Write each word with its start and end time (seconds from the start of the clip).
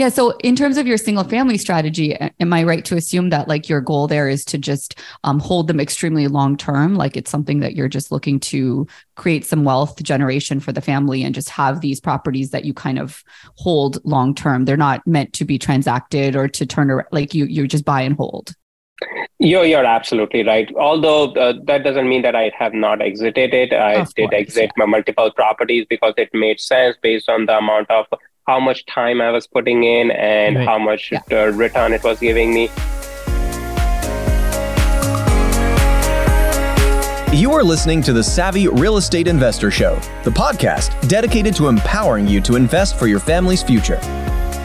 Yeah. 0.00 0.08
So, 0.08 0.30
in 0.38 0.56
terms 0.56 0.78
of 0.78 0.86
your 0.86 0.96
single 0.96 1.24
family 1.24 1.58
strategy, 1.58 2.14
am 2.14 2.54
I 2.54 2.62
right 2.62 2.82
to 2.86 2.96
assume 2.96 3.28
that 3.28 3.48
like 3.48 3.68
your 3.68 3.82
goal 3.82 4.06
there 4.06 4.30
is 4.30 4.46
to 4.46 4.56
just 4.56 4.98
um, 5.24 5.38
hold 5.38 5.66
them 5.66 5.78
extremely 5.78 6.26
long 6.26 6.56
term? 6.56 6.94
Like 6.94 7.18
it's 7.18 7.30
something 7.30 7.60
that 7.60 7.74
you're 7.74 7.86
just 7.86 8.10
looking 8.10 8.40
to 8.40 8.86
create 9.16 9.44
some 9.44 9.62
wealth 9.62 10.02
generation 10.02 10.58
for 10.58 10.72
the 10.72 10.80
family 10.80 11.22
and 11.22 11.34
just 11.34 11.50
have 11.50 11.82
these 11.82 12.00
properties 12.00 12.48
that 12.48 12.64
you 12.64 12.72
kind 12.72 12.98
of 12.98 13.22
hold 13.56 14.02
long 14.02 14.34
term. 14.34 14.64
They're 14.64 14.78
not 14.78 15.06
meant 15.06 15.34
to 15.34 15.44
be 15.44 15.58
transacted 15.58 16.34
or 16.34 16.48
to 16.48 16.64
turn 16.64 16.90
around. 16.90 17.08
Like 17.12 17.34
you, 17.34 17.44
you 17.44 17.68
just 17.68 17.84
buy 17.84 18.00
and 18.00 18.16
hold. 18.16 18.54
You're, 19.38 19.66
you're 19.66 19.84
absolutely 19.84 20.44
right. 20.44 20.74
Although 20.76 21.32
uh, 21.34 21.52
that 21.64 21.84
doesn't 21.84 22.08
mean 22.08 22.22
that 22.22 22.34
I 22.34 22.50
have 22.58 22.72
not 22.72 23.02
exited 23.02 23.52
it. 23.52 23.74
I 23.74 23.96
of 23.96 24.14
did 24.14 24.30
course, 24.30 24.40
exit 24.40 24.64
yeah. 24.64 24.70
my 24.78 24.86
multiple 24.86 25.30
properties 25.30 25.84
because 25.90 26.14
it 26.16 26.30
made 26.32 26.58
sense 26.58 26.96
based 27.02 27.28
on 27.28 27.44
the 27.44 27.58
amount 27.58 27.90
of 27.90 28.06
how 28.50 28.58
much 28.58 28.84
time 28.86 29.20
I 29.20 29.30
was 29.30 29.46
putting 29.46 29.84
in 29.84 30.10
and 30.10 30.56
right. 30.56 30.66
how 30.66 30.76
much 30.76 31.12
yeah. 31.12 31.20
Uh, 31.30 31.52
return 31.52 31.92
it 31.92 32.02
was 32.02 32.18
giving 32.18 32.52
me. 32.52 32.64
You 37.32 37.52
are 37.52 37.62
listening 37.62 38.02
to 38.02 38.12
the 38.12 38.24
Savvy 38.24 38.66
Real 38.66 38.96
Estate 38.96 39.28
Investor 39.28 39.70
Show, 39.70 39.94
the 40.24 40.32
podcast 40.32 40.88
dedicated 41.08 41.54
to 41.54 41.68
empowering 41.68 42.26
you 42.26 42.40
to 42.40 42.56
invest 42.56 42.98
for 42.98 43.06
your 43.06 43.20
family's 43.20 43.62
future. 43.62 44.00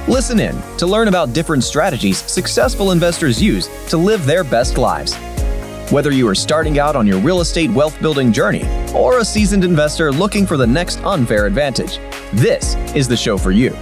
Listen 0.08 0.40
in 0.40 0.60
to 0.78 0.88
learn 0.88 1.08
about 1.08 1.34
different 1.34 1.64
strategies 1.64 2.18
successful 2.18 2.90
investors 2.90 3.40
use 3.40 3.70
to 3.90 3.98
live 3.98 4.26
their 4.26 4.44
best 4.44 4.80
lives. 4.80 5.14
Whether 5.92 6.10
you 6.10 6.28
are 6.28 6.34
starting 6.34 6.80
out 6.80 6.96
on 6.96 7.06
your 7.06 7.20
real 7.20 7.42
estate 7.42 7.70
wealth 7.70 8.02
building 8.02 8.34
journey 8.34 8.64
or 8.92 9.20
a 9.20 9.26
seasoned 9.26 9.64
investor 9.64 10.12
looking 10.12 10.48
for 10.48 10.58
the 10.58 10.66
next 10.66 10.98
unfair 11.04 11.46
advantage, 11.46 12.00
this 12.34 12.74
is 12.96 13.08
the 13.08 13.16
show 13.16 13.38
for 13.38 13.52
you. 13.52 13.78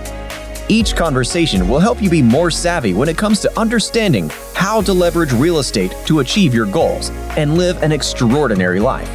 Each 0.67 0.97
conversation 0.97 1.70
will 1.70 1.80
help 1.80 2.02
you 2.02 2.09
be 2.09 2.21
more 2.21 2.52
savvy 2.52 2.94
when 2.94 3.08
it 3.08 3.17
comes 3.17 3.39
to 3.39 3.59
understanding 3.59 4.30
how 4.53 4.81
to 4.81 4.91
leverage 4.91 5.31
real 5.31 5.59
estate 5.59 5.95
to 6.05 6.19
achieve 6.19 6.53
your 6.53 6.66
goals 6.66 7.09
and 7.38 7.58
live 7.58 7.81
an 7.81 7.94
extraordinary 7.94 8.81
life. 8.81 9.09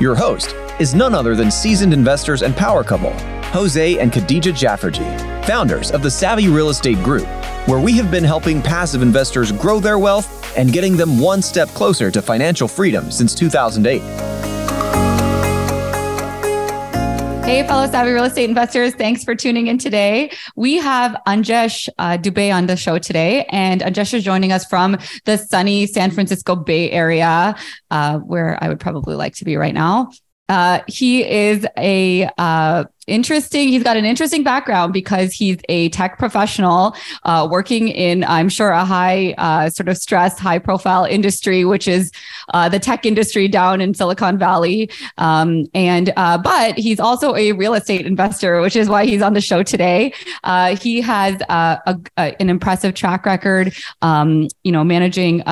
Your 0.00 0.14
host 0.14 0.54
is 0.80 0.94
none 0.94 1.14
other 1.14 1.34
than 1.34 1.50
seasoned 1.50 1.92
investors 1.92 2.40
and 2.40 2.56
power 2.56 2.82
couple, 2.82 3.12
Jose 3.56 3.98
and 3.98 4.12
Khadija 4.12 4.52
Jafferji, 4.52 5.46
founders 5.46 5.90
of 5.90 6.02
the 6.02 6.10
Savvy 6.10 6.46
Real 6.48 6.68
Estate 6.68 7.02
Group, 7.02 7.26
where 7.66 7.80
we 7.80 7.92
have 7.92 8.10
been 8.10 8.22
helping 8.22 8.60
passive 8.60 9.00
investors 9.00 9.50
grow 9.50 9.80
their 9.80 9.98
wealth 9.98 10.54
and 10.58 10.74
getting 10.74 10.94
them 10.94 11.18
one 11.18 11.40
step 11.40 11.68
closer 11.68 12.10
to 12.10 12.20
financial 12.20 12.68
freedom 12.68 13.10
since 13.10 13.34
2008. 13.34 14.00
Hey, 17.46 17.66
fellow 17.66 17.90
savvy 17.90 18.10
real 18.10 18.24
estate 18.24 18.50
investors. 18.50 18.94
Thanks 18.94 19.24
for 19.24 19.34
tuning 19.34 19.68
in 19.68 19.78
today. 19.78 20.30
We 20.54 20.74
have 20.76 21.16
Anjesh 21.26 21.88
uh, 21.96 22.18
Dubey 22.18 22.54
on 22.54 22.66
the 22.66 22.76
show 22.76 22.98
today, 22.98 23.46
and 23.48 23.80
Anjesh 23.80 24.12
is 24.12 24.22
joining 24.22 24.52
us 24.52 24.66
from 24.66 24.98
the 25.24 25.38
sunny 25.38 25.86
San 25.86 26.10
Francisco 26.10 26.56
Bay 26.56 26.90
Area, 26.90 27.56
uh, 27.90 28.18
where 28.18 28.62
I 28.62 28.68
would 28.68 28.80
probably 28.80 29.14
like 29.14 29.34
to 29.36 29.46
be 29.46 29.56
right 29.56 29.72
now. 29.72 30.10
Uh, 30.48 30.80
he 30.86 31.28
is 31.28 31.66
a 31.78 32.28
uh, 32.38 32.84
interesting 33.06 33.68
he's 33.68 33.82
got 33.82 33.96
an 33.96 34.04
interesting 34.04 34.42
background 34.42 34.92
because 34.92 35.32
he's 35.32 35.58
a 35.68 35.88
tech 35.90 36.18
professional 36.18 36.94
uh, 37.24 37.46
working 37.50 37.88
in 37.88 38.24
i'm 38.24 38.48
sure 38.48 38.70
a 38.70 38.84
high 38.84 39.34
uh, 39.38 39.68
sort 39.70 39.88
of 39.88 39.96
stress 39.96 40.38
high 40.38 40.58
profile 40.58 41.04
industry 41.04 41.64
which 41.64 41.88
is 41.88 42.10
uh, 42.54 42.68
the 42.68 42.78
tech 42.78 43.04
industry 43.04 43.48
down 43.48 43.80
in 43.80 43.94
silicon 43.94 44.38
valley. 44.38 44.90
Um, 45.18 45.66
and 45.74 46.12
uh, 46.16 46.38
but 46.38 46.78
he's 46.78 47.00
also 47.00 47.34
a 47.34 47.52
real 47.52 47.74
estate 47.74 48.06
investor 48.06 48.60
which 48.60 48.76
is 48.76 48.88
why 48.88 49.04
he's 49.04 49.22
on 49.22 49.34
the 49.34 49.40
show 49.40 49.62
today. 49.62 50.12
Uh, 50.44 50.76
he 50.76 51.00
has 51.00 51.40
uh, 51.48 51.76
a, 51.86 51.98
a, 52.16 52.40
an 52.40 52.50
impressive 52.50 52.94
track 52.94 53.26
record 53.26 53.74
um, 54.02 54.48
you 54.64 54.72
know 54.72 54.84
managing 54.84 55.42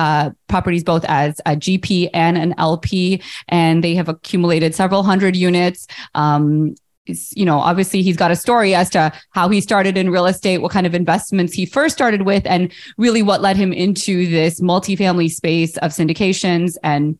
properties 0.47 0.83
both 0.83 1.03
as 1.05 1.39
a 1.45 1.55
gp 1.55 2.09
and 2.13 2.37
an 2.37 2.53
lp 2.57 3.21
and 3.47 3.83
they 3.83 3.95
have 3.95 4.09
accumulated 4.09 4.73
several 4.75 5.03
hundred 5.03 5.35
units. 5.35 5.87
Um, 6.13 6.75
you 7.07 7.45
know, 7.45 7.59
obviously 7.59 8.01
he's 8.01 8.17
got 8.17 8.31
a 8.31 8.35
story 8.35 8.73
as 8.73 8.89
to 8.91 9.11
how 9.31 9.49
he 9.49 9.61
started 9.61 9.97
in 9.97 10.09
real 10.09 10.25
estate, 10.25 10.59
what 10.59 10.71
kind 10.71 10.87
of 10.87 10.95
investments 10.95 11.53
he 11.53 11.65
first 11.65 11.95
started 11.95 12.23
with, 12.23 12.45
and 12.45 12.71
really 12.97 13.21
what 13.21 13.41
led 13.41 13.57
him 13.57 13.71
into 13.71 14.27
this 14.29 14.59
multifamily 14.61 15.29
space 15.29 15.77
of 15.77 15.91
syndications 15.91 16.77
and 16.83 17.17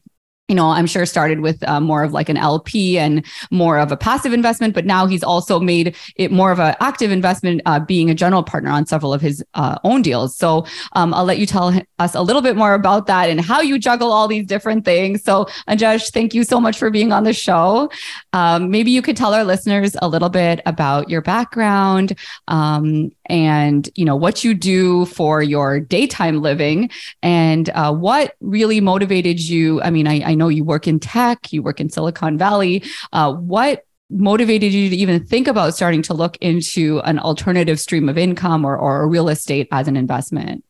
you 0.47 0.55
know, 0.55 0.69
I'm 0.69 0.85
sure 0.85 1.07
started 1.07 1.39
with 1.39 1.67
uh, 1.67 1.79
more 1.79 2.03
of 2.03 2.13
like 2.13 2.29
an 2.29 2.37
LP 2.37 2.99
and 2.99 3.25
more 3.49 3.79
of 3.79 3.91
a 3.91 3.97
passive 3.97 4.31
investment, 4.31 4.75
but 4.75 4.85
now 4.85 5.07
he's 5.07 5.23
also 5.23 5.59
made 5.59 5.95
it 6.17 6.31
more 6.31 6.51
of 6.51 6.59
an 6.59 6.75
active 6.79 7.09
investment, 7.09 7.61
uh, 7.65 7.79
being 7.79 8.11
a 8.11 8.13
general 8.13 8.43
partner 8.43 8.69
on 8.69 8.85
several 8.85 9.11
of 9.11 9.21
his 9.21 9.43
uh, 9.55 9.79
own 9.83 10.03
deals. 10.03 10.37
So 10.37 10.67
um, 10.93 11.15
I'll 11.15 11.25
let 11.25 11.39
you 11.39 11.47
tell 11.47 11.73
us 11.97 12.13
a 12.13 12.21
little 12.21 12.43
bit 12.43 12.55
more 12.55 12.75
about 12.75 13.07
that 13.07 13.29
and 13.29 13.41
how 13.41 13.61
you 13.61 13.79
juggle 13.79 14.11
all 14.11 14.27
these 14.27 14.45
different 14.45 14.85
things. 14.85 15.23
So 15.23 15.45
Anjesh, 15.67 16.11
thank 16.11 16.35
you 16.35 16.43
so 16.43 16.59
much 16.59 16.77
for 16.77 16.91
being 16.91 17.11
on 17.11 17.23
the 17.23 17.33
show. 17.33 17.89
Um, 18.33 18.69
maybe 18.69 18.91
you 18.91 19.01
could 19.01 19.17
tell 19.17 19.33
our 19.33 19.43
listeners 19.43 19.95
a 19.99 20.07
little 20.07 20.29
bit 20.29 20.61
about 20.67 21.09
your 21.09 21.21
background 21.21 22.19
um, 22.47 23.11
and 23.25 23.89
you 23.95 24.05
know 24.05 24.15
what 24.15 24.43
you 24.43 24.53
do 24.53 25.05
for 25.05 25.41
your 25.41 25.79
daytime 25.79 26.41
living 26.41 26.91
and 27.23 27.69
uh, 27.69 27.91
what 27.91 28.35
really 28.41 28.79
motivated 28.79 29.39
you. 29.39 29.81
I 29.81 29.89
mean, 29.89 30.07
I, 30.07 30.21
I 30.23 30.34
I 30.35 30.37
know 30.37 30.49
you 30.49 30.65
work 30.65 30.85
in 30.85 30.99
tech, 30.99 31.53
you 31.53 31.63
work 31.63 31.79
in 31.79 31.89
Silicon 31.89 32.37
Valley. 32.37 32.83
Uh, 33.13 33.33
what 33.33 33.85
motivated 34.09 34.73
you 34.73 34.89
to 34.89 34.95
even 34.97 35.25
think 35.25 35.47
about 35.47 35.73
starting 35.73 36.01
to 36.03 36.13
look 36.13 36.35
into 36.41 36.99
an 37.05 37.19
alternative 37.19 37.79
stream 37.79 38.09
of 38.09 38.17
income 38.17 38.65
or, 38.65 38.77
or 38.77 39.07
real 39.07 39.29
estate 39.29 39.69
as 39.71 39.87
an 39.87 39.95
investment? 39.95 40.65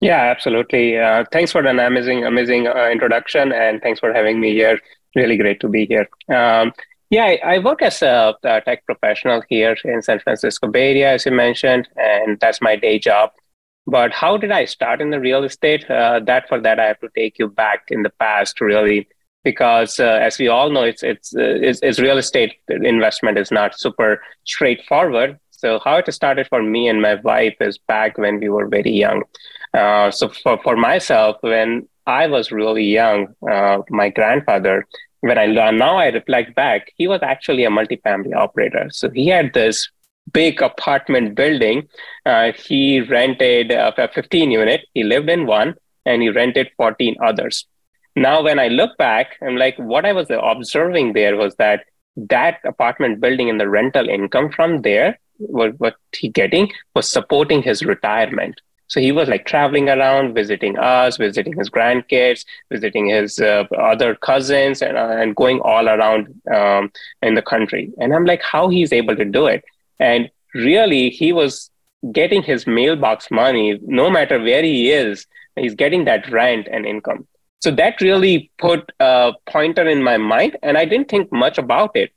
Yeah, 0.00 0.22
absolutely. 0.22 0.98
Uh, 0.98 1.24
thanks 1.30 1.52
for 1.52 1.64
an 1.64 1.78
amazing, 1.78 2.24
amazing 2.24 2.66
uh, 2.66 2.88
introduction, 2.90 3.52
and 3.52 3.80
thanks 3.80 4.00
for 4.00 4.12
having 4.12 4.40
me 4.40 4.50
here. 4.52 4.80
Really 5.14 5.36
great 5.36 5.60
to 5.60 5.68
be 5.68 5.86
here. 5.86 6.08
Um, 6.28 6.72
yeah, 7.10 7.24
I, 7.24 7.40
I, 7.44 7.58
work 7.60 7.80
as 7.82 8.02
a, 8.02 8.34
a, 8.42 8.60
tech 8.62 8.84
professional 8.84 9.42
here 9.48 9.76
in 9.84 10.02
San 10.02 10.18
Francisco 10.18 10.66
Bay 10.66 10.90
Area, 10.90 11.12
as 11.12 11.24
you 11.24 11.32
mentioned, 11.32 11.88
and 11.96 12.38
that's 12.40 12.60
my 12.60 12.74
day 12.74 12.98
job. 12.98 13.30
But 13.90 14.12
how 14.12 14.36
did 14.36 14.50
I 14.50 14.66
start 14.66 15.00
in 15.00 15.10
the 15.10 15.18
real 15.18 15.44
estate? 15.44 15.90
Uh, 15.90 16.20
that 16.26 16.46
for 16.46 16.60
that, 16.60 16.78
I 16.78 16.84
have 16.84 17.00
to 17.00 17.08
take 17.16 17.38
you 17.38 17.48
back 17.48 17.84
in 17.88 18.02
the 18.02 18.10
past, 18.10 18.60
really, 18.60 19.08
because 19.44 19.98
uh, 19.98 20.18
as 20.20 20.38
we 20.38 20.48
all 20.48 20.68
know, 20.68 20.82
it's, 20.82 21.02
it's 21.02 21.34
uh, 21.34 21.56
it's, 21.68 21.80
it's 21.82 21.98
real 21.98 22.18
estate 22.18 22.56
investment 22.68 23.38
is 23.38 23.50
not 23.50 23.80
super 23.80 24.20
straightforward. 24.44 25.38
So 25.52 25.80
how 25.82 25.96
it 25.96 26.12
started 26.12 26.46
for 26.48 26.62
me 26.62 26.88
and 26.88 27.00
my 27.00 27.14
wife 27.14 27.56
is 27.60 27.78
back 27.78 28.18
when 28.18 28.38
we 28.40 28.50
were 28.50 28.68
very 28.68 28.92
young. 28.92 29.22
Uh, 29.72 30.10
so 30.10 30.28
for 30.28 30.60
for 30.62 30.76
myself, 30.76 31.36
when 31.40 31.88
I 32.06 32.26
was 32.26 32.52
really 32.52 32.84
young, 32.84 33.34
uh, 33.50 33.78
my 33.88 34.10
grandfather 34.10 34.86
when 35.20 35.38
I 35.38 35.46
now 35.46 35.96
I 35.96 36.08
reflect 36.08 36.54
back, 36.54 36.92
he 36.96 37.08
was 37.08 37.20
actually 37.22 37.64
a 37.64 37.70
multifamily 37.70 38.34
operator. 38.36 38.88
So 38.90 39.10
he 39.10 39.28
had 39.28 39.52
this 39.52 39.88
big 40.32 40.62
apartment 40.62 41.34
building. 41.34 41.88
Uh, 42.26 42.52
he 42.52 43.00
rented 43.00 43.72
uh, 43.72 43.92
a 43.96 44.08
15 44.08 44.50
unit. 44.50 44.82
He 44.94 45.04
lived 45.04 45.28
in 45.28 45.46
one 45.46 45.74
and 46.04 46.22
he 46.22 46.28
rented 46.28 46.70
14 46.76 47.16
others. 47.22 47.66
Now, 48.16 48.42
when 48.42 48.58
I 48.58 48.68
look 48.68 48.96
back, 48.98 49.36
I'm 49.42 49.56
like, 49.56 49.78
what 49.78 50.04
I 50.04 50.12
was 50.12 50.26
observing 50.30 51.12
there 51.12 51.36
was 51.36 51.54
that 51.56 51.84
that 52.16 52.58
apartment 52.64 53.20
building 53.20 53.48
and 53.48 53.60
the 53.60 53.68
rental 53.68 54.08
income 54.08 54.50
from 54.50 54.82
there, 54.82 55.20
what, 55.36 55.78
what 55.78 55.94
he 56.16 56.28
getting 56.28 56.72
was 56.94 57.08
supporting 57.08 57.62
his 57.62 57.84
retirement. 57.84 58.60
So 58.88 59.00
he 59.00 59.12
was 59.12 59.28
like 59.28 59.44
traveling 59.44 59.88
around, 59.88 60.34
visiting 60.34 60.78
us, 60.78 61.18
visiting 61.18 61.52
his 61.56 61.68
grandkids, 61.68 62.44
visiting 62.72 63.06
his 63.06 63.38
uh, 63.38 63.64
other 63.78 64.14
cousins, 64.14 64.80
and, 64.80 64.96
uh, 64.96 65.16
and 65.18 65.36
going 65.36 65.60
all 65.60 65.88
around 65.88 66.34
um, 66.52 66.90
in 67.22 67.34
the 67.34 67.42
country. 67.42 67.92
And 67.98 68.14
I'm 68.14 68.24
like, 68.24 68.42
how 68.42 68.68
he's 68.68 68.92
able 68.92 69.14
to 69.14 69.26
do 69.26 69.46
it? 69.46 69.62
And 69.98 70.30
really, 70.54 71.10
he 71.10 71.32
was 71.32 71.70
getting 72.12 72.42
his 72.42 72.66
mailbox 72.66 73.30
money 73.30 73.78
no 73.82 74.08
matter 74.10 74.40
where 74.40 74.62
he 74.62 74.90
is, 74.90 75.26
he's 75.56 75.74
getting 75.74 76.04
that 76.04 76.30
rent 76.30 76.68
and 76.70 76.86
income. 76.86 77.26
So 77.60 77.72
that 77.72 78.00
really 78.00 78.52
put 78.58 78.90
a 79.00 79.32
pointer 79.50 79.86
in 79.88 80.02
my 80.02 80.16
mind, 80.16 80.56
and 80.62 80.78
I 80.78 80.84
didn't 80.84 81.08
think 81.08 81.32
much 81.32 81.58
about 81.58 81.96
it. 81.96 82.12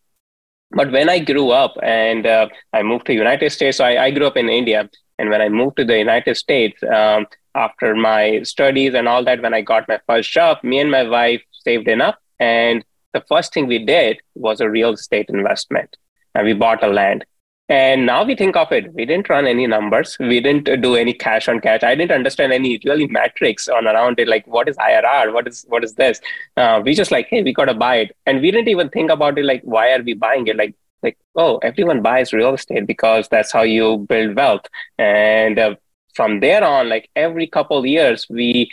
But 0.72 0.92
when 0.92 1.10
I 1.10 1.20
grew 1.20 1.50
up 1.50 1.74
and 1.82 2.26
uh, 2.26 2.48
I 2.72 2.84
moved 2.84 3.08
to 3.08 3.14
United 3.14 3.50
States, 3.52 3.78
so 3.78 3.86
I, 3.86 4.06
I, 4.06 4.12
grew 4.12 4.28
up 4.28 4.38
in 4.38 4.50
India, 4.50 4.90
and 5.18 5.30
when 5.30 5.42
I 5.42 5.50
moved 5.50 5.78
to 5.78 5.86
the 5.86 5.98
United 5.98 6.38
States 6.38 6.82
um, 6.84 7.26
after 7.56 7.96
my 7.96 8.44
studies 8.44 8.94
and 8.94 9.08
all 9.08 9.24
that, 9.26 9.42
when 9.42 9.54
I 9.54 9.62
got 9.62 9.90
my 9.90 10.00
first 10.08 10.32
job, 10.32 10.60
me 10.64 10.80
and 10.80 10.92
my 10.92 11.04
wife 11.04 11.42
saved 11.52 11.88
enough, 11.88 12.16
and 12.40 12.86
the 13.14 13.24
first 13.28 13.54
thing 13.54 13.68
we 13.68 13.84
did 13.84 14.22
was 14.36 14.62
a 14.62 14.70
real 14.70 14.94
estate 14.94 15.30
investment, 15.30 15.98
and 16.36 16.46
we 16.46 16.54
bought 16.54 16.84
a 16.84 16.88
land. 16.88 17.26
And 17.72 18.06
now 18.06 18.26
we 18.26 18.36
think 18.36 18.58
of 18.58 18.70
it, 18.74 18.94
we 18.94 19.06
didn't 19.06 19.30
run 19.30 19.48
any 19.48 19.66
numbers. 19.66 20.18
We 20.20 20.42
didn't 20.42 20.82
do 20.82 20.96
any 20.96 21.14
cash 21.14 21.48
on 21.48 21.62
cash. 21.62 21.84
I 21.84 21.96
didn't 21.96 22.12
understand 22.12 22.52
any 22.52 22.82
really 22.84 23.08
metrics 23.08 23.70
on 23.70 23.88
around 23.88 24.20
it, 24.20 24.28
like 24.28 24.46
what 24.46 24.68
is 24.68 24.76
IRR, 24.76 25.32
what 25.32 25.48
is 25.48 25.64
what 25.70 25.86
is 25.86 25.94
this. 25.94 26.20
Uh, 26.58 26.82
we 26.84 26.94
just 26.94 27.12
like, 27.12 27.28
hey, 27.30 27.42
we 27.42 27.54
gotta 27.54 27.74
buy 27.74 27.96
it, 28.00 28.18
and 28.26 28.42
we 28.42 28.52
didn't 28.52 28.68
even 28.68 28.90
think 28.90 29.10
about 29.10 29.40
it 29.40 29.46
like, 29.46 29.62
why 29.64 29.94
are 29.94 30.02
we 30.04 30.14
buying 30.14 30.48
it? 30.48 30.58
Like 30.58 30.76
like, 31.02 31.18
oh, 31.38 31.60
everyone 31.60 32.02
buys 32.02 32.34
real 32.34 32.54
estate 32.54 32.86
because 32.86 33.30
that's 33.30 33.54
how 33.54 33.62
you 33.62 34.06
build 34.10 34.36
wealth. 34.36 34.66
And 34.98 35.58
uh, 35.58 35.76
from 36.14 36.42
there 36.42 36.66
on, 36.66 36.90
like 36.90 37.10
every 37.16 37.48
couple 37.48 37.86
years, 37.86 38.28
we 38.30 38.70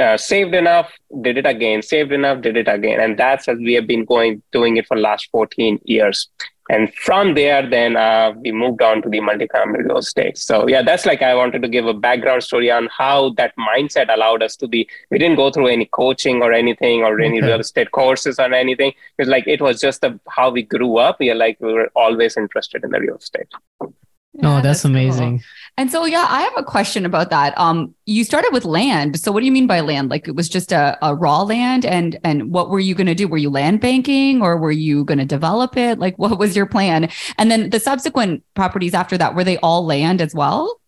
uh, 0.00 0.16
saved 0.16 0.54
enough, 0.54 0.92
did 1.22 1.38
it 1.38 1.46
again, 1.46 1.82
saved 1.82 2.12
enough, 2.12 2.42
did 2.42 2.56
it 2.56 2.68
again. 2.68 3.00
And 3.00 3.18
that's 3.18 3.48
as 3.48 3.58
we 3.58 3.74
have 3.74 3.86
been 3.86 4.04
going, 4.04 4.42
doing 4.52 4.76
it 4.76 4.86
for 4.86 4.96
last 4.96 5.28
14 5.30 5.80
years. 5.84 6.28
And 6.70 6.94
from 6.94 7.34
there, 7.34 7.68
then 7.68 7.96
uh, 7.96 8.32
we 8.36 8.52
moved 8.52 8.80
on 8.80 9.02
to 9.02 9.08
the 9.08 9.18
multifamily 9.18 9.88
real 9.88 9.98
estate. 9.98 10.38
So 10.38 10.68
yeah, 10.68 10.82
that's 10.82 11.04
like 11.04 11.20
I 11.20 11.34
wanted 11.34 11.62
to 11.62 11.68
give 11.68 11.86
a 11.86 11.94
background 11.94 12.44
story 12.44 12.70
on 12.70 12.88
how 12.96 13.30
that 13.30 13.54
mindset 13.58 14.12
allowed 14.12 14.44
us 14.44 14.54
to 14.56 14.68
be. 14.68 14.88
We 15.10 15.18
didn't 15.18 15.36
go 15.36 15.50
through 15.50 15.66
any 15.66 15.86
coaching 15.86 16.42
or 16.42 16.52
anything 16.52 17.02
or 17.02 17.20
any 17.20 17.42
real 17.42 17.58
estate 17.58 17.90
courses 17.90 18.38
or 18.38 18.54
anything. 18.54 18.92
It's 19.18 19.28
like 19.28 19.48
it 19.48 19.60
was 19.60 19.80
just 19.80 20.02
the, 20.02 20.20
how 20.28 20.50
we 20.50 20.62
grew 20.62 20.98
up. 20.98 21.16
We 21.18 21.30
are 21.30 21.34
like 21.34 21.56
we 21.60 21.72
were 21.72 21.90
always 21.96 22.36
interested 22.36 22.84
in 22.84 22.90
the 22.90 23.00
real 23.00 23.16
estate. 23.16 23.48
Yeah, 24.34 24.48
oh, 24.48 24.54
that's, 24.54 24.64
that's 24.64 24.84
amazing. 24.84 25.38
Cool. 25.38 25.46
And 25.76 25.90
so, 25.90 26.04
yeah, 26.04 26.26
I 26.28 26.42
have 26.42 26.52
a 26.56 26.62
question 26.62 27.06
about 27.06 27.30
that. 27.30 27.56
Um, 27.58 27.94
you 28.06 28.22
started 28.24 28.50
with 28.52 28.64
land. 28.64 29.18
So, 29.18 29.32
what 29.32 29.40
do 29.40 29.46
you 29.46 29.52
mean 29.52 29.66
by 29.66 29.80
land? 29.80 30.10
Like 30.10 30.28
it 30.28 30.36
was 30.36 30.48
just 30.48 30.72
a, 30.72 30.98
a 31.02 31.14
raw 31.14 31.42
land, 31.42 31.84
and 31.84 32.18
and 32.22 32.52
what 32.52 32.70
were 32.70 32.80
you 32.80 32.94
going 32.94 33.06
to 33.06 33.14
do? 33.14 33.26
Were 33.26 33.38
you 33.38 33.50
land 33.50 33.80
banking, 33.80 34.42
or 34.42 34.56
were 34.56 34.72
you 34.72 35.04
going 35.04 35.18
to 35.18 35.24
develop 35.24 35.76
it? 35.76 35.98
Like, 35.98 36.18
what 36.18 36.38
was 36.38 36.54
your 36.54 36.66
plan? 36.66 37.08
And 37.38 37.50
then 37.50 37.70
the 37.70 37.80
subsequent 37.80 38.44
properties 38.54 38.94
after 38.94 39.16
that 39.18 39.34
were 39.34 39.44
they 39.44 39.56
all 39.58 39.84
land 39.84 40.20
as 40.20 40.34
well? 40.34 40.80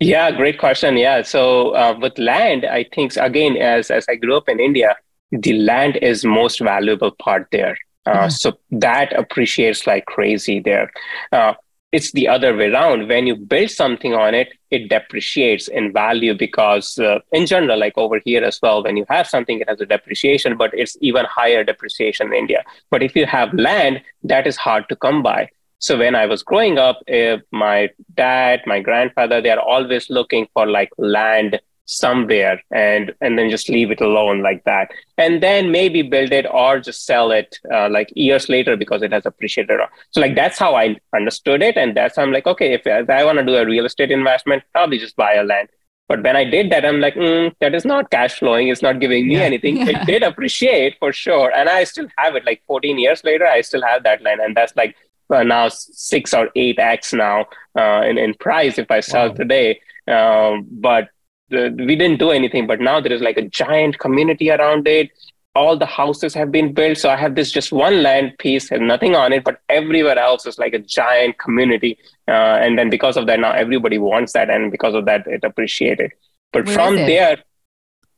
Yeah, 0.00 0.30
great 0.30 0.58
question. 0.58 0.96
Yeah, 0.96 1.22
so 1.22 1.70
uh, 1.70 1.98
with 2.00 2.18
land, 2.18 2.64
I 2.64 2.84
think 2.94 3.16
again, 3.16 3.56
as 3.56 3.90
as 3.90 4.06
I 4.08 4.14
grew 4.14 4.36
up 4.36 4.48
in 4.48 4.60
India, 4.60 4.96
the 5.32 5.54
land 5.54 5.98
is 6.00 6.24
most 6.24 6.60
valuable 6.60 7.10
part 7.10 7.48
there. 7.52 7.76
Uh, 8.06 8.12
mm-hmm. 8.12 8.28
So 8.28 8.52
that 8.70 9.12
appreciates 9.12 9.86
like 9.86 10.06
crazy 10.06 10.60
there. 10.60 10.90
Uh, 11.32 11.54
it's 11.96 12.12
the 12.12 12.28
other 12.28 12.54
way 12.54 12.68
around. 12.70 13.08
When 13.08 13.26
you 13.26 13.34
build 13.34 13.70
something 13.70 14.12
on 14.12 14.34
it, 14.34 14.48
it 14.70 14.90
depreciates 14.90 15.66
in 15.68 15.94
value 15.94 16.34
because, 16.34 16.98
uh, 16.98 17.20
in 17.32 17.46
general, 17.46 17.78
like 17.78 17.96
over 17.96 18.20
here 18.22 18.44
as 18.44 18.58
well, 18.62 18.82
when 18.84 18.98
you 18.98 19.06
have 19.08 19.26
something, 19.26 19.60
it 19.60 19.68
has 19.68 19.80
a 19.80 19.86
depreciation, 19.86 20.58
but 20.58 20.74
it's 20.74 20.96
even 21.00 21.24
higher 21.24 21.64
depreciation 21.64 22.26
in 22.26 22.34
India. 22.34 22.62
But 22.90 23.02
if 23.02 23.16
you 23.16 23.24
have 23.24 23.54
land, 23.54 24.02
that 24.24 24.46
is 24.46 24.58
hard 24.58 24.90
to 24.90 24.96
come 24.96 25.22
by. 25.22 25.48
So 25.78 25.96
when 25.96 26.14
I 26.14 26.26
was 26.26 26.42
growing 26.42 26.76
up, 26.78 27.00
uh, 27.10 27.38
my 27.50 27.88
dad, 28.14 28.60
my 28.66 28.80
grandfather, 28.80 29.40
they 29.40 29.50
are 29.56 29.66
always 29.74 30.10
looking 30.10 30.48
for 30.52 30.66
like 30.66 30.90
land 30.98 31.58
somewhere 31.86 32.60
and 32.72 33.14
and 33.20 33.38
then 33.38 33.48
just 33.48 33.68
leave 33.68 33.90
it 33.90 34.00
alone 34.00 34.42
like 34.42 34.62
that. 34.64 34.90
And 35.16 35.42
then 35.42 35.70
maybe 35.70 36.02
build 36.02 36.32
it 36.32 36.46
or 36.50 36.80
just 36.80 37.06
sell 37.06 37.30
it 37.30 37.58
uh, 37.72 37.88
like 37.88 38.12
years 38.14 38.48
later 38.48 38.76
because 38.76 39.02
it 39.02 39.12
has 39.12 39.24
appreciated. 39.24 39.80
So 40.10 40.20
like 40.20 40.34
that's 40.34 40.58
how 40.58 40.74
i 40.74 40.96
understood 41.14 41.62
it. 41.62 41.76
And 41.76 41.96
that's 41.96 42.16
how 42.16 42.22
i'm 42.22 42.32
like 42.32 42.46
okay 42.46 42.74
if, 42.74 42.82
if 42.84 43.08
i 43.08 43.24
want 43.24 43.38
to 43.38 43.44
do 43.44 43.56
a 43.56 43.64
real 43.64 43.86
estate 43.86 44.10
investment 44.10 44.64
probably 44.72 44.98
just 44.98 45.16
buy 45.16 45.34
a 45.34 45.44
land. 45.44 45.68
But 46.08 46.22
when 46.22 46.36
i 46.36 46.44
did 46.44 46.70
that 46.70 46.84
i'm 46.84 47.00
like 47.00 47.14
mm, 47.14 47.54
that 47.60 47.74
is 47.74 47.84
not 47.84 48.10
cash 48.10 48.38
flowing. 48.38 48.68
It's 48.68 48.82
not 48.82 49.00
giving 49.00 49.28
me 49.28 49.36
yeah. 49.36 49.42
anything. 49.42 49.76
Yeah. 49.78 50.02
it 50.02 50.06
did 50.12 50.22
appreciate 50.24 50.96
for 50.98 51.12
sure. 51.12 51.52
And 51.54 51.68
i 51.68 51.84
still 51.84 52.08
have 52.18 52.34
it 52.34 52.44
like 52.44 52.62
14 52.66 52.98
years 52.98 53.22
later 53.22 53.46
i 53.46 53.60
still 53.60 53.82
have 53.82 54.02
that 54.02 54.22
land. 54.22 54.40
And 54.40 54.56
that's 54.56 54.74
like 54.76 54.96
uh, 55.32 55.42
now 55.42 55.68
six 55.68 56.34
or 56.34 56.50
eight 56.56 56.78
x 56.78 57.12
now 57.12 57.46
uh, 57.78 58.02
in, 58.02 58.18
in 58.18 58.34
price 58.34 58.78
if 58.78 58.90
i 58.90 58.98
sell 58.98 59.28
wow. 59.28 59.34
today. 59.34 59.80
Um, 60.08 60.66
but 60.70 61.08
we 61.50 61.96
didn't 61.96 62.18
do 62.18 62.30
anything, 62.30 62.66
but 62.66 62.80
now 62.80 63.00
there 63.00 63.12
is 63.12 63.22
like 63.22 63.36
a 63.36 63.48
giant 63.48 63.98
community 63.98 64.50
around 64.50 64.86
it. 64.88 65.10
All 65.54 65.78
the 65.78 65.86
houses 65.86 66.34
have 66.34 66.52
been 66.52 66.74
built. 66.74 66.98
So 66.98 67.08
I 67.08 67.16
have 67.16 67.34
this 67.34 67.50
just 67.50 67.72
one 67.72 68.02
land 68.02 68.36
piece 68.38 68.70
and 68.70 68.86
nothing 68.86 69.14
on 69.14 69.32
it, 69.32 69.42
but 69.42 69.60
everywhere 69.68 70.18
else 70.18 70.44
is 70.44 70.58
like 70.58 70.74
a 70.74 70.78
giant 70.78 71.38
community. 71.38 71.98
Uh, 72.28 72.58
and 72.60 72.78
then 72.78 72.90
because 72.90 73.16
of 73.16 73.26
that, 73.26 73.40
now 73.40 73.52
everybody 73.52 73.96
wants 73.96 74.34
that. 74.34 74.50
And 74.50 74.70
because 74.70 74.94
of 74.94 75.06
that, 75.06 75.26
it 75.26 75.44
appreciated. 75.44 76.12
But 76.52 76.66
Where 76.66 76.74
from 76.74 76.96
there, 76.96 77.38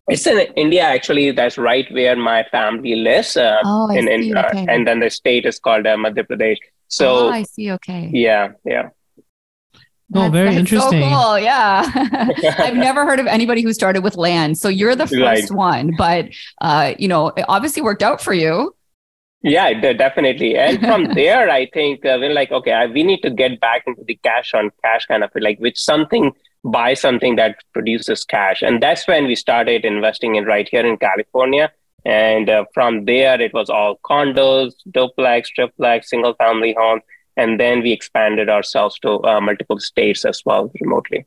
it's 0.09 0.27
in 0.27 0.39
India, 0.57 0.83
actually. 0.83 1.31
That's 1.31 1.59
right 1.59 1.87
where 1.93 2.17
my 2.17 2.45
family 2.51 2.97
lives. 2.97 3.37
Uh, 3.37 3.59
oh, 3.65 3.91
I 3.91 3.99
in, 3.99 4.09
in, 4.09 4.23
see. 4.23 4.35
Uh, 4.35 4.49
okay. 4.49 4.67
and 4.69 4.89
then 4.89 5.01
the 5.01 5.11
state 5.11 5.47
is 5.47 5.59
called 5.59 5.87
uh, 5.87 5.97
Madhya 5.97 6.27
Pradesh. 6.27 6.59
So 6.89 7.27
oh, 7.27 7.31
I 7.31 7.43
see. 7.43 7.71
Okay. 7.73 8.11
Yeah, 8.13 8.53
yeah. 8.65 8.89
Oh, 10.15 10.23
that's, 10.23 10.33
very 10.33 10.49
that's 10.49 10.59
interesting. 10.59 11.03
So 11.03 11.09
cool. 11.09 11.39
Yeah. 11.39 11.91
I've 12.59 12.77
never 12.77 13.05
heard 13.05 13.21
of 13.21 13.27
anybody 13.27 13.63
who 13.63 13.73
started 13.73 14.03
with 14.03 14.17
land. 14.17 14.57
So 14.57 14.69
you're 14.69 14.97
the 14.97 15.07
first 15.07 15.51
right. 15.51 15.51
one, 15.51 15.93
but 15.99 16.29
uh, 16.61 16.95
you 16.99 17.09
know, 17.09 17.29
it 17.29 17.45
obviously 17.49 17.83
worked 17.83 18.03
out 18.03 18.21
for 18.21 18.33
you. 18.33 18.75
Yeah, 19.43 19.73
definitely. 19.93 20.57
And 20.57 20.81
from 20.81 21.05
there, 21.15 21.49
I 21.51 21.67
think 21.67 22.05
uh, 22.05 22.17
we're 22.21 22.33
like, 22.33 22.51
okay, 22.51 22.87
we 22.93 23.03
need 23.03 23.21
to 23.21 23.31
get 23.31 23.61
back 23.61 23.85
into 23.87 24.03
the 24.07 24.19
cash 24.23 24.55
on 24.55 24.71
cash 24.83 25.07
kind 25.07 25.23
of 25.23 25.31
like 25.37 25.59
which 25.59 25.79
something 25.79 26.33
buy 26.65 26.95
something 26.95 27.37
that 27.37 27.57
produces 27.73 28.25
cash. 28.25 28.63
And 28.63 28.83
that's 28.83 29.07
when 29.07 29.27
we 29.27 29.37
started 29.37 29.85
investing 29.85 30.35
in 30.35 30.45
right 30.45 30.69
here 30.69 30.85
in 30.85 30.97
California. 30.97 31.71
And 32.05 32.49
uh, 32.49 32.65
from 32.75 33.05
there, 33.05 33.41
it 33.41 33.53
was 33.53 33.71
all 33.71 34.01
condos, 34.05 34.73
duplex, 34.91 35.51
triplex, 35.51 36.11
single 36.11 36.35
family 36.35 36.75
homes 36.79 37.03
and 37.39 37.59
then 37.59 37.83
we 37.83 37.93
expanded 37.93 38.51
ourselves 38.51 38.99
to 39.01 39.23
uh, 39.25 39.41
multiple 39.41 39.79
states 39.79 40.25
as 40.25 40.43
well 40.45 40.71
remotely. 40.81 41.25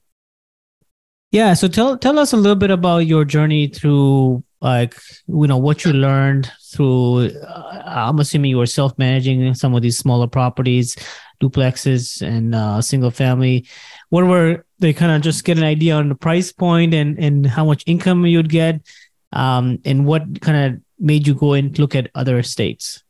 Yeah 1.32 1.54
so 1.54 1.68
tell 1.68 1.98
tell 1.98 2.20
us 2.20 2.34
a 2.34 2.38
little 2.38 2.58
bit 2.58 2.72
about 2.72 3.00
your 3.00 3.26
journey 3.26 3.68
through 3.68 4.44
like 4.60 4.96
you 5.28 5.48
know 5.48 5.58
what 5.58 5.86
you 5.86 5.94
learned 5.94 6.52
through 6.72 7.30
uh, 7.48 7.82
i'm 7.86 8.20
assuming 8.20 8.52
you 8.52 8.58
were 8.58 8.68
self-managing 8.68 9.56
some 9.56 9.74
of 9.74 9.82
these 9.82 9.98
smaller 9.98 10.28
properties 10.28 10.96
duplexes 11.42 12.22
and 12.22 12.56
uh, 12.56 12.82
single 12.82 13.12
family. 13.12 13.68
What 14.10 14.26
were 14.26 14.66
they 14.80 14.94
kind 14.94 15.12
of 15.12 15.22
just 15.22 15.44
get 15.44 15.58
an 15.58 15.64
idea 15.64 15.96
on 15.96 16.10
the 16.10 16.16
price 16.16 16.52
point 16.52 16.94
and 16.94 17.20
and 17.20 17.46
how 17.46 17.66
much 17.66 17.84
income 17.86 18.26
you'd 18.26 18.50
get 18.50 18.82
um, 19.34 19.80
and 19.84 20.06
what 20.06 20.42
kind 20.42 20.58
of 20.58 20.82
made 21.00 21.28
you 21.28 21.34
go 21.34 21.54
and 21.54 21.78
look 21.80 21.96
at 21.96 22.12
other 22.16 22.44
states 22.44 23.04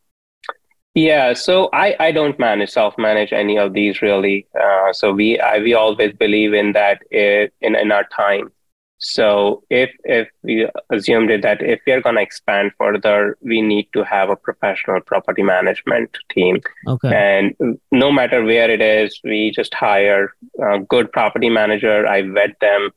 yeah, 0.94 1.34
so 1.34 1.70
I, 1.72 1.96
I 2.00 2.12
don't 2.12 2.38
manage 2.38 2.72
self 2.72 2.98
manage 2.98 3.32
any 3.32 3.58
of 3.58 3.74
these 3.74 4.02
really. 4.02 4.48
Uh, 4.60 4.92
so 4.92 5.14
we 5.14 5.40
I, 5.40 5.60
we 5.60 5.74
always 5.74 6.14
believe 6.14 6.54
in 6.54 6.74
that 6.74 7.02
it, 7.10 7.54
in 7.62 7.76
in 7.76 7.92
our 7.92 8.06
time. 8.16 8.52
So 8.98 9.64
if 9.70 9.90
if 10.04 10.28
we 10.44 10.68
assumed 10.92 11.32
it 11.32 11.44
that 11.44 11.62
if 11.62 11.80
we 11.88 11.94
are 11.94 12.02
going 12.02 12.16
to 12.16 12.22
expand 12.22 12.72
further, 12.78 13.38
we 13.42 13.62
need 13.62 13.88
to 13.94 14.04
have 14.04 14.30
a 14.30 14.36
professional 14.36 15.00
property 15.02 15.44
management 15.44 16.16
team. 16.30 16.62
Okay. 16.88 17.16
And 17.16 17.80
no 17.92 18.12
matter 18.12 18.44
where 18.44 18.70
it 18.70 18.82
is, 18.82 19.20
we 19.24 19.52
just 19.52 19.74
hire 19.74 20.36
a 20.62 20.80
good 20.80 21.12
property 21.12 21.50
manager. 21.50 22.06
I 22.06 22.22
vet 22.22 22.60
them 22.60 22.92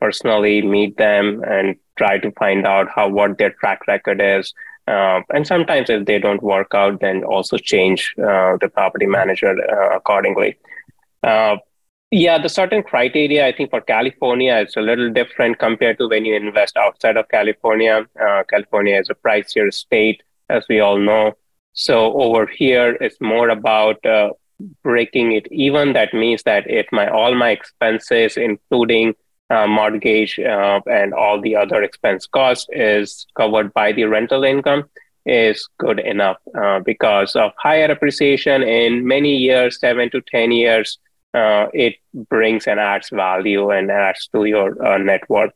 personally, 0.00 0.62
meet 0.62 0.96
them, 0.98 1.42
and 1.44 1.76
try 1.96 2.18
to 2.18 2.30
find 2.32 2.66
out 2.66 2.88
how 2.94 3.08
what 3.08 3.38
their 3.38 3.50
track 3.50 3.86
record 3.88 4.20
is 4.22 4.52
uh, 4.88 5.20
and 5.34 5.46
sometimes 5.46 5.90
if 5.90 6.06
they 6.06 6.18
don't 6.18 6.42
work 6.42 6.74
out, 6.74 7.00
then 7.00 7.22
also 7.24 7.56
change 7.58 8.14
uh, 8.18 8.56
the 8.60 8.70
property 8.72 9.06
manager 9.06 9.54
uh, 9.70 9.96
accordingly. 9.96 10.56
Uh, 11.22 11.56
yeah, 12.10 12.38
the 12.40 12.48
certain 12.48 12.82
criteria, 12.82 13.46
I 13.46 13.52
think 13.52 13.68
for 13.70 13.82
California, 13.82 14.54
it's 14.56 14.76
a 14.76 14.80
little 14.80 15.10
different 15.12 15.58
compared 15.58 15.98
to 15.98 16.08
when 16.08 16.24
you 16.24 16.34
invest 16.36 16.76
outside 16.78 17.18
of 17.18 17.28
California. 17.28 18.06
Uh, 18.18 18.44
California 18.48 18.98
is 18.98 19.10
a 19.10 19.14
pricier 19.14 19.72
state, 19.72 20.22
as 20.48 20.64
we 20.70 20.80
all 20.80 20.98
know. 20.98 21.32
So 21.74 22.14
over 22.14 22.46
here, 22.46 22.96
it's 23.00 23.20
more 23.20 23.50
about 23.50 24.04
uh, 24.06 24.30
breaking 24.82 25.32
it 25.32 25.46
even. 25.52 25.92
That 25.92 26.14
means 26.14 26.42
that 26.44 26.68
if 26.68 26.86
my 26.92 27.08
all 27.08 27.34
my 27.34 27.50
expenses, 27.50 28.38
including 28.38 29.14
uh, 29.50 29.66
mortgage 29.66 30.38
uh, 30.38 30.80
and 30.90 31.14
all 31.14 31.40
the 31.40 31.56
other 31.56 31.82
expense 31.82 32.26
cost 32.26 32.68
is 32.72 33.26
covered 33.36 33.72
by 33.72 33.92
the 33.92 34.04
rental 34.04 34.44
income 34.44 34.84
is 35.26 35.68
good 35.78 36.00
enough 36.00 36.38
uh, 36.58 36.80
because 36.80 37.36
of 37.36 37.52
higher 37.58 37.90
appreciation 37.90 38.62
in 38.62 39.06
many 39.06 39.36
years, 39.36 39.78
seven 39.78 40.10
to 40.10 40.22
10 40.22 40.52
years, 40.52 40.98
uh, 41.34 41.66
it 41.74 41.96
brings 42.30 42.66
and 42.66 42.80
adds 42.80 43.10
value 43.10 43.70
and 43.70 43.90
adds 43.90 44.28
to 44.34 44.44
your 44.46 44.82
uh, 44.84 44.96
net 44.96 45.28
worth. 45.28 45.52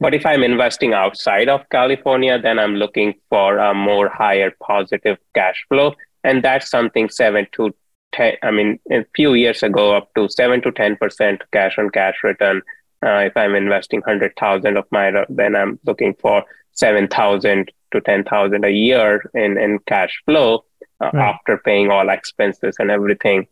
But 0.00 0.14
if 0.14 0.24
I'm 0.26 0.44
investing 0.44 0.92
outside 0.92 1.48
of 1.48 1.68
California, 1.70 2.38
then 2.38 2.58
I'm 2.58 2.76
looking 2.76 3.14
for 3.30 3.58
a 3.58 3.74
more 3.74 4.08
higher 4.08 4.52
positive 4.62 5.16
cash 5.34 5.64
flow. 5.68 5.94
And 6.22 6.42
that's 6.42 6.70
something 6.70 7.08
seven 7.08 7.46
to 7.52 7.74
10, 8.12 8.34
I 8.42 8.50
mean, 8.50 8.78
a 8.92 9.04
few 9.16 9.34
years 9.34 9.62
ago, 9.62 9.96
up 9.96 10.10
to 10.14 10.28
seven 10.28 10.60
to 10.62 10.70
10% 10.70 11.40
cash 11.52 11.78
on 11.78 11.90
cash 11.90 12.16
return 12.22 12.62
uh, 13.04 13.18
if 13.28 13.36
I'm 13.36 13.54
investing 13.54 14.02
hundred 14.02 14.32
thousand 14.36 14.76
of 14.76 14.86
my, 14.90 15.12
then 15.28 15.56
I'm 15.56 15.78
looking 15.84 16.14
for 16.14 16.44
seven 16.72 17.08
thousand 17.08 17.72
to 17.92 18.00
ten 18.00 18.24
thousand 18.24 18.64
a 18.64 18.70
year 18.70 19.22
in 19.34 19.58
in 19.58 19.78
cash 19.86 20.22
flow 20.24 20.64
uh, 21.00 21.10
right. 21.12 21.28
after 21.34 21.58
paying 21.58 21.90
all 21.90 22.08
expenses 22.08 22.76
and 22.78 22.90
everything. 22.90 23.46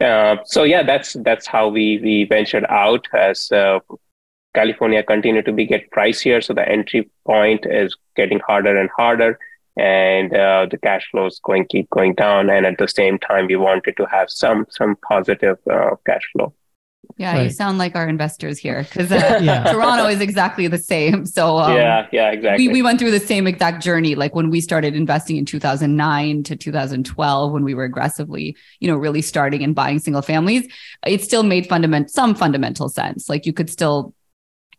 Uh, 0.00 0.36
so 0.44 0.64
yeah, 0.64 0.82
that's 0.82 1.14
that's 1.24 1.46
how 1.46 1.68
we 1.68 1.98
we 2.02 2.24
ventured 2.24 2.66
out 2.68 3.06
as 3.12 3.50
uh, 3.52 3.78
California 4.54 5.02
continued 5.02 5.44
to 5.46 5.52
be 5.52 5.66
get 5.66 5.90
pricier, 5.90 6.42
so 6.42 6.54
the 6.54 6.68
entry 6.68 7.10
point 7.26 7.66
is 7.66 7.96
getting 8.16 8.40
harder 8.40 8.76
and 8.76 8.90
harder. 8.96 9.38
and 9.76 10.32
uh, 10.34 10.66
the 10.70 10.78
cash 10.78 11.08
flows 11.10 11.40
going 11.40 11.66
keep 11.66 11.90
going 11.90 12.14
down 12.14 12.48
and 12.48 12.64
at 12.64 12.78
the 12.78 12.86
same 12.86 13.18
time 13.18 13.46
we 13.48 13.56
wanted 13.56 13.96
to 13.96 14.06
have 14.06 14.30
some 14.30 14.66
some 14.70 14.94
positive 15.08 15.58
uh, 15.70 15.90
cash 16.06 16.22
flow 16.32 16.52
yeah, 17.16 17.34
right. 17.34 17.42
you 17.44 17.50
sound 17.50 17.78
like 17.78 17.94
our 17.94 18.08
investors 18.08 18.58
here 18.58 18.82
because 18.82 19.12
uh, 19.12 19.38
yeah. 19.42 19.72
Toronto 19.72 20.06
is 20.06 20.20
exactly 20.20 20.66
the 20.66 20.78
same. 20.78 21.24
So 21.24 21.58
um, 21.58 21.76
yeah, 21.76 22.08
yeah, 22.10 22.30
exactly. 22.30 22.66
We, 22.66 22.74
we 22.74 22.82
went 22.82 22.98
through 22.98 23.12
the 23.12 23.20
same 23.20 23.46
exact 23.46 23.82
journey. 23.82 24.14
Like 24.14 24.34
when 24.34 24.50
we 24.50 24.60
started 24.60 24.96
investing 24.96 25.36
in 25.36 25.44
2009 25.44 26.42
to 26.44 26.56
2012, 26.56 27.52
when 27.52 27.64
we 27.64 27.74
were 27.74 27.84
aggressively, 27.84 28.56
you 28.80 28.88
know, 28.88 28.96
really 28.96 29.22
starting 29.22 29.62
and 29.62 29.74
buying 29.74 30.00
single 30.00 30.22
families, 30.22 30.66
it 31.06 31.22
still 31.22 31.44
made 31.44 31.68
fundament 31.68 32.10
some 32.10 32.34
fundamental 32.34 32.88
sense. 32.88 33.28
Like 33.28 33.46
you 33.46 33.52
could 33.52 33.70
still 33.70 34.12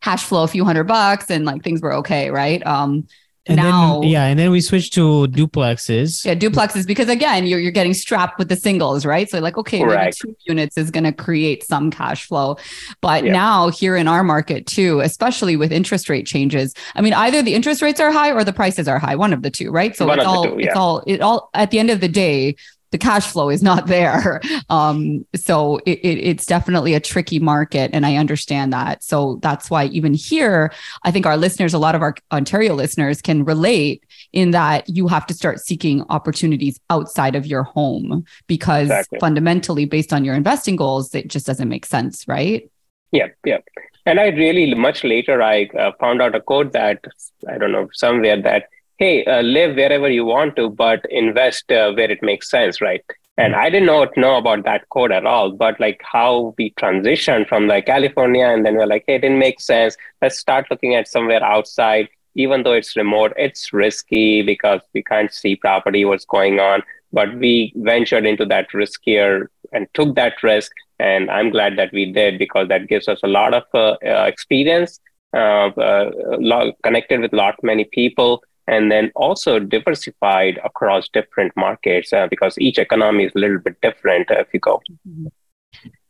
cash 0.01 0.23
flow 0.23 0.43
a 0.43 0.47
few 0.47 0.65
hundred 0.65 0.85
bucks 0.85 1.31
and 1.31 1.45
like 1.45 1.63
things 1.63 1.81
were 1.81 1.93
okay, 1.93 2.31
right? 2.31 2.65
Um, 2.65 3.07
and 3.47 3.57
now, 3.57 3.99
then, 4.01 4.09
yeah, 4.09 4.25
and 4.25 4.39
then 4.39 4.49
we 4.49 4.59
switched 4.59 4.93
to 4.93 5.27
duplexes. 5.27 6.25
Yeah, 6.25 6.33
duplexes 6.33 6.87
because 6.87 7.09
again, 7.09 7.45
you're 7.45 7.59
you're 7.59 7.71
getting 7.71 7.93
strapped 7.93 8.39
with 8.39 8.49
the 8.49 8.55
singles, 8.55 9.05
right? 9.05 9.29
So 9.29 9.39
like, 9.39 9.57
okay, 9.57 9.83
maybe 9.83 10.11
two 10.11 10.35
units 10.45 10.77
is 10.77 10.89
going 10.89 11.03
to 11.03 11.11
create 11.11 11.63
some 11.63 11.91
cash 11.91 12.25
flow, 12.25 12.57
but 13.01 13.23
yeah. 13.23 13.33
now 13.33 13.69
here 13.69 13.95
in 13.95 14.07
our 14.07 14.23
market 14.23 14.65
too, 14.65 14.99
especially 15.01 15.55
with 15.55 15.71
interest 15.71 16.09
rate 16.09 16.25
changes, 16.25 16.73
I 16.95 17.01
mean, 17.01 17.13
either 17.13 17.43
the 17.43 17.53
interest 17.53 17.83
rates 17.83 17.99
are 17.99 18.11
high 18.11 18.31
or 18.31 18.43
the 18.43 18.53
prices 18.53 18.87
are 18.87 18.97
high, 18.97 19.15
one 19.15 19.31
of 19.31 19.43
the 19.43 19.51
two, 19.51 19.69
right? 19.69 19.95
So 19.95 20.07
one 20.07 20.17
it's 20.17 20.27
all 20.27 20.43
two, 20.45 20.57
yeah. 20.59 20.67
it's 20.67 20.75
all 20.75 21.03
it 21.05 21.21
all 21.21 21.49
at 21.53 21.69
the 21.69 21.77
end 21.77 21.91
of 21.91 22.01
the 22.01 22.09
day, 22.09 22.55
the 22.95 22.99
cash 22.99 23.27
flow 23.27 23.49
is 23.49 23.61
not 23.61 23.87
there. 23.87 24.41
Um, 24.69 25.25
so 25.35 25.77
it, 25.85 25.99
it, 25.99 26.17
it's 26.17 26.45
definitely 26.45 26.93
a 26.95 26.99
tricky 26.99 27.39
market. 27.39 27.91
And 27.93 28.05
I 28.05 28.15
understand 28.15 28.73
that. 28.73 29.03
So 29.03 29.37
that's 29.41 29.69
why 29.69 29.85
even 29.85 30.13
here, 30.13 30.71
I 31.03 31.11
think 31.11 31.25
our 31.25 31.37
listeners, 31.37 31.73
a 31.73 31.77
lot 31.77 31.93
of 31.93 32.01
our 32.01 32.15
Ontario 32.31 32.73
listeners 32.73 33.21
can 33.21 33.45
relate 33.45 34.03
in 34.33 34.51
that 34.51 34.89
you 34.89 35.07
have 35.07 35.27
to 35.27 35.33
start 35.33 35.59
seeking 35.59 36.03
opportunities 36.09 36.79
outside 36.89 37.35
of 37.35 37.45
your 37.45 37.63
home 37.63 38.25
because 38.47 38.87
exactly. 38.87 39.19
fundamentally, 39.19 39.85
based 39.85 40.11
on 40.13 40.25
your 40.25 40.35
investing 40.35 40.75
goals, 40.75 41.13
it 41.13 41.27
just 41.27 41.45
doesn't 41.45 41.69
make 41.69 41.85
sense, 41.85 42.27
right? 42.27 42.69
Yeah, 43.11 43.27
yeah. 43.45 43.59
And 44.05 44.19
I 44.19 44.27
really, 44.29 44.73
much 44.73 45.03
later, 45.03 45.41
I 45.41 45.65
uh, 45.77 45.91
found 45.99 46.21
out 46.21 46.33
a 46.33 46.41
quote 46.41 46.71
that 46.73 47.03
I 47.47 47.57
don't 47.57 47.71
know, 47.71 47.87
somewhere 47.93 48.41
that 48.41 48.69
hey, 48.97 49.25
uh, 49.25 49.41
live 49.41 49.75
wherever 49.75 50.09
you 50.09 50.25
want 50.25 50.55
to, 50.55 50.69
but 50.69 51.05
invest 51.09 51.71
uh, 51.71 51.91
where 51.93 52.09
it 52.09 52.23
makes 52.23 52.49
sense, 52.49 52.79
right? 52.79 53.03
And 53.37 53.53
I 53.53 53.69
didn't 53.69 53.87
know 53.87 54.07
know 54.15 54.37
about 54.37 54.63
that 54.63 54.87
code 54.89 55.11
at 55.11 55.25
all, 55.25 55.51
but 55.51 55.77
like 55.79 56.01
how 56.03 56.55
we 56.57 56.71
transitioned 56.79 57.49
from 57.49 57.67
like 57.67 57.87
California, 57.87 58.47
and 58.47 58.65
then 58.65 58.75
we're 58.75 58.87
like, 58.87 59.03
hey, 59.07 59.15
it 59.15 59.21
didn't 59.21 59.39
make 59.39 59.59
sense. 59.59 59.97
Let's 60.21 60.39
start 60.39 60.67
looking 60.71 60.95
at 60.95 61.09
somewhere 61.09 61.43
outside, 61.43 62.07
even 62.35 62.63
though 62.63 62.71
it's 62.71 62.95
remote. 62.95 63.33
It's 63.35 63.73
risky 63.73 64.41
because 64.41 64.79
we 64.93 65.03
can't 65.03 65.33
see 65.33 65.57
property, 65.57 66.05
what's 66.05 66.25
going 66.25 66.61
on. 66.61 66.81
But 67.11 67.35
we 67.37 67.73
ventured 67.75 68.25
into 68.25 68.45
that 68.45 68.71
riskier 68.71 69.47
and 69.73 69.87
took 69.93 70.15
that 70.15 70.41
risk, 70.41 70.71
and 70.99 71.29
I'm 71.29 71.49
glad 71.49 71.77
that 71.77 71.91
we 71.91 72.13
did 72.13 72.39
because 72.39 72.69
that 72.69 72.87
gives 72.87 73.09
us 73.09 73.19
a 73.21 73.27
lot 73.27 73.53
of 73.53 73.63
uh, 73.73 73.97
uh 74.05 74.23
experience, 74.27 75.01
uh, 75.33 75.67
uh, 75.67 76.71
connected 76.83 77.19
with 77.19 77.33
a 77.33 77.35
lot 77.35 77.55
many 77.61 77.83
people 77.83 78.41
and 78.67 78.91
then 78.91 79.11
also 79.15 79.59
diversified 79.59 80.59
across 80.63 81.07
different 81.09 81.51
markets 81.55 82.11
uh, 82.13 82.27
because 82.27 82.57
each 82.57 82.77
economy 82.77 83.25
is 83.25 83.31
a 83.35 83.39
little 83.39 83.59
bit 83.59 83.79
different 83.81 84.29
uh, 84.31 84.39
if 84.39 84.47
you 84.53 84.59
go 84.59 84.81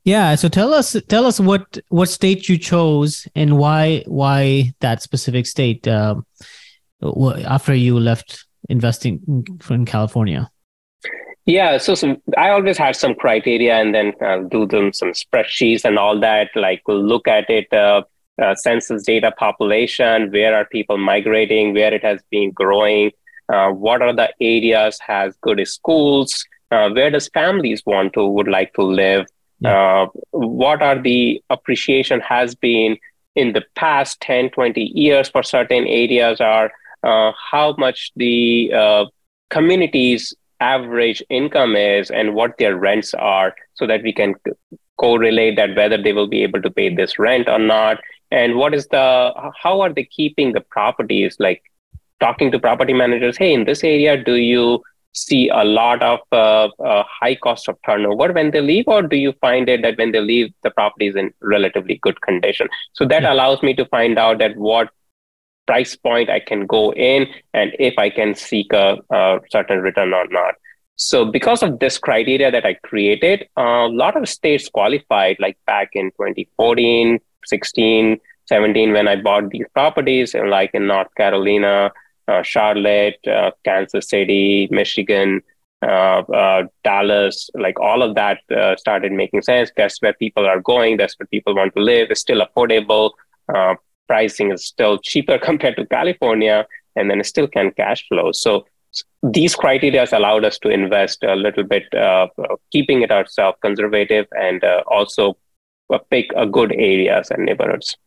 yeah 0.04 0.36
so 0.36 0.48
tell 0.48 0.74
us 0.74 0.96
tell 1.08 1.26
us 1.26 1.40
what 1.40 1.78
what 1.90 2.10
state 2.10 2.48
you 2.48 2.58
chose 2.58 3.28
and 3.36 3.58
why 3.58 4.04
why 4.08 4.74
that 4.80 5.02
specific 5.02 5.46
state 5.46 5.88
uh, 5.88 6.16
after 7.46 7.74
you 7.74 8.00
left 8.00 8.46
investing 8.70 9.22
in 9.70 9.86
california 9.86 10.50
yeah, 11.48 11.78
so 11.78 11.94
some, 11.94 12.22
I 12.38 12.50
always 12.50 12.78
had 12.78 12.96
some 12.96 13.14
criteria, 13.14 13.76
and 13.76 13.94
then 13.94 14.14
uh, 14.20 14.40
do 14.50 14.66
them 14.66 14.92
some 14.92 15.12
spreadsheets 15.12 15.86
and 15.86 16.00
all 16.00 16.20
that. 16.20 16.50
Like 16.56 16.82
we'll 16.88 17.04
look 17.04 17.28
at 17.28 17.50
it 17.52 17.72
uh, 17.72 18.02
uh, 18.42 18.56
census 18.56 19.04
data 19.04 19.32
population, 19.32 20.32
where 20.32 20.56
are 20.56 20.66
people 20.66 20.98
migrating, 20.98 21.74
where 21.74 21.94
it 21.94 22.04
has 22.04 22.22
been 22.30 22.52
growing, 22.52 23.12
uh, 23.52 23.70
what 23.70 24.02
are 24.02 24.14
the 24.14 24.30
areas 24.42 25.00
has 25.00 25.36
good 25.42 25.66
schools, 25.68 26.46
uh, 26.72 26.90
where 26.90 27.12
does 27.12 27.30
families 27.30 27.84
want 27.86 28.14
to 28.14 28.26
would 28.28 28.48
like 28.48 28.74
to 28.74 28.82
live, 28.82 29.26
yeah. 29.60 30.04
Uh, 30.04 30.08
what 30.32 30.82
are 30.82 31.02
the 31.02 31.42
appreciation 31.50 32.20
has 32.20 32.56
been 32.56 32.98
in 33.36 33.54
the 33.54 33.64
past 33.76 34.20
10, 34.22 34.50
20 34.52 34.82
years 34.82 35.30
for 35.30 35.44
certain 35.44 35.86
areas 35.88 36.42
are 36.42 36.72
uh, 37.04 37.32
how 37.52 37.76
much 37.78 38.12
the 38.16 38.72
uh, 38.74 39.06
community's 39.50 40.34
average 40.60 41.22
income 41.30 41.76
is 41.76 42.10
and 42.10 42.34
what 42.34 42.58
their 42.58 42.76
rents 42.76 43.14
are 43.14 43.54
so 43.76 43.86
that 43.86 44.02
we 44.04 44.14
can 44.14 44.34
correlate 44.98 45.58
that 45.58 45.76
whether 45.76 46.02
they 46.02 46.14
will 46.14 46.28
be 46.28 46.44
able 46.44 46.62
to 46.62 46.72
pay 46.72 46.94
this 46.94 47.20
rent 47.20 47.50
or 47.50 47.60
not 47.60 48.00
and 48.32 48.56
what 48.56 48.74
is 48.74 48.88
the 48.88 49.52
how 49.62 49.82
are 49.82 49.94
they 49.94 50.04
keeping 50.04 50.54
the 50.54 50.62
properties? 50.62 51.38
Like 51.40 51.64
talking 52.20 52.52
to 52.52 52.60
property 52.60 52.94
managers 52.94 53.38
hey 53.38 53.54
in 53.54 53.66
this 53.66 53.84
area 53.84 54.16
do 54.16 54.36
you 54.36 54.82
see 55.16 55.50
a 55.50 55.64
lot 55.64 56.04
of 56.04 56.20
uh, 56.32 56.68
uh, 56.84 57.04
high 57.08 57.36
cost 57.36 57.68
of 57.68 57.78
turnover 57.86 58.34
when 58.34 58.52
they 58.52 58.62
leave? 58.62 58.86
Or 58.88 59.02
do 59.02 59.16
you 59.16 59.34
find 59.42 59.70
it 59.70 59.82
that 59.82 59.98
when 59.98 60.12
they 60.12 60.20
leave 60.20 60.54
the 60.64 60.72
property 60.72 61.08
is 61.08 61.16
in 61.16 61.34
relatively 61.42 62.00
good 62.02 62.22
condition? 62.22 62.68
So 62.94 63.06
that 63.06 63.24
yeah. 63.24 63.34
allows 63.34 63.64
me 63.64 63.74
to 63.76 63.86
find 63.86 64.20
out 64.20 64.40
that 64.40 64.56
what 64.58 64.90
price 65.68 65.96
point 65.96 66.30
i 66.30 66.40
can 66.40 66.68
go 66.68 66.94
in 66.94 67.26
and 67.56 67.72
if 67.80 67.96
i 67.98 68.08
can 68.08 68.36
seek 68.36 68.72
a, 68.72 68.98
a 69.10 69.40
certain 69.50 69.80
return 69.80 70.14
or 70.14 70.28
not. 70.28 70.54
So 70.98 71.26
because 71.26 71.64
of 71.64 71.80
this 71.80 71.98
criteria 71.98 72.52
that 72.52 72.66
i 72.66 72.76
created 72.76 73.48
uh, 73.58 73.88
a 73.88 73.90
lot 73.90 74.16
of 74.16 74.30
states 74.30 74.70
qualified 74.70 75.38
like 75.40 75.58
back 75.66 75.90
in 75.94 76.12
2014 76.12 77.20
16, 77.46 78.20
17 78.48 78.94
when 78.94 79.08
I 79.08 79.16
bought 79.16 79.50
these 79.50 79.66
properties, 79.74 80.34
and 80.34 80.50
like 80.50 80.72
in 80.74 80.88
North 80.88 81.14
Carolina, 81.16 81.92
uh, 82.28 82.44
Charlotte, 82.44 83.20
uh, 83.28 83.52
Kansas 83.64 84.10
City, 84.10 84.68
Michigan, 84.72 85.42
uh, 85.82 86.22
uh 86.22 86.64
Dallas, 86.84 87.50
like 87.54 87.80
all 87.80 88.02
of 88.02 88.16
that 88.16 88.40
uh, 88.56 88.76
started 88.76 89.12
making 89.12 89.42
sense. 89.42 89.72
That's 89.76 90.02
where 90.02 90.14
people 90.14 90.46
are 90.46 90.60
going. 90.60 90.98
That's 90.98 91.16
where 91.20 91.28
people 91.28 91.56
want 91.56 91.76
to 91.76 91.82
live. 91.82 92.10
It's 92.10 92.22
still 92.22 92.46
affordable. 92.46 93.12
Uh, 93.54 93.76
pricing 94.08 94.52
is 94.52 94.66
still 94.66 94.98
cheaper 94.98 95.38
compared 95.50 95.76
to 95.78 95.86
California, 95.86 96.66
and 96.96 97.10
then 97.10 97.20
it 97.20 97.26
still 97.26 97.48
can 97.48 97.72
cash 97.72 98.08
flow. 98.08 98.32
So 98.32 98.66
these 99.22 99.56
criteria 99.56 100.08
allowed 100.12 100.46
us 100.46 100.58
to 100.60 100.70
invest 100.70 101.24
a 101.24 101.36
little 101.36 101.64
bit, 101.64 101.84
keeping 102.72 103.02
it 103.02 103.12
ourselves 103.12 103.58
conservative 103.62 104.26
and 104.32 104.64
also 104.88 105.36
pick 106.10 106.32
a 106.36 106.46
good 106.46 106.72
areas 106.72 107.32
and 107.32 107.46
neighborhoods. 107.46 107.98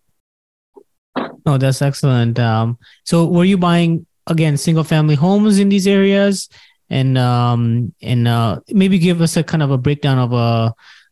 Oh, 1.46 1.58
that's 1.58 1.82
excellent. 1.82 2.38
Um, 2.38 2.78
so 3.04 3.26
were 3.26 3.44
you 3.44 3.58
buying 3.58 4.06
again 4.26 4.56
single 4.56 4.84
family 4.84 5.14
homes 5.14 5.58
in 5.58 5.68
these 5.68 5.86
areas? 5.86 6.48
And 6.90 7.18
um, 7.18 7.92
and 8.00 8.26
uh, 8.26 8.60
maybe 8.68 8.98
give 8.98 9.20
us 9.20 9.36
a 9.36 9.42
kind 9.42 9.62
of 9.62 9.70
a 9.70 9.78
breakdown 9.78 10.18
of 10.18 10.32
a 10.32 10.36
uh, 10.36 10.70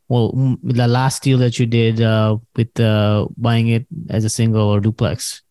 well 0.09 0.57
the 0.63 0.89
last 0.89 1.23
deal 1.23 1.39
that 1.39 1.59
you 1.59 1.67
did 1.67 2.01
uh, 2.01 2.39
with 2.55 2.79
uh, 2.81 3.27
buying 3.37 3.69
it 3.69 3.87
as 4.09 4.25
a 4.25 4.31
single 4.31 4.69
or 4.69 4.81
duplex. 4.81 5.43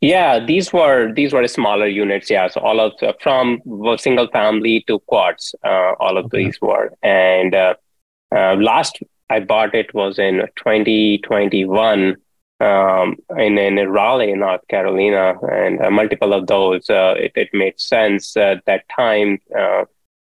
Yeah, 0.00 0.44
these 0.44 0.72
were 0.72 1.12
these 1.14 1.32
were 1.32 1.46
smaller 1.46 1.86
units. 1.86 2.28
Yeah, 2.28 2.48
so 2.48 2.60
all 2.60 2.80
of 2.80 2.92
the, 2.98 3.14
from 3.20 3.62
single 3.98 4.28
family 4.28 4.84
to 4.88 4.98
quads, 5.06 5.54
uh, 5.64 5.92
all 6.00 6.18
of 6.18 6.26
okay. 6.26 6.44
these 6.44 6.60
were. 6.60 6.92
And 7.02 7.54
uh, 7.54 7.74
uh, 8.34 8.56
last 8.56 8.98
I 9.32 9.40
bought 9.40 9.74
it 9.74 9.94
was 9.94 10.18
in 10.18 10.42
2021 10.56 12.16
um, 12.60 13.16
in, 13.38 13.58
in 13.58 13.88
Raleigh, 13.88 14.34
North 14.34 14.66
Carolina, 14.68 15.34
and 15.50 15.80
uh, 15.80 15.90
multiple 15.90 16.34
of 16.34 16.46
those. 16.46 16.88
Uh, 16.90 17.14
it, 17.16 17.32
it 17.34 17.48
made 17.52 17.80
sense 17.80 18.36
at 18.36 18.64
that 18.66 18.84
time. 18.94 19.38
Uh, 19.58 19.84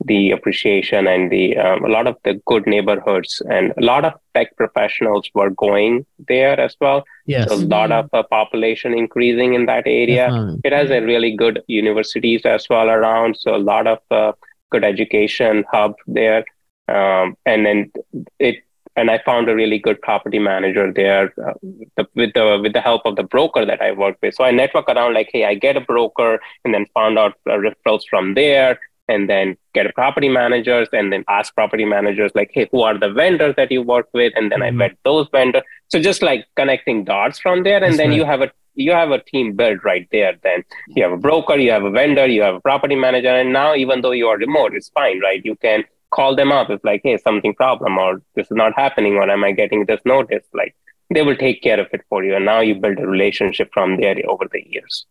the 0.06 0.30
appreciation 0.30 1.06
and 1.06 1.30
the 1.30 1.58
um, 1.58 1.84
a 1.84 1.88
lot 1.88 2.06
of 2.06 2.16
the 2.24 2.40
good 2.46 2.66
neighborhoods 2.66 3.42
and 3.50 3.74
a 3.76 3.82
lot 3.82 4.02
of 4.02 4.14
tech 4.34 4.56
professionals 4.56 5.28
were 5.34 5.50
going 5.50 6.06
there 6.26 6.58
as 6.58 6.74
well. 6.80 7.04
Yes, 7.26 7.48
so 7.48 7.56
a 7.56 7.56
lot 7.56 7.92
of 7.92 8.08
uh, 8.14 8.22
population 8.22 8.94
increasing 8.94 9.52
in 9.52 9.66
that 9.66 9.86
area. 9.86 10.28
Definitely. 10.28 10.60
It 10.64 10.72
has 10.72 10.90
a 10.90 11.02
really 11.02 11.36
good 11.36 11.62
universities 11.66 12.42
as 12.46 12.66
well 12.70 12.88
around. 12.88 13.36
So 13.38 13.54
a 13.54 13.58
lot 13.58 13.86
of 13.86 13.98
uh, 14.10 14.32
good 14.70 14.84
education 14.84 15.64
hub 15.70 15.96
there. 16.06 16.46
Um, 16.88 17.36
and 17.44 17.66
then 17.66 17.92
it 18.38 18.64
and 19.00 19.10
I 19.10 19.18
found 19.24 19.48
a 19.48 19.54
really 19.54 19.78
good 19.78 20.00
property 20.02 20.38
manager 20.38 20.92
there 20.92 21.32
uh, 21.44 21.54
the, 21.96 22.06
with 22.14 22.34
the 22.34 22.60
with 22.62 22.74
the 22.74 22.82
help 22.82 23.02
of 23.06 23.16
the 23.16 23.22
broker 23.22 23.64
that 23.64 23.80
I 23.80 23.92
work 23.92 24.16
with. 24.22 24.34
So 24.34 24.44
I 24.44 24.50
network 24.50 24.88
around 24.90 25.14
like, 25.14 25.30
hey, 25.32 25.44
I 25.46 25.54
get 25.54 25.78
a 25.78 25.80
broker, 25.80 26.38
and 26.64 26.74
then 26.74 26.84
found 26.92 27.18
out 27.18 27.34
uh, 27.48 27.52
referrals 27.52 28.02
from 28.10 28.34
there, 28.34 28.78
and 29.08 29.28
then 29.28 29.56
get 29.72 29.86
a 29.86 29.92
property 29.94 30.28
managers, 30.28 30.88
and 30.92 31.10
then 31.12 31.24
ask 31.28 31.54
property 31.54 31.86
managers 31.86 32.30
like, 32.34 32.50
hey, 32.52 32.68
who 32.70 32.82
are 32.82 32.98
the 32.98 33.10
vendors 33.10 33.54
that 33.56 33.72
you 33.72 33.82
work 33.82 34.08
with, 34.12 34.34
and 34.36 34.52
then 34.52 34.60
mm-hmm. 34.60 34.82
I 34.82 34.82
met 34.82 34.96
those 35.04 35.28
vendors. 35.32 35.62
so 35.88 35.98
just 35.98 36.22
like 36.22 36.46
connecting 36.56 37.04
dots 37.04 37.38
from 37.38 37.62
there 37.62 37.76
and 37.76 37.92
That's 37.92 37.96
then 37.96 38.10
right. 38.10 38.18
you 38.18 38.24
have 38.24 38.42
a 38.42 38.50
you 38.74 38.92
have 38.92 39.10
a 39.10 39.22
team 39.30 39.54
built 39.60 39.80
right 39.84 40.06
there 40.12 40.34
then 40.42 40.62
you 40.96 41.02
have 41.02 41.12
a 41.12 41.16
broker 41.16 41.56
you 41.56 41.72
have 41.72 41.84
a 41.84 41.90
vendor 41.90 42.26
you 42.34 42.40
have 42.40 42.54
a 42.54 42.60
property 42.60 42.94
manager 42.94 43.34
and 43.40 43.52
now 43.52 43.74
even 43.74 44.00
though 44.00 44.12
you 44.12 44.28
are 44.28 44.38
remote 44.38 44.72
it's 44.74 44.90
fine 44.90 45.18
right 45.20 45.44
you 45.44 45.56
can 45.56 45.82
call 46.10 46.36
them 46.36 46.52
up. 46.52 46.70
If 46.70 46.80
like 46.84 47.02
hey 47.04 47.16
something 47.18 47.54
problem 47.54 47.98
or 47.98 48.22
this 48.34 48.46
is 48.46 48.56
not 48.56 48.72
happening 48.76 49.14
or 49.14 49.28
am 49.30 49.44
i 49.44 49.52
getting 49.52 49.86
this 49.86 50.00
notice? 50.04 50.46
Like 50.52 50.74
they 51.12 51.22
will 51.22 51.36
take 51.36 51.62
care 51.62 51.80
of 51.80 51.88
it 51.92 52.02
for 52.08 52.24
you. 52.24 52.34
And 52.36 52.44
now 52.44 52.60
you 52.60 52.74
build 52.74 52.98
a 52.98 53.06
relationship 53.06 53.70
from 53.72 54.00
there 54.00 54.16
over 54.28 54.46
the 54.50 54.62
years. 54.66 55.06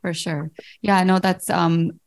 For 0.00 0.12
sure. 0.12 0.50
Yeah 0.82 1.02
no 1.04 1.18
that's 1.18 1.50
um 1.50 2.00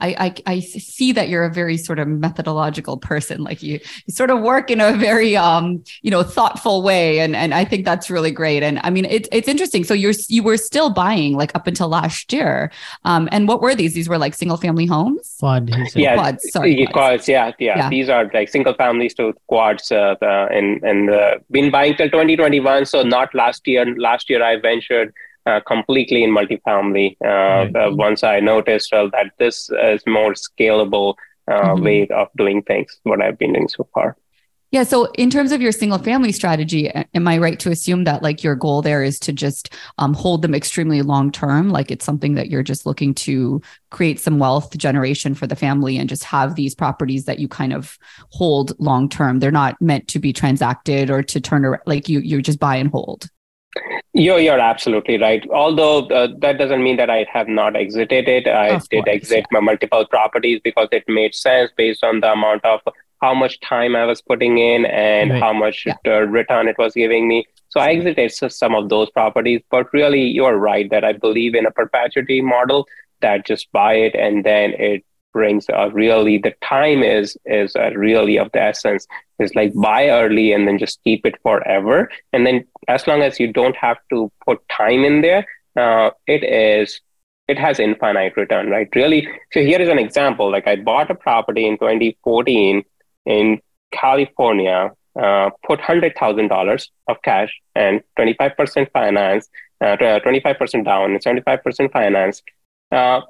I, 0.00 0.34
I, 0.46 0.54
I 0.54 0.60
see 0.60 1.12
that 1.12 1.28
you're 1.28 1.44
a 1.44 1.52
very 1.52 1.76
sort 1.76 1.98
of 1.98 2.08
methodological 2.08 2.98
person. 2.98 3.42
Like 3.42 3.62
you, 3.62 3.80
you 4.06 4.12
sort 4.12 4.30
of 4.30 4.40
work 4.40 4.70
in 4.70 4.80
a 4.80 4.92
very 4.92 5.36
um, 5.36 5.82
you 6.02 6.10
know, 6.10 6.22
thoughtful 6.22 6.82
way, 6.82 7.20
and 7.20 7.34
and 7.34 7.54
I 7.54 7.64
think 7.64 7.84
that's 7.84 8.10
really 8.10 8.30
great. 8.30 8.62
And 8.62 8.80
I 8.82 8.90
mean, 8.90 9.06
it's 9.06 9.28
it's 9.32 9.48
interesting. 9.48 9.84
So 9.84 9.94
you're 9.94 10.12
you 10.28 10.42
were 10.42 10.56
still 10.56 10.90
buying 10.90 11.34
like 11.34 11.54
up 11.54 11.66
until 11.66 11.88
last 11.88 12.32
year. 12.32 12.70
Um, 13.04 13.28
and 13.32 13.48
what 13.48 13.60
were 13.60 13.74
these? 13.74 13.94
These 13.94 14.08
were 14.08 14.18
like 14.18 14.34
single 14.34 14.56
family 14.56 14.86
homes. 14.86 15.36
Quad, 15.38 15.70
yeah, 15.94 16.14
quads. 16.14 16.50
Sorry, 16.50 16.76
quads. 16.76 16.92
quads 16.92 17.28
yeah, 17.28 17.52
yeah, 17.58 17.78
yeah, 17.78 17.88
These 17.88 18.08
are 18.08 18.30
like 18.34 18.48
single 18.48 18.74
families 18.74 19.14
to 19.14 19.34
quads. 19.46 19.90
Uh, 19.90 20.14
uh, 20.20 20.48
and 20.50 20.82
and 20.82 21.10
uh, 21.10 21.38
been 21.50 21.70
buying 21.70 21.96
till 21.96 22.08
2021. 22.08 22.86
So 22.86 23.02
not 23.02 23.34
last 23.34 23.66
year. 23.66 23.86
Last 23.96 24.28
year 24.28 24.42
I 24.42 24.56
ventured 24.56 25.12
uh, 25.46 25.60
completely 25.60 26.24
in 26.24 26.30
multifamily. 26.30 27.16
Uh, 27.24 27.78
uh, 27.78 27.90
once 27.94 28.24
I 28.24 28.40
noticed 28.40 28.90
well, 28.92 29.10
that 29.10 29.32
this 29.38 29.70
is 29.70 30.02
more 30.06 30.34
scalable 30.34 31.14
uh, 31.48 31.60
mm-hmm. 31.60 31.84
way 31.84 32.08
of 32.08 32.28
doing 32.36 32.62
things. 32.62 32.98
What 33.04 33.22
I've 33.22 33.38
been 33.38 33.52
doing 33.52 33.68
so 33.68 33.88
far. 33.94 34.16
Yeah. 34.72 34.82
So, 34.82 35.04
in 35.12 35.30
terms 35.30 35.52
of 35.52 35.62
your 35.62 35.70
single 35.70 35.98
family 35.98 36.32
strategy, 36.32 36.90
am 36.90 37.28
I 37.28 37.38
right 37.38 37.58
to 37.60 37.70
assume 37.70 38.02
that 38.04 38.22
like 38.22 38.42
your 38.42 38.56
goal 38.56 38.82
there 38.82 39.04
is 39.04 39.20
to 39.20 39.32
just 39.32 39.72
um, 39.98 40.12
hold 40.12 40.42
them 40.42 40.56
extremely 40.56 41.02
long 41.02 41.30
term? 41.30 41.70
Like 41.70 41.92
it's 41.92 42.04
something 42.04 42.34
that 42.34 42.50
you're 42.50 42.64
just 42.64 42.84
looking 42.84 43.14
to 43.14 43.62
create 43.92 44.18
some 44.18 44.40
wealth 44.40 44.76
generation 44.76 45.34
for 45.34 45.46
the 45.46 45.54
family 45.54 45.96
and 45.96 46.08
just 46.08 46.24
have 46.24 46.56
these 46.56 46.74
properties 46.74 47.26
that 47.26 47.38
you 47.38 47.46
kind 47.46 47.72
of 47.72 47.96
hold 48.32 48.78
long 48.80 49.08
term. 49.08 49.38
They're 49.38 49.52
not 49.52 49.80
meant 49.80 50.08
to 50.08 50.18
be 50.18 50.32
transacted 50.32 51.10
or 51.10 51.22
to 51.22 51.40
turn 51.40 51.64
around. 51.64 51.82
Like 51.86 52.08
you, 52.08 52.18
you 52.18 52.42
just 52.42 52.58
buy 52.58 52.74
and 52.76 52.90
hold. 52.90 53.28
You're, 54.16 54.38
you're 54.38 54.58
absolutely 54.58 55.18
right. 55.18 55.46
Although 55.50 56.06
uh, 56.06 56.28
that 56.38 56.56
doesn't 56.56 56.82
mean 56.82 56.96
that 56.96 57.10
I 57.10 57.26
have 57.30 57.48
not 57.48 57.76
exited 57.76 58.28
it. 58.28 58.48
I 58.48 58.68
of 58.68 58.88
did 58.88 59.04
course, 59.04 59.14
exit 59.14 59.40
yeah. 59.40 59.46
my 59.52 59.60
multiple 59.60 60.06
properties 60.06 60.60
because 60.64 60.88
it 60.90 61.04
made 61.06 61.34
sense 61.34 61.70
based 61.76 62.02
on 62.02 62.20
the 62.20 62.32
amount 62.32 62.64
of 62.64 62.80
how 63.20 63.34
much 63.34 63.60
time 63.60 63.94
I 63.94 64.06
was 64.06 64.22
putting 64.22 64.56
in 64.56 64.86
and 64.86 65.32
right. 65.32 65.42
how 65.42 65.52
much 65.52 65.84
yeah. 65.86 66.10
return 66.10 66.66
it 66.66 66.78
was 66.78 66.94
giving 66.94 67.28
me. 67.28 67.44
So 67.68 67.78
I 67.80 67.90
exited 67.90 68.32
some 68.32 68.74
of 68.74 68.88
those 68.88 69.10
properties. 69.10 69.60
But 69.70 69.92
really, 69.92 70.22
you're 70.22 70.56
right 70.56 70.88
that 70.90 71.04
I 71.04 71.12
believe 71.12 71.54
in 71.54 71.66
a 71.66 71.70
perpetuity 71.70 72.40
model 72.40 72.86
that 73.20 73.46
just 73.46 73.70
buy 73.70 73.94
it 73.94 74.14
and 74.14 74.44
then 74.44 74.72
it 74.78 75.04
really 75.36 76.38
the 76.38 76.54
time 76.62 77.02
is 77.02 77.36
is 77.44 77.74
really 77.94 78.38
of 78.38 78.50
the 78.52 78.60
essence. 78.60 79.06
Is 79.38 79.54
like 79.54 79.74
buy 79.74 80.08
early 80.08 80.52
and 80.52 80.66
then 80.66 80.78
just 80.78 81.02
keep 81.04 81.26
it 81.26 81.34
forever. 81.42 82.10
And 82.32 82.46
then 82.46 82.64
as 82.88 83.06
long 83.06 83.22
as 83.22 83.38
you 83.38 83.52
don't 83.52 83.76
have 83.76 83.98
to 84.10 84.32
put 84.46 84.66
time 84.68 85.04
in 85.04 85.20
there 85.20 85.44
uh, 85.76 86.10
it 86.26 86.42
is 86.42 87.00
it 87.48 87.58
has 87.58 87.78
infinite 87.78 88.36
return 88.36 88.70
right? 88.70 88.88
Really 88.94 89.28
so 89.52 89.60
here 89.60 89.80
is 89.80 89.88
an 89.88 89.98
example. 89.98 90.50
Like 90.50 90.66
i 90.66 90.76
bought 90.76 91.10
a 91.10 91.14
property 91.14 91.66
in 91.66 91.76
2014 91.78 92.82
in 93.26 93.60
california 93.92 94.90
uh, 95.22 95.48
put 95.66 95.80
$100000 95.80 96.88
of 97.08 97.16
cash 97.22 97.50
and 97.74 98.02
25% 98.18 98.90
finance 98.92 99.48
uh, 99.80 99.96
25% 99.96 100.84
down 100.84 101.12
and 101.12 101.22
75% 101.22 101.92
finance. 101.92 102.42
Uh, 102.90 103.20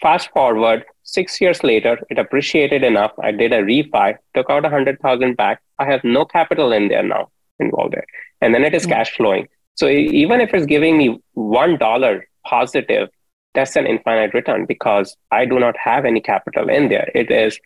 fast 0.00 0.30
forward 0.30 0.84
six 1.08 1.40
years 1.40 1.64
later, 1.64 1.98
it 2.10 2.18
appreciated 2.18 2.84
enough. 2.84 3.12
I 3.22 3.32
did 3.32 3.52
a 3.52 3.62
refi, 3.62 4.16
took 4.34 4.50
out 4.50 4.64
a 4.64 4.70
hundred 4.70 5.00
thousand 5.00 5.36
back. 5.36 5.62
I 5.78 5.86
have 5.86 6.04
no 6.04 6.24
capital 6.24 6.72
in 6.72 6.88
there 6.88 7.02
now 7.02 7.30
involved 7.58 7.94
there, 7.94 8.06
and 8.40 8.54
then 8.54 8.64
it 8.64 8.74
is 8.74 8.82
mm-hmm. 8.82 8.92
cash 8.92 9.16
flowing. 9.16 9.48
So 9.74 9.88
even 9.88 10.40
if 10.40 10.52
it's 10.52 10.66
giving 10.66 10.98
me 10.98 11.20
one 11.34 11.78
dollar 11.78 12.26
positive, 12.44 13.08
that's 13.54 13.76
an 13.76 13.86
infinite 13.86 14.34
return 14.34 14.66
because 14.66 15.16
I 15.30 15.44
do 15.46 15.58
not 15.58 15.76
have 15.76 16.04
any 16.04 16.20
capital 16.20 16.68
in 16.68 16.88
there. 16.88 17.10
It 17.14 17.30
is 17.30 17.58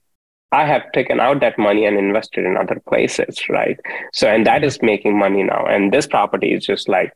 I 0.53 0.66
have 0.66 0.93
taken 0.93 1.19
out 1.19 1.40
that 1.40 1.59
money 1.59 1.87
and 1.87 1.97
invested 1.97 2.45
in 2.45 2.59
other 2.59 2.81
places, 2.87 3.49
right? 3.49 3.81
So 4.12 4.29
and 4.29 4.47
that 4.47 4.62
is 4.62 4.81
making 4.83 5.19
money 5.19 5.43
now. 5.43 5.64
And 5.66 5.93
this 5.93 6.07
property 6.07 6.53
is 6.53 6.64
just 6.64 6.88
like 6.88 7.12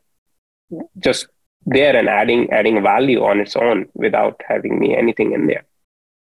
just 0.99 1.27
there 1.65 1.95
and 1.95 2.09
adding 2.09 2.51
adding 2.51 2.81
value 2.81 3.23
on 3.23 3.39
its 3.39 3.55
own 3.55 3.85
without 3.93 4.41
having 4.47 4.79
me 4.79 4.95
anything 4.97 5.33
in 5.33 5.47
there. 5.47 5.63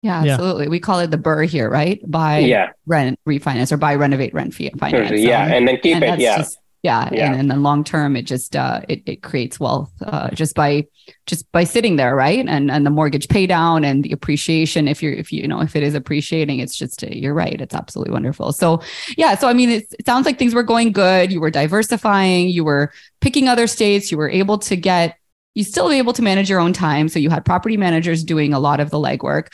Yeah, 0.03 0.25
absolutely. 0.25 0.65
Yeah. 0.65 0.71
We 0.71 0.81
call 0.81 0.99
it 0.99 1.11
the 1.13 1.17
BRRRR 1.17 1.47
here, 1.47 1.71
right? 1.71 2.01
Buy, 2.11 2.39
yeah. 2.39 2.71
rent, 2.87 3.21
refinance, 3.27 3.71
or 3.71 3.77
buy, 3.77 3.95
renovate, 3.95 4.35
rent, 4.35 4.55
finance. 4.55 5.21
Yeah, 5.21 5.47
and 5.47 5.67
then 5.67 5.79
keep 5.79 5.97
and 5.97 6.05
it. 6.05 6.19
Yeah. 6.21 6.39
Just, 6.39 6.59
yeah, 6.83 7.09
yeah. 7.13 7.33
And, 7.33 7.49
then 7.49 7.63
long 7.63 7.85
term, 7.85 8.17
it 8.17 8.23
just 8.23 8.57
uh, 8.57 8.81
it 8.89 9.03
it 9.07 9.23
creates 9.23 9.61
wealth 9.61 9.93
uh, 10.05 10.31
just 10.31 10.57
by 10.57 10.89
just 11.27 11.51
by 11.53 11.63
sitting 11.63 11.95
there, 11.95 12.17
right? 12.17 12.45
And 12.45 12.73
and 12.73 12.85
the 12.85 12.91
mortgage 12.91 13.29
pay 13.29 13.47
down 13.47 13.85
and 13.85 14.03
the 14.03 14.11
appreciation. 14.11 14.89
If 14.89 15.01
you're 15.01 15.13
if 15.13 15.33
you, 15.33 15.43
you 15.43 15.49
know 15.49 15.61
if 15.61 15.77
it 15.77 15.85
is 15.85 15.95
appreciating, 15.95 16.59
it's 16.59 16.77
just 16.77 17.05
you're 17.05 17.35
right. 17.35 17.61
It's 17.61 17.75
absolutely 17.75 18.13
wonderful. 18.13 18.53
So 18.53 18.83
yeah, 19.17 19.37
so 19.37 19.47
I 19.47 19.53
mean, 19.53 19.71
it, 19.71 19.95
it 19.97 20.07
sounds 20.07 20.27
like 20.27 20.41
things 20.41 20.55
were 20.55 20.65
going 20.65 20.91
good. 20.91 21.31
You 21.31 21.41
were 21.41 21.53
diversifying. 21.53 22.49
You 22.49 22.65
were 22.65 22.93
picking 23.21 23.47
other 23.47 23.69
states. 23.69 24.11
You 24.11 24.19
were 24.19 24.31
able 24.31 24.59
to 24.59 24.75
get 24.75 25.17
you 25.55 25.65
still 25.65 25.89
be 25.89 25.99
able 25.99 26.13
to 26.15 26.23
manage 26.23 26.49
your 26.49 26.61
own 26.61 26.73
time. 26.73 27.09
So 27.09 27.19
you 27.19 27.31
had 27.31 27.45
property 27.45 27.77
managers 27.77 28.25
doing 28.25 28.55
a 28.55 28.59
lot 28.59 28.81
of 28.81 28.91
the 28.91 28.99
legwork. 28.99 29.49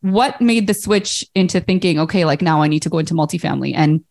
What 0.00 0.40
made 0.40 0.66
the 0.66 0.74
switch 0.74 1.24
into 1.34 1.60
thinking, 1.60 1.98
okay, 2.00 2.24
like 2.24 2.42
now 2.42 2.62
I 2.62 2.68
need 2.68 2.82
to 2.82 2.90
go 2.90 2.98
into 2.98 3.14
multifamily? 3.14 3.72
And 3.74 4.04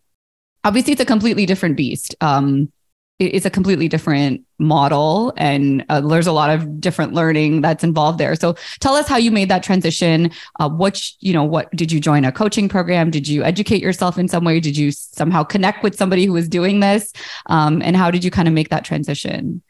obviously, 0.64 0.92
it's 0.92 1.02
a 1.02 1.06
completely 1.06 1.46
different 1.46 1.76
beast. 1.76 2.14
Um, 2.20 2.70
it's 3.20 3.46
a 3.46 3.50
completely 3.50 3.86
different 3.86 4.42
model, 4.58 5.32
and 5.36 5.84
uh, 5.88 6.00
there's 6.00 6.26
a 6.26 6.32
lot 6.32 6.50
of 6.50 6.80
different 6.80 7.12
learning 7.12 7.60
that's 7.60 7.84
involved 7.84 8.18
there. 8.18 8.34
So 8.34 8.56
tell 8.80 8.96
us 8.96 9.06
how 9.06 9.16
you 9.16 9.30
made 9.30 9.48
that 9.50 9.62
transition. 9.62 10.32
Uh, 10.58 10.68
what 10.68 11.00
you 11.20 11.32
know, 11.32 11.44
what 11.44 11.70
did 11.76 11.92
you 11.92 12.00
join 12.00 12.24
a 12.24 12.32
coaching 12.32 12.68
program? 12.68 13.12
Did 13.12 13.28
you 13.28 13.44
educate 13.44 13.80
yourself 13.80 14.18
in 14.18 14.26
some 14.26 14.44
way? 14.44 14.58
Did 14.58 14.76
you 14.76 14.90
somehow 14.90 15.44
connect 15.44 15.84
with 15.84 15.96
somebody 15.96 16.26
who 16.26 16.32
was 16.32 16.48
doing 16.48 16.80
this? 16.80 17.12
Um, 17.46 17.82
and 17.82 17.96
how 17.96 18.10
did 18.10 18.24
you 18.24 18.32
kind 18.32 18.48
of 18.48 18.54
make 18.54 18.70
that 18.70 18.84
transition? 18.84 19.62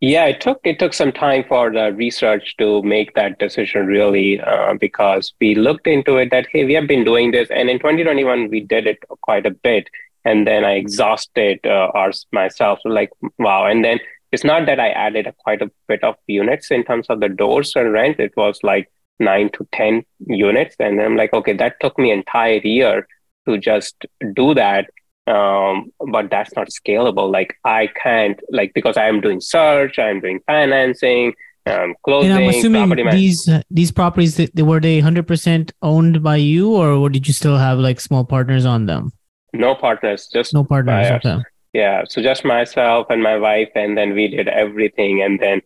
Yeah, 0.00 0.26
it 0.26 0.40
took 0.40 0.60
it 0.64 0.78
took 0.78 0.92
some 0.92 1.12
time 1.12 1.44
for 1.48 1.72
the 1.72 1.92
research 1.94 2.56
to 2.58 2.82
make 2.82 3.14
that 3.14 3.38
decision 3.38 3.86
really, 3.86 4.40
uh, 4.40 4.74
because 4.78 5.32
we 5.40 5.54
looked 5.54 5.86
into 5.86 6.16
it 6.18 6.30
that 6.30 6.46
hey, 6.52 6.64
we 6.64 6.74
have 6.74 6.86
been 6.86 7.04
doing 7.04 7.30
this, 7.30 7.48
and 7.50 7.70
in 7.70 7.78
2021 7.78 8.50
we 8.50 8.60
did 8.60 8.86
it 8.86 8.98
quite 9.22 9.46
a 9.46 9.50
bit, 9.50 9.88
and 10.24 10.46
then 10.46 10.64
I 10.64 10.72
exhausted 10.72 11.64
uh, 11.66 11.90
myself. 12.32 12.80
Like 12.84 13.10
wow, 13.38 13.64
and 13.64 13.82
then 13.84 13.98
it's 14.30 14.44
not 14.44 14.66
that 14.66 14.78
I 14.80 14.90
added 14.90 15.26
a, 15.26 15.32
quite 15.32 15.62
a 15.62 15.70
bit 15.88 16.04
of 16.04 16.16
units 16.26 16.70
in 16.70 16.84
terms 16.84 17.06
of 17.08 17.20
the 17.20 17.28
doors 17.30 17.72
and 17.74 17.90
rent. 17.92 18.20
It 18.20 18.36
was 18.36 18.58
like 18.62 18.90
nine 19.18 19.48
to 19.54 19.66
ten 19.72 20.04
units, 20.26 20.76
and 20.78 21.00
I'm 21.00 21.16
like, 21.16 21.32
okay, 21.32 21.54
that 21.54 21.80
took 21.80 21.98
me 21.98 22.10
entire 22.10 22.60
year 22.62 23.06
to 23.48 23.56
just 23.56 24.04
do 24.34 24.52
that 24.54 24.90
um, 25.26 25.90
but 26.10 26.30
that's 26.30 26.54
not 26.54 26.68
scalable. 26.68 27.30
Like 27.30 27.56
I 27.64 27.88
can't 28.02 28.38
like 28.50 28.72
because 28.74 28.96
I 28.96 29.08
am 29.08 29.20
doing 29.20 29.40
search, 29.40 29.98
I'm 29.98 30.20
doing 30.20 30.40
financing, 30.46 31.34
um, 31.66 31.94
closing. 32.04 32.30
And 32.30 32.44
I'm 32.44 32.50
assuming 32.50 33.10
these 33.10 33.48
uh, 33.48 33.62
these 33.70 33.90
properties 33.90 34.36
they, 34.36 34.62
were 34.62 34.80
they 34.80 34.96
100 34.96 35.26
percent 35.26 35.72
owned 35.82 36.22
by 36.22 36.36
you, 36.36 36.74
or 36.74 37.08
did 37.08 37.26
you 37.26 37.32
still 37.32 37.56
have 37.56 37.78
like 37.78 38.00
small 38.00 38.24
partners 38.24 38.66
on 38.66 38.86
them? 38.86 39.12
No 39.52 39.74
partners, 39.74 40.28
just 40.32 40.52
no 40.52 40.64
partners. 40.64 41.10
Okay. 41.24 41.42
Yeah, 41.72 42.04
so 42.08 42.22
just 42.22 42.44
myself 42.44 43.08
and 43.10 43.22
my 43.22 43.36
wife, 43.36 43.70
and 43.74 43.98
then 43.98 44.14
we 44.14 44.28
did 44.28 44.46
everything, 44.46 45.22
and 45.22 45.40
then 45.40 45.60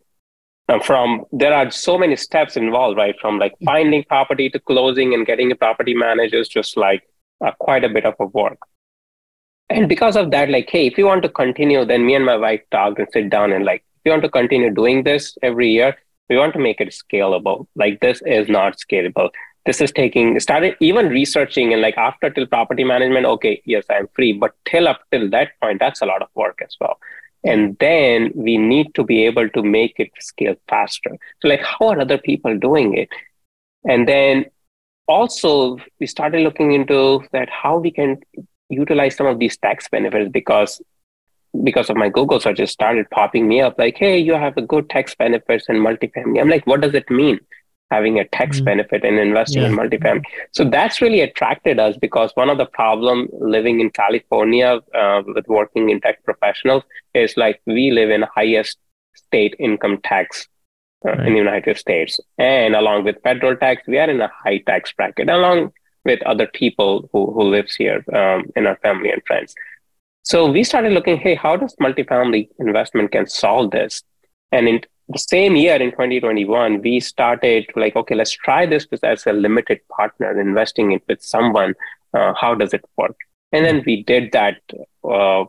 uh, 0.69 0.79
from 0.79 1.25
there 1.33 1.53
are 1.53 1.71
so 1.71 1.99
many 1.99 2.15
steps 2.15 2.57
involved, 2.57 2.97
right? 2.97 3.17
From 3.21 3.39
like 3.39 3.55
finding 3.65 4.05
property 4.05 4.49
to 4.51 4.61
closing 4.61 5.15
and 5.15 5.27
getting 5.27 5.51
a 5.51 5.57
property 5.57 5.95
manager 5.95 6.39
is 6.39 6.49
just 6.49 6.77
like 6.77 7.03
uh, 7.45 7.51
quite 7.59 7.85
a 7.85 7.89
bit 7.89 8.07
of 8.07 8.15
a 8.21 8.27
work 8.27 8.59
and 9.71 9.89
because 9.89 10.17
of 10.17 10.31
that 10.31 10.49
like 10.51 10.69
hey 10.71 10.87
if 10.87 10.97
you 10.99 11.05
want 11.05 11.23
to 11.23 11.29
continue 11.29 11.85
then 11.85 12.05
me 12.07 12.15
and 12.15 12.25
my 12.25 12.37
wife 12.37 12.61
talked 12.71 12.99
and 12.99 13.09
sit 13.13 13.31
down 13.31 13.53
and 13.53 13.65
like 13.65 13.85
if 13.97 14.01
you 14.05 14.11
want 14.11 14.23
to 14.23 14.29
continue 14.29 14.71
doing 14.71 15.03
this 15.05 15.37
every 15.43 15.71
year 15.71 15.97
we 16.29 16.37
want 16.37 16.53
to 16.53 16.59
make 16.59 16.81
it 16.81 16.89
scalable. 16.89 17.67
Like 17.75 18.01
this 18.01 18.23
is 18.27 18.49
not 18.49 18.77
scalable. 18.79 19.31
This 19.67 19.81
is 19.81 19.93
taking 19.93 20.39
started 20.41 20.77
even 20.81 21.09
researching 21.09 21.73
and 21.73 21.83
like 21.83 21.97
after 21.99 22.31
till 22.31 22.47
property 22.47 22.85
management 22.85 23.27
okay 23.27 23.61
yes 23.65 23.85
i'm 23.91 24.09
free. 24.15 24.33
But 24.33 24.55
till 24.65 24.89
up 24.89 25.01
till 25.11 25.29
that 25.31 25.49
point 25.61 25.81
that's 25.81 26.01
a 26.01 26.07
lot 26.07 26.23
of 26.23 26.29
work 26.35 26.61
as 26.65 26.77
well. 26.81 26.99
And 27.45 27.77
then 27.79 28.33
we 28.35 28.57
need 28.57 28.95
to 28.95 29.05
be 29.05 29.25
able 29.25 29.49
to 29.51 29.63
make 29.63 29.95
it 29.99 30.11
scale 30.19 30.57
faster. 30.69 31.17
So 31.41 31.49
like 31.49 31.63
how 31.63 31.89
are 31.89 32.01
other 32.01 32.19
people 32.19 32.59
doing 32.59 32.97
it? 32.97 33.09
And 33.85 34.09
then 34.09 34.47
also 35.07 35.79
we 36.01 36.07
started 36.07 36.41
looking 36.43 36.73
into 36.73 37.23
that 37.33 37.49
how 37.51 37.79
we 37.79 37.91
can 37.91 38.21
utilize 38.69 39.17
some 39.17 39.27
of 39.27 39.39
these 39.39 39.57
tax 39.57 39.89
benefits 39.89 40.31
because 40.31 40.81
because 41.65 41.89
of 41.89 41.97
my 41.97 42.09
Google 42.09 42.41
searches 42.41 42.71
started 42.71 43.09
popping 43.11 43.49
me 43.49 43.61
up 43.61 43.79
like, 43.79 43.97
hey, 43.97 44.19
you 44.19 44.35
have 44.35 44.57
a 44.57 44.63
good 44.63 44.89
tax 44.91 45.15
benefits 45.15 45.67
in 45.69 45.77
multifamily. 45.77 46.41
I'm 46.41 46.49
like, 46.49 46.67
what 46.67 46.83
does 46.83 46.95
it 46.95 47.11
mean? 47.11 47.41
Having 47.91 48.19
a 48.19 48.29
tax 48.29 48.57
mm-hmm. 48.57 48.67
benefit 48.67 49.03
and 49.03 49.19
investing 49.19 49.63
yeah. 49.63 49.69
in 49.69 49.75
multifamily. 49.75 50.25
So 50.53 50.69
that's 50.69 51.01
really 51.01 51.23
attracted 51.23 51.81
us 51.81 51.97
because 51.97 52.31
one 52.35 52.51
of 52.51 52.59
the 52.59 52.67
problem 52.67 53.29
living 53.33 53.81
in 53.81 53.91
California 53.91 54.79
uh, 54.95 55.23
with 55.27 55.49
working 55.49 55.89
in 55.89 56.01
tech 56.03 56.23
professionals 56.23 56.83
is 57.15 57.37
like 57.39 57.63
we 57.67 57.91
live 57.91 58.11
in 58.11 58.25
highest 58.35 58.77
state 59.15 59.55
income 59.59 60.01
tax 60.05 60.47
uh, 61.07 61.13
right. 61.13 61.27
in 61.27 61.33
the 61.33 61.39
United 61.39 61.79
States. 61.79 62.21
And 62.37 62.75
along 62.75 63.05
with 63.05 63.23
federal 63.23 63.57
tax, 63.57 63.83
we 63.87 63.99
are 63.99 64.11
in 64.11 64.21
a 64.21 64.31
high 64.45 64.59
tax 64.59 64.93
bracket 64.93 65.31
along 65.31 65.73
with 66.09 66.21
other 66.23 66.49
people 66.61 67.09
who, 67.13 67.21
who 67.33 67.43
lives 67.43 67.75
here 67.77 68.05
um, 68.13 68.45
in 68.57 68.67
our 68.67 68.77
family 68.77 69.11
and 69.11 69.23
friends. 69.27 69.55
So 70.23 70.51
we 70.51 70.65
started 70.65 70.93
looking, 70.93 71.19
hey, 71.19 71.35
how 71.35 71.57
does 71.57 71.75
multifamily 71.77 72.49
investment 72.59 73.13
can 73.13 73.27
solve 73.27 73.71
this? 73.71 74.03
And 74.53 74.69
in 74.69 74.81
the 75.09 75.19
same 75.19 75.57
year 75.57 75.77
in 75.77 75.91
2021, 75.91 76.83
we 76.83 77.01
started 77.01 77.67
like, 77.77 77.97
okay, 77.97 78.15
let's 78.15 78.33
try 78.33 78.67
this 78.67 78.87
as 79.03 79.27
a 79.27 79.33
limited 79.33 79.81
partner, 79.89 80.39
investing 80.39 80.93
it 80.93 81.03
with 81.09 81.23
someone. 81.23 81.75
Uh, 82.13 82.33
how 82.39 82.55
does 82.55 82.75
it 82.75 82.85
work? 82.97 83.17
And 83.53 83.65
then 83.65 83.83
we 83.87 84.03
did 84.03 84.33
that 84.33 84.61
uh, 85.05 85.45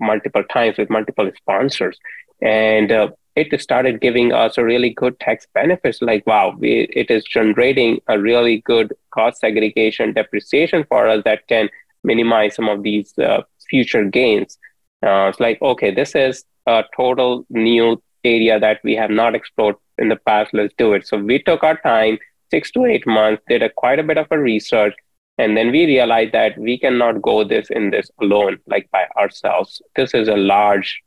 multiple 0.00 0.44
times 0.44 0.78
with 0.78 0.90
multiple 0.90 1.30
sponsors. 1.36 1.98
And 2.40 2.90
uh, 2.90 3.08
it 3.36 3.60
started 3.60 4.00
giving 4.00 4.32
us 4.32 4.58
a 4.58 4.64
really 4.64 4.90
good 4.90 5.18
tax 5.20 5.46
benefits. 5.54 6.00
Like, 6.00 6.26
wow, 6.26 6.54
we, 6.56 6.88
it 6.94 7.10
is 7.10 7.24
generating 7.24 8.00
a 8.06 8.18
really 8.18 8.58
good 8.60 8.92
cost 9.10 9.40
segregation 9.40 10.12
depreciation 10.12 10.84
for 10.88 11.08
us 11.08 11.22
that 11.24 11.46
can 11.48 11.68
minimize 12.04 12.54
some 12.54 12.68
of 12.68 12.82
these 12.82 13.16
uh, 13.18 13.42
future 13.68 14.04
gains. 14.04 14.58
Uh, 15.04 15.28
it's 15.28 15.40
like, 15.40 15.60
okay, 15.60 15.92
this 15.92 16.14
is 16.14 16.44
a 16.66 16.84
total 16.96 17.44
new 17.50 18.00
area 18.24 18.58
that 18.58 18.80
we 18.84 18.94
have 18.94 19.10
not 19.10 19.34
explored 19.34 19.76
in 19.98 20.08
the 20.08 20.16
past. 20.16 20.54
Let's 20.54 20.74
do 20.78 20.92
it. 20.94 21.06
So 21.06 21.18
we 21.18 21.42
took 21.42 21.62
our 21.62 21.76
time, 21.78 22.18
six 22.50 22.70
to 22.72 22.84
eight 22.84 23.06
months, 23.06 23.42
did 23.48 23.62
a, 23.62 23.68
quite 23.68 23.98
a 23.98 24.04
bit 24.04 24.18
of 24.18 24.28
a 24.30 24.38
research, 24.38 24.94
and 25.38 25.56
then 25.56 25.72
we 25.72 25.86
realized 25.86 26.32
that 26.32 26.56
we 26.56 26.78
cannot 26.78 27.20
go 27.20 27.42
this 27.42 27.68
in 27.70 27.90
this 27.90 28.10
alone, 28.22 28.58
like 28.66 28.88
by 28.92 29.06
ourselves. 29.16 29.82
This 29.96 30.14
is 30.14 30.28
a 30.28 30.36
large 30.36 31.02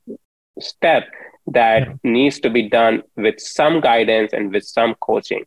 step 0.60 1.06
that 1.48 1.88
yeah. 1.88 1.94
needs 2.04 2.40
to 2.42 2.50
be 2.50 2.70
done 2.70 3.04
with 3.16 3.40
some 3.40 3.80
guidance 3.82 4.34
and 4.34 4.52
with 4.52 4.66
some 4.66 4.96
coaching. 5.02 5.46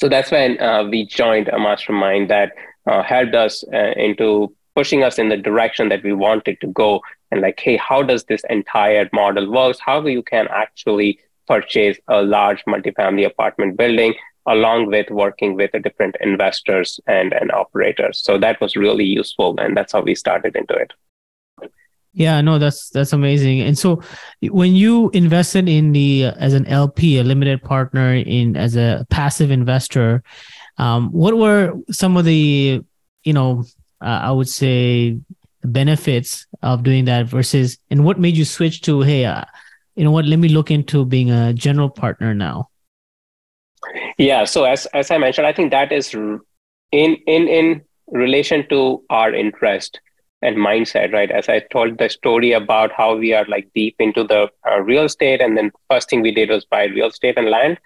So 0.00 0.08
that's 0.08 0.30
when 0.30 0.60
uh, 0.60 0.84
we 0.84 1.06
joined 1.06 1.48
a 1.48 1.58
mastermind 1.58 2.30
that 2.30 2.52
uh, 2.86 3.02
helped 3.02 3.34
us 3.34 3.64
uh, 3.72 3.92
into 3.96 4.54
pushing 4.74 5.02
us 5.02 5.18
in 5.18 5.28
the 5.28 5.36
direction 5.36 5.88
that 5.88 6.02
we 6.02 6.12
wanted 6.12 6.60
to 6.60 6.68
go 6.68 7.00
and 7.30 7.40
like 7.40 7.58
hey 7.60 7.76
how 7.76 8.02
does 8.02 8.24
this 8.24 8.42
entire 8.48 9.08
model 9.12 9.50
works 9.50 9.78
how 9.78 10.04
you 10.06 10.22
can 10.22 10.46
actually 10.50 11.18
purchase 11.46 11.98
a 12.08 12.22
large 12.22 12.64
multifamily 12.64 13.26
apartment 13.26 13.76
building 13.76 14.14
along 14.46 14.86
with 14.86 15.10
working 15.10 15.54
with 15.54 15.70
the 15.72 15.78
different 15.78 16.16
investors 16.20 16.98
and, 17.06 17.32
and 17.32 17.52
operators 17.52 18.22
so 18.22 18.38
that 18.38 18.60
was 18.60 18.76
really 18.76 19.04
useful 19.04 19.58
and 19.58 19.76
that's 19.76 19.92
how 19.92 20.00
we 20.00 20.14
started 20.14 20.56
into 20.56 20.74
it 20.74 20.92
yeah 22.12 22.40
no 22.40 22.58
that's 22.58 22.90
that's 22.90 23.12
amazing. 23.12 23.60
And 23.60 23.78
so 23.78 24.02
when 24.42 24.74
you 24.74 25.10
invested 25.10 25.68
in 25.68 25.92
the 25.92 26.24
as 26.38 26.54
an 26.54 26.66
lp 26.66 27.18
a 27.18 27.24
limited 27.24 27.62
partner 27.62 28.14
in 28.14 28.56
as 28.56 28.76
a 28.76 29.06
passive 29.10 29.50
investor 29.50 30.22
um, 30.78 31.10
what 31.12 31.36
were 31.36 31.74
some 31.90 32.16
of 32.16 32.24
the 32.24 32.82
you 33.24 33.32
know 33.32 33.64
uh, 34.02 34.20
I 34.24 34.30
would 34.30 34.48
say 34.48 35.18
benefits 35.62 36.46
of 36.62 36.82
doing 36.82 37.04
that 37.04 37.26
versus 37.26 37.78
and 37.90 38.04
what 38.04 38.18
made 38.18 38.36
you 38.36 38.44
switch 38.44 38.80
to 38.82 39.02
hey 39.02 39.24
uh, 39.24 39.44
you 39.94 40.04
know 40.04 40.10
what 40.10 40.24
let 40.24 40.38
me 40.38 40.48
look 40.48 40.70
into 40.70 41.04
being 41.04 41.30
a 41.30 41.52
general 41.52 41.90
partner 41.90 42.34
now? 42.34 42.70
Yeah 44.18 44.44
so 44.44 44.64
as 44.64 44.86
as 44.86 45.10
i 45.10 45.18
mentioned 45.18 45.46
i 45.46 45.52
think 45.52 45.70
that 45.70 45.92
is 45.92 46.14
in 46.14 47.16
in 47.26 47.48
in 47.48 47.82
relation 48.08 48.66
to 48.68 49.02
our 49.10 49.32
interest 49.32 50.00
and 50.42 50.56
mindset 50.56 51.12
right 51.12 51.30
as 51.30 51.48
i 51.48 51.58
told 51.72 51.98
the 51.98 52.08
story 52.08 52.52
about 52.52 52.92
how 52.92 53.14
we 53.16 53.32
are 53.32 53.44
like 53.46 53.68
deep 53.74 53.94
into 53.98 54.24
the 54.24 54.48
uh, 54.70 54.80
real 54.80 55.04
estate 55.04 55.40
and 55.40 55.56
then 55.56 55.70
first 55.90 56.08
thing 56.08 56.22
we 56.22 56.32
did 56.32 56.48
was 56.48 56.64
buy 56.64 56.84
real 56.84 57.08
estate 57.08 57.36
and 57.36 57.50
land 57.50 57.78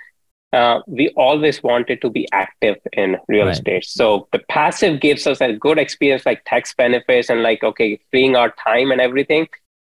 uh, 0.54 0.80
we 0.86 1.08
always 1.16 1.62
wanted 1.64 2.00
to 2.00 2.08
be 2.08 2.28
active 2.32 2.76
in 2.92 3.16
real 3.28 3.46
right. 3.46 3.54
estate. 3.54 3.84
So 3.84 4.28
the 4.30 4.38
passive 4.48 5.00
gives 5.00 5.26
us 5.26 5.40
a 5.40 5.52
good 5.52 5.78
experience, 5.78 6.24
like 6.24 6.44
tax 6.44 6.72
benefits 6.74 7.28
and 7.28 7.42
like, 7.42 7.64
okay, 7.64 7.98
freeing 8.10 8.36
our 8.36 8.54
time 8.62 8.92
and 8.92 9.00
everything. 9.00 9.48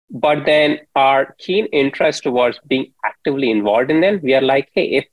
But 0.10 0.46
then 0.46 0.80
our 0.96 1.36
keen 1.40 1.66
interest 1.68 2.24
towards 2.24 2.60
being 2.68 2.94
actively 3.04 3.52
involved 3.52 3.92
in 3.92 4.00
them, 4.00 4.22
we 4.24 4.34
are 4.34 4.42
like, 4.42 4.70
hey, 4.74 4.86
if 4.86 5.06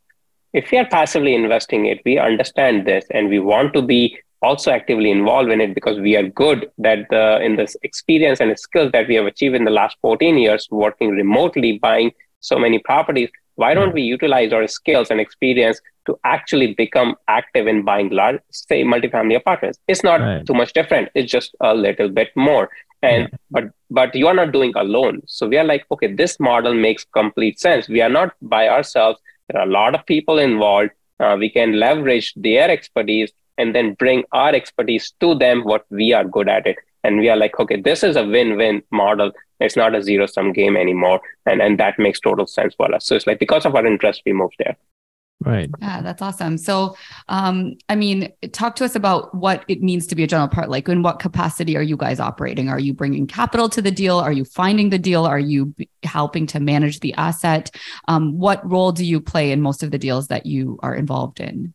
if 0.53 0.71
we 0.71 0.79
are 0.79 0.89
passively 0.89 1.35
investing 1.35 1.87
it, 1.87 2.03
we 2.05 2.19
understand 2.19 2.87
this 2.87 3.07
and 3.11 3.29
we 3.29 3.39
want 3.39 3.73
to 3.73 3.83
be 3.83 4.19
also 4.43 4.71
actively 4.71 5.11
involved 5.11 5.51
in 5.51 5.61
it 5.61 5.75
because 5.75 5.99
we 5.99 6.17
are 6.17 6.29
good 6.29 6.71
that 6.79 7.07
the 7.11 7.41
in 7.43 7.57
this 7.57 7.77
experience 7.83 8.41
and 8.41 8.59
skills 8.59 8.91
that 8.93 9.07
we 9.09 9.15
have 9.15 9.27
achieved 9.27 9.55
in 9.55 9.65
the 9.65 9.71
last 9.71 9.97
14 10.03 10.37
years 10.39 10.69
working 10.71 11.11
remotely, 11.11 11.79
buying 11.79 12.11
so 12.41 12.59
many 12.59 12.79
properties 12.81 13.31
why 13.57 13.75
don't 13.75 13.93
we 13.93 14.03
utilize 14.03 14.53
our 14.53 14.67
skills 14.67 15.11
and 15.11 15.21
experience 15.21 15.81
to 16.07 16.19
actually 16.25 16.75
become 16.75 17.15
active 17.29 17.67
in 17.67 17.85
buying 17.85 18.09
large, 18.11 18.41
say, 18.51 18.83
multifamily 18.83 19.37
apartments? 19.37 19.79
It's 19.89 20.03
not 20.03 20.21
right. 20.21 20.47
too 20.47 20.55
much 20.55 20.73
different. 20.73 21.11
It's 21.15 21.31
just 21.31 21.55
a 21.61 21.75
little 21.75 22.09
bit 22.09 22.31
more. 22.35 22.71
And 23.03 23.29
yeah. 23.31 23.39
but 23.51 23.65
but 23.91 24.15
you 24.15 24.27
are 24.29 24.35
not 24.35 24.53
doing 24.53 24.73
alone. 24.77 25.23
So 25.27 25.49
we 25.49 25.59
are 25.59 25.65
like, 25.65 25.85
okay, 25.91 26.13
this 26.13 26.39
model 26.39 26.73
makes 26.73 27.05
complete 27.05 27.61
sense. 27.61 27.89
We 27.89 28.01
are 28.01 28.09
not 28.09 28.35
by 28.41 28.69
ourselves. 28.69 29.19
There 29.49 29.61
are 29.61 29.67
a 29.67 29.71
lot 29.71 29.95
of 29.95 30.07
people 30.07 30.39
involved. 30.39 30.91
Uh, 31.21 31.37
we 31.39 31.51
can 31.51 31.79
leverage 31.79 32.33
their 32.35 32.71
expertise 32.71 33.33
and 33.59 33.75
then 33.75 33.95
bring 33.95 34.25
our 34.33 34.55
expertise 34.55 35.13
to 35.21 35.35
them 35.35 35.65
what 35.65 35.85
we 35.91 36.13
are 36.13 36.25
good 36.25 36.49
at 36.49 36.67
it. 36.67 36.77
And 37.05 37.19
we 37.19 37.29
are 37.29 37.37
like 37.37 37.59
okay 37.59 37.81
this 37.81 38.03
is 38.03 38.17
a 38.17 38.25
win-win 38.25 38.83
model. 38.91 39.33
It's 39.61 39.77
not 39.77 39.95
a 39.95 40.03
zero 40.03 40.27
sum 40.27 40.53
game 40.53 40.77
anymore. 40.77 41.21
And 41.47 41.61
and 41.61 41.79
that 41.79 41.99
makes 41.99 42.21
total 42.21 42.47
sense 42.47 42.75
for 42.75 42.93
us. 42.95 43.07
So 43.07 43.15
it's 43.17 43.27
like 43.27 43.39
because 43.39 43.67
of 43.67 43.75
our 43.75 43.87
interest 43.87 44.23
we 44.25 44.33
moved 44.33 44.57
there. 44.59 44.77
Right. 45.45 45.69
Yeah 45.81 46.03
that's 46.03 46.23
awesome. 46.23 46.57
So 46.57 46.97
um 47.29 47.75
i 47.89 47.97
mean 47.97 48.33
talk 48.53 48.77
to 48.77 48.85
us 48.85 48.95
about 48.95 49.35
what 49.35 49.65
it 49.67 49.83
means 49.83 50.07
to 50.07 50.15
be 50.15 50.23
a 50.23 50.29
general 50.29 50.49
part 50.49 50.71
like 50.71 50.89
in 50.89 51.03
what 51.03 51.19
capacity 51.19 51.77
are 51.77 51.83
you 51.83 51.97
guys 51.97 52.21
operating? 52.21 52.69
Are 52.69 52.79
you 52.79 52.95
bringing 52.95 53.27
capital 53.27 53.69
to 53.71 53.83
the 53.83 53.91
deal? 53.91 54.19
Are 54.19 54.33
you 54.33 54.45
finding 54.45 54.91
the 54.91 54.99
deal? 54.99 55.25
Are 55.27 55.41
you 55.41 55.75
helping 56.05 56.47
to 56.49 56.61
manage 56.61 57.01
the 57.01 57.15
asset? 57.15 57.75
Um, 58.07 58.39
what 58.39 58.69
role 58.69 58.93
do 58.93 59.05
you 59.05 59.21
play 59.21 59.51
in 59.51 59.61
most 59.61 59.83
of 59.83 59.91
the 59.91 59.99
deals 59.99 60.29
that 60.29 60.47
you 60.47 60.79
are 60.83 60.95
involved 60.95 61.41
in 61.41 61.75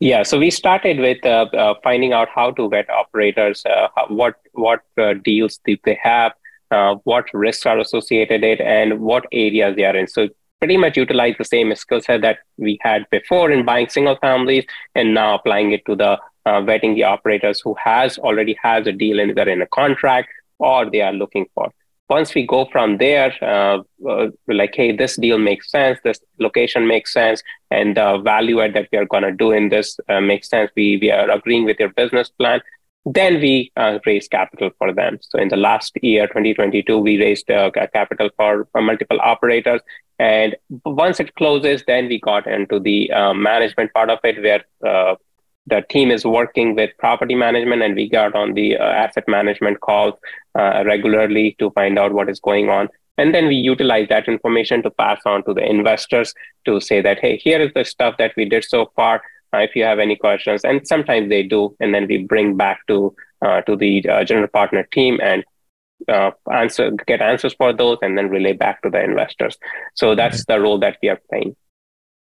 yeah, 0.00 0.22
so 0.22 0.38
we 0.38 0.50
started 0.50 0.98
with 0.98 1.24
uh, 1.24 1.46
uh, 1.56 1.74
finding 1.82 2.12
out 2.12 2.28
how 2.34 2.50
to 2.52 2.68
vet 2.68 2.88
operators, 2.90 3.64
uh, 3.66 3.88
what 4.08 4.34
what 4.52 4.80
uh, 4.98 5.14
deals 5.24 5.60
they 5.64 5.98
have, 6.02 6.32
uh, 6.70 6.96
what 7.04 7.26
risks 7.32 7.66
are 7.66 7.78
associated 7.78 8.44
it, 8.44 8.60
and 8.60 9.00
what 9.00 9.26
areas 9.32 9.76
they 9.76 9.84
are 9.84 9.96
in. 9.96 10.06
So 10.06 10.28
pretty 10.58 10.76
much 10.76 10.96
utilize 10.96 11.34
the 11.38 11.44
same 11.44 11.74
skill 11.74 12.00
set 12.00 12.22
that 12.22 12.38
we 12.56 12.78
had 12.80 13.06
before 13.10 13.50
in 13.50 13.64
buying 13.64 13.88
single 13.88 14.16
families, 14.16 14.64
and 14.94 15.14
now 15.14 15.34
applying 15.34 15.72
it 15.72 15.84
to 15.86 15.94
the 15.94 16.18
uh, 16.46 16.60
vetting 16.62 16.94
the 16.94 17.04
operators 17.04 17.60
who 17.60 17.74
has 17.74 18.18
already 18.18 18.56
has 18.62 18.86
a 18.86 18.92
deal 18.92 19.18
and 19.18 19.36
they're 19.36 19.48
in 19.48 19.62
a 19.62 19.66
contract 19.66 20.28
or 20.58 20.88
they 20.88 21.00
are 21.00 21.12
looking 21.12 21.46
for 21.54 21.72
once 22.08 22.34
we 22.34 22.46
go 22.46 22.66
from 22.70 22.98
there, 22.98 23.32
uh, 23.42 23.82
uh, 24.08 24.28
like, 24.48 24.74
hey, 24.74 24.96
this 24.96 25.16
deal 25.16 25.38
makes 25.38 25.70
sense, 25.70 25.98
this 26.04 26.20
location 26.38 26.86
makes 26.86 27.12
sense, 27.12 27.42
and 27.70 27.96
the 27.96 28.18
value 28.18 28.60
add 28.60 28.74
that 28.74 28.88
we 28.92 28.98
are 28.98 29.06
going 29.06 29.24
to 29.24 29.32
do 29.32 29.50
in 29.50 29.68
this 29.68 29.98
uh, 30.08 30.20
makes 30.20 30.48
sense. 30.48 30.70
We, 30.76 30.98
we 31.00 31.10
are 31.10 31.28
agreeing 31.30 31.64
with 31.64 31.78
your 31.80 31.88
business 31.90 32.28
plan. 32.28 32.60
Then 33.04 33.40
we 33.40 33.72
uh, 33.76 33.98
raise 34.04 34.26
capital 34.26 34.70
for 34.78 34.92
them. 34.92 35.18
So 35.20 35.38
in 35.38 35.48
the 35.48 35.56
last 35.56 35.96
year, 36.02 36.26
2022, 36.26 36.98
we 36.98 37.20
raised 37.20 37.50
uh, 37.50 37.70
capital 37.92 38.30
for, 38.36 38.66
for, 38.72 38.82
multiple 38.82 39.20
operators. 39.22 39.80
And 40.18 40.56
once 40.84 41.20
it 41.20 41.34
closes, 41.36 41.84
then 41.86 42.08
we 42.08 42.18
got 42.18 42.48
into 42.48 42.80
the 42.80 43.12
uh, 43.12 43.32
management 43.32 43.92
part 43.94 44.10
of 44.10 44.18
it, 44.24 44.42
where 44.42 45.16
the 45.66 45.84
team 45.88 46.10
is 46.10 46.24
working 46.24 46.74
with 46.74 46.90
property 46.98 47.34
management 47.34 47.82
and 47.82 47.94
we 47.94 48.08
got 48.08 48.34
on 48.34 48.54
the 48.54 48.76
uh, 48.76 48.84
asset 48.84 49.24
management 49.26 49.80
calls 49.80 50.14
uh, 50.58 50.82
regularly 50.86 51.56
to 51.58 51.70
find 51.70 51.98
out 51.98 52.12
what 52.12 52.28
is 52.28 52.40
going 52.40 52.68
on. 52.68 52.88
And 53.18 53.34
then 53.34 53.48
we 53.48 53.56
utilize 53.56 54.08
that 54.08 54.28
information 54.28 54.82
to 54.82 54.90
pass 54.90 55.20
on 55.24 55.42
to 55.44 55.54
the 55.54 55.64
investors 55.64 56.34
to 56.66 56.80
say 56.80 57.00
that 57.00 57.18
hey 57.18 57.36
here 57.36 57.60
is 57.60 57.72
the 57.74 57.84
stuff 57.84 58.16
that 58.18 58.32
we 58.36 58.44
did 58.44 58.64
so 58.64 58.92
far 58.94 59.22
uh, 59.52 59.58
if 59.58 59.74
you 59.74 59.84
have 59.84 59.98
any 59.98 60.16
questions. 60.16 60.64
And 60.64 60.86
sometimes 60.86 61.28
they 61.28 61.42
do 61.42 61.74
and 61.80 61.94
then 61.94 62.06
we 62.06 62.18
bring 62.18 62.56
back 62.56 62.86
to 62.88 63.14
uh, 63.44 63.62
to 63.62 63.76
the 63.76 64.06
uh, 64.08 64.24
general 64.24 64.48
partner 64.48 64.84
team 64.92 65.18
and 65.22 65.44
uh, 66.08 66.30
answer 66.52 66.90
get 67.06 67.22
answers 67.22 67.54
for 67.54 67.72
those 67.72 67.98
and 68.02 68.16
then 68.16 68.28
relay 68.28 68.52
back 68.52 68.82
to 68.82 68.90
the 68.90 69.02
investors. 69.02 69.56
So 69.94 70.14
that's 70.14 70.44
the 70.44 70.60
role 70.60 70.78
that 70.78 70.98
we 71.02 71.08
are 71.08 71.20
playing 71.30 71.56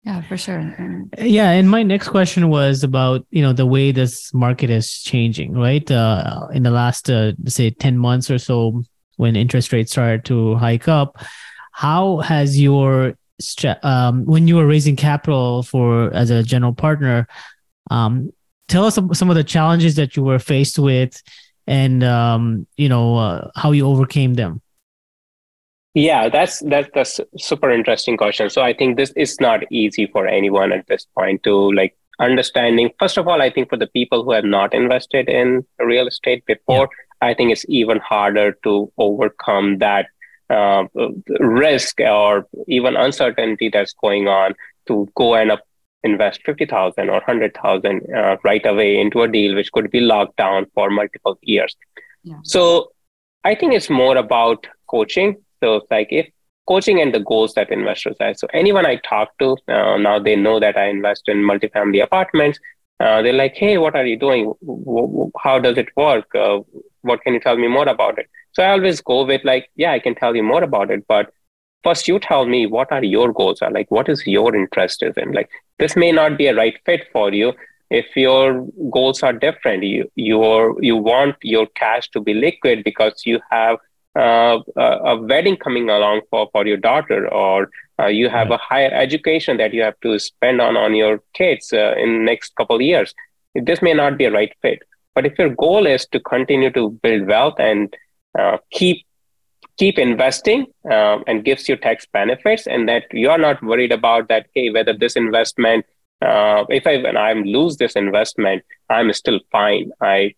yeah, 0.05 0.23
for 0.23 0.37
sure. 0.37 0.75
Yeah, 1.19 1.51
and 1.51 1.69
my 1.69 1.83
next 1.83 2.09
question 2.09 2.49
was 2.49 2.83
about 2.83 3.27
you 3.31 3.43
know 3.43 3.53
the 3.53 3.67
way 3.67 3.93
this 3.93 4.33
market 4.33 4.71
is 4.71 5.03
changing, 5.03 5.53
right? 5.53 5.89
Uh, 5.91 6.49
in 6.53 6.63
the 6.63 6.71
last 6.71 7.11
uh, 7.11 7.33
say 7.47 7.71
ten 7.71 7.99
months 7.99 8.31
or 8.31 8.39
so, 8.39 8.83
when 9.17 9.37
interest 9.37 9.73
rates 9.73 9.93
started 9.93 10.25
to 10.25 10.57
hike 10.57 10.89
up. 10.89 11.23
How 11.73 12.19
has 12.19 12.59
your 12.59 13.15
um, 13.83 14.25
when 14.25 14.49
you 14.49 14.57
were 14.57 14.67
raising 14.67 14.97
capital 14.97 15.63
for 15.63 16.13
as 16.15 16.31
a 16.31 16.43
general 16.43 16.75
partner, 16.75 17.27
um, 17.91 18.33
tell 18.69 18.85
us 18.85 18.95
some, 18.95 19.13
some 19.15 19.31
of 19.31 19.37
the 19.37 19.45
challenges 19.45 19.97
that 19.97 20.17
you 20.17 20.23
were 20.23 20.39
faced 20.39 20.79
with, 20.79 21.23
and 21.67 22.03
um, 22.03 22.67
you 22.79 22.89
know 22.89 23.17
uh, 23.17 23.51
how 23.55 23.73
you 23.73 23.87
overcame 23.87 24.35
them. 24.35 24.63
Yeah, 25.95 26.29
that's 26.29 26.61
that's 26.61 26.89
that's 26.95 27.21
super 27.37 27.71
interesting 27.71 28.17
question. 28.17 28.49
So 28.49 28.63
I 28.63 28.73
think 28.73 28.97
this 28.97 29.13
is 29.17 29.41
not 29.41 29.61
easy 29.73 30.07
for 30.07 30.27
anyone 30.27 30.73
at 30.73 30.87
this 30.87 31.07
point 31.17 31.43
to 31.43 31.73
like 31.73 31.97
understanding. 32.21 32.91
First 32.99 33.19
of 33.19 33.27
all, 33.27 33.43
I 33.43 33.51
think 33.51 33.69
for 33.69 33.77
the 33.77 33.89
people 33.89 34.23
who 34.23 34.33
have 34.33 34.45
not 34.45 34.73
invested 34.73 35.29
in 35.29 35.67
real 35.81 36.07
estate 36.07 36.47
before, 36.47 36.89
yeah. 37.23 37.29
I 37.29 37.35
think 37.35 37.51
it's 37.51 37.65
even 37.69 37.99
harder 37.99 38.53
to 38.63 38.93
overcome 38.99 39.79
that 39.79 40.07
uh, 40.49 40.85
risk 41.41 42.01
or 42.01 42.47
even 42.69 42.97
uncertainty 42.97 43.69
that's 43.69 43.93
going 43.95 44.29
on 44.29 44.55
to 44.87 45.09
go 45.17 45.35
and 45.35 45.51
up 45.51 45.61
invest 46.03 46.41
50,000 46.45 47.09
or 47.09 47.13
100,000 47.13 48.15
uh, 48.15 48.37
right 48.43 48.65
away 48.65 48.99
into 48.99 49.23
a 49.23 49.29
deal 49.29 49.55
which 49.55 49.71
could 49.73 49.91
be 49.91 50.01
locked 50.01 50.37
down 50.37 50.67
for 50.75 50.91
multiple 50.91 51.39
years. 51.43 51.77
Yeah. 52.23 52.37
So 52.43 52.93
I 53.45 53.55
think 53.55 53.75
it's 53.75 53.91
more 53.91 54.17
about 54.17 54.67
coaching. 54.89 55.37
So 55.63 55.77
it's 55.77 55.91
like 55.91 56.09
if 56.11 56.29
coaching 56.69 57.01
and 57.01 57.15
the 57.15 57.21
goals 57.21 57.55
that 57.55 57.71
investors 57.71 58.17
have. 58.21 58.37
So 58.37 58.47
anyone 58.53 58.87
I 58.87 58.97
talk 58.97 59.37
to 59.39 59.57
uh, 59.69 59.97
now, 59.97 60.19
they 60.19 60.37
know 60.37 60.61
that 60.61 60.77
I 60.77 60.89
invest 60.89 61.29
in 61.29 61.39
multifamily 61.39 62.03
apartments. 62.03 62.59
Uh, 63.01 63.23
they're 63.23 63.33
like, 63.33 63.55
"Hey, 63.55 63.79
what 63.79 63.97
are 63.97 64.07
you 64.07 64.19
doing? 64.19 64.53
How 65.39 65.59
does 65.59 65.79
it 65.79 65.89
work? 65.97 66.35
Uh, 66.35 66.61
what 67.03 67.23
can 67.23 67.35
you 67.35 67.41
tell 67.41 67.57
me 67.57 67.69
more 67.69 67.89
about 67.89 68.19
it?" 68.19 68.29
So 68.53 68.63
I 68.63 68.71
always 68.71 69.01
go 69.01 69.25
with 69.25 69.45
like, 69.45 69.71
"Yeah, 69.77 69.93
I 69.93 70.01
can 70.01 70.15
tell 70.15 70.37
you 70.37 70.43
more 70.43 70.63
about 70.63 70.91
it, 70.91 71.07
but 71.09 71.33
first 71.83 72.09
you 72.09 72.19
tell 72.19 72.47
me 72.47 72.67
what 72.67 72.93
are 72.93 73.05
your 73.05 73.33
goals 73.33 73.63
are 73.63 73.71
like 73.71 73.91
what 73.91 74.09
is 74.09 74.27
your 74.27 74.55
interest 74.55 75.03
is 75.03 75.17
in 75.17 75.33
like 75.33 75.49
this 75.79 75.97
may 75.97 76.13
not 76.13 76.37
be 76.37 76.47
a 76.47 76.55
right 76.55 76.79
fit 76.85 77.07
for 77.13 77.33
you 77.33 77.53
if 77.91 78.07
your 78.17 78.67
goals 78.93 79.23
are 79.23 79.33
different 79.33 79.83
you 79.83 80.11
you 80.15 80.79
you 80.81 80.97
want 80.97 81.35
your 81.43 81.67
cash 81.83 82.09
to 82.11 82.21
be 82.21 82.35
liquid 82.35 82.85
because 82.85 83.23
you 83.25 83.41
have 83.51 83.79
uh, 84.17 84.59
a, 84.77 84.83
a, 84.83 85.23
wedding 85.23 85.57
coming 85.57 85.89
along 85.89 86.21
for, 86.31 86.49
for 86.53 86.67
your 86.67 86.77
daughter 86.77 87.29
or 87.29 87.71
uh, 88.01 88.07
you 88.07 88.29
have 88.29 88.49
right. 88.49 88.59
a 88.59 88.63
higher 88.63 88.91
education 88.93 89.57
that 89.57 89.73
you 89.73 89.83
have 89.83 89.99
to 90.01 90.19
spend 90.19 90.61
on 90.61 90.77
on 90.77 90.95
your 90.95 91.23
kids 91.33 91.73
uh, 91.73 91.95
in 91.97 92.25
next 92.25 92.55
couple 92.57 92.77
of 92.77 92.83
years 92.83 93.15
this 93.55 93.83
may 93.83 93.95
not 93.95 94.19
be 94.19 94.25
a 94.25 94.31
right 94.31 94.53
fit 94.63 94.81
but 95.15 95.27
if 95.27 95.39
your 95.39 95.51
goal 95.51 95.87
is 95.87 96.07
to 96.07 96.19
continue 96.21 96.71
to 96.71 96.91
build 97.03 97.27
wealth 97.27 97.55
and 97.59 97.97
uh, 98.39 98.59
keep 98.73 99.07
keep 99.79 99.99
investing 99.99 100.67
um, 100.91 101.23
and 101.27 101.45
gives 101.45 101.69
you 101.69 101.77
tax 101.77 102.07
benefits 102.13 102.67
and 102.67 102.89
that 102.89 103.05
you're 103.13 103.39
not 103.39 103.63
worried 103.63 103.93
about 103.93 104.29
that 104.29 104.47
hey 104.55 104.71
whether 104.71 104.93
this 104.93 105.15
investment 105.15 105.87
uh, 106.21 106.65
if 106.69 106.87
i 106.87 106.97
when 106.99 107.17
i 107.17 107.33
lose 107.33 107.77
this 107.77 107.95
investment 107.95 108.63
i'm 108.89 109.13
still 109.13 109.41
fine 109.53 109.91
i 110.01 110.35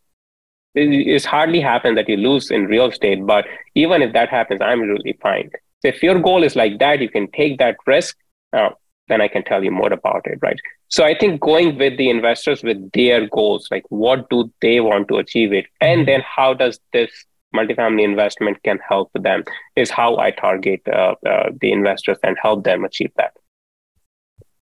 it's 0.74 1.24
hardly 1.24 1.60
happen 1.60 1.94
that 1.94 2.08
you 2.08 2.16
lose 2.16 2.50
in 2.50 2.64
real 2.64 2.86
estate 2.86 3.26
but 3.26 3.46
even 3.74 4.02
if 4.02 4.12
that 4.12 4.28
happens 4.28 4.60
i'm 4.62 4.80
really 4.80 5.16
fine 5.22 5.50
so 5.80 5.88
if 5.88 6.02
your 6.02 6.18
goal 6.20 6.42
is 6.42 6.56
like 6.56 6.78
that 6.78 7.00
you 7.00 7.08
can 7.08 7.30
take 7.32 7.58
that 7.58 7.76
risk 7.86 8.16
uh, 8.52 8.70
then 9.08 9.20
i 9.20 9.28
can 9.28 9.44
tell 9.44 9.62
you 9.62 9.70
more 9.70 9.92
about 9.92 10.22
it 10.26 10.38
right 10.40 10.58
so 10.88 11.04
i 11.04 11.16
think 11.16 11.40
going 11.40 11.76
with 11.76 11.96
the 11.98 12.08
investors 12.08 12.62
with 12.62 12.90
their 12.92 13.28
goals 13.28 13.68
like 13.70 13.84
what 13.90 14.28
do 14.30 14.50
they 14.62 14.80
want 14.80 15.08
to 15.08 15.18
achieve 15.18 15.52
it 15.52 15.66
and 15.80 16.00
mm-hmm. 16.00 16.06
then 16.06 16.22
how 16.22 16.54
does 16.54 16.80
this 16.92 17.10
multifamily 17.54 18.04
investment 18.04 18.62
can 18.62 18.78
help 18.86 19.10
them 19.14 19.44
is 19.76 19.90
how 19.90 20.16
I 20.16 20.30
target 20.30 20.82
uh, 20.88 21.14
uh, 21.26 21.50
the 21.60 21.72
investors 21.72 22.18
and 22.22 22.36
help 22.40 22.64
them 22.64 22.84
achieve 22.84 23.10
that. 23.16 23.32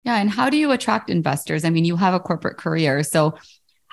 Yeah. 0.03 0.17
And 0.17 0.29
how 0.29 0.49
do 0.49 0.57
you 0.57 0.71
attract 0.71 1.09
investors? 1.09 1.63
I 1.63 1.69
mean, 1.69 1.85
you 1.85 1.95
have 1.95 2.13
a 2.13 2.19
corporate 2.19 2.57
career. 2.57 3.03
So 3.03 3.35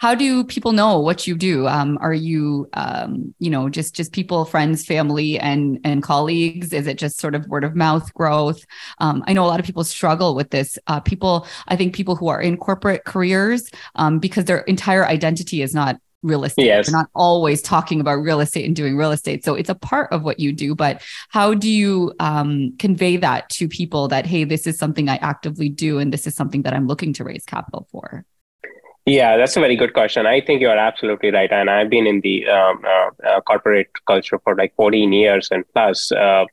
how 0.01 0.15
do 0.15 0.43
people 0.45 0.73
know 0.73 0.99
what 0.99 1.27
you 1.27 1.37
do? 1.37 1.69
Um, 1.69 1.99
are 2.01 2.15
you, 2.15 2.71
um, 2.73 3.35
you 3.39 3.51
know, 3.51 3.69
just 3.69 3.95
just 3.95 4.13
people, 4.13 4.47
friends, 4.47 4.87
family, 4.87 5.39
and 5.39 5.79
and 5.85 6.03
colleagues? 6.03 6.73
Is 6.73 6.87
it 6.87 6.97
just 6.97 7.21
sort 7.21 7.35
of 7.35 7.47
word 7.49 7.65
of 7.65 7.77
mouth 7.77 8.13
growth? 8.15 8.65
Um, 8.99 9.23
I 9.27 9.35
know 9.35 9.45
a 9.45 9.47
lot 9.47 9.61
of 9.61 9.67
people 9.67 9.85
struggle 9.85 10.35
with 10.35 10.49
this. 10.49 10.79
Uh, 10.87 11.01
people, 11.01 11.47
I 11.69 11.77
think 11.77 11.95
people 11.95 12.17
who 12.17 12.29
are 12.29 12.41
in 12.41 12.57
corporate 12.57 13.05
careers, 13.05 13.71
um, 13.95 14.19
because 14.19 14.47
their 14.47 14.61
entire 14.61 15.05
identity 15.05 15.61
is 15.61 15.75
not 15.75 15.97
real 16.23 16.45
estate. 16.45 16.65
Yes. 16.65 16.89
We're 16.89 16.97
not 16.97 17.11
always 17.15 17.61
talking 17.61 18.01
about 18.01 18.23
real 18.23 18.41
estate 18.41 18.65
and 18.65 18.75
doing 18.75 18.97
real 18.97 19.13
estate. 19.13 19.45
So 19.45 19.55
it's 19.55 19.69
a 19.69 19.75
part 19.75 20.11
of 20.13 20.23
what 20.23 20.41
you 20.41 20.53
do, 20.53 20.75
but 20.75 21.03
how 21.29 21.53
do 21.53 21.69
you 21.69 22.15
um, 22.21 22.75
convey 22.79 23.19
that 23.19 23.51
to 23.51 23.69
people 23.69 24.09
that, 24.09 24.25
hey, 24.25 24.45
this 24.45 24.67
is 24.67 24.79
something 24.79 25.11
I 25.11 25.17
actively 25.17 25.69
do 25.69 25.99
and 25.99 26.11
this 26.11 26.27
is 26.27 26.35
something 26.35 26.63
that 26.63 26.73
I'm 26.73 26.87
looking 26.87 27.13
to 27.15 27.25
raise 27.25 27.45
capital 27.45 27.87
for? 27.91 28.25
Yeah, 29.07 29.37
that's 29.37 29.57
a 29.57 29.61
very 29.61 29.77
good 29.77 29.95
question. 29.95 30.27
I 30.27 30.41
think 30.41 30.61
you're 30.61 30.79
absolutely 30.79 31.31
right. 31.31 31.51
And 31.51 31.71
I've 31.71 31.91
been 31.91 32.07
in 32.07 32.21
the 32.21 32.47
um, 32.49 32.85
uh, 32.87 33.29
uh, 33.29 33.41
corporate 33.41 33.91
culture 34.07 34.39
for 34.45 34.55
like 34.55 34.75
14 34.77 35.13
years 35.13 35.49
and 35.51 35.65
plus. 35.73 36.13
Uh, 36.13 36.45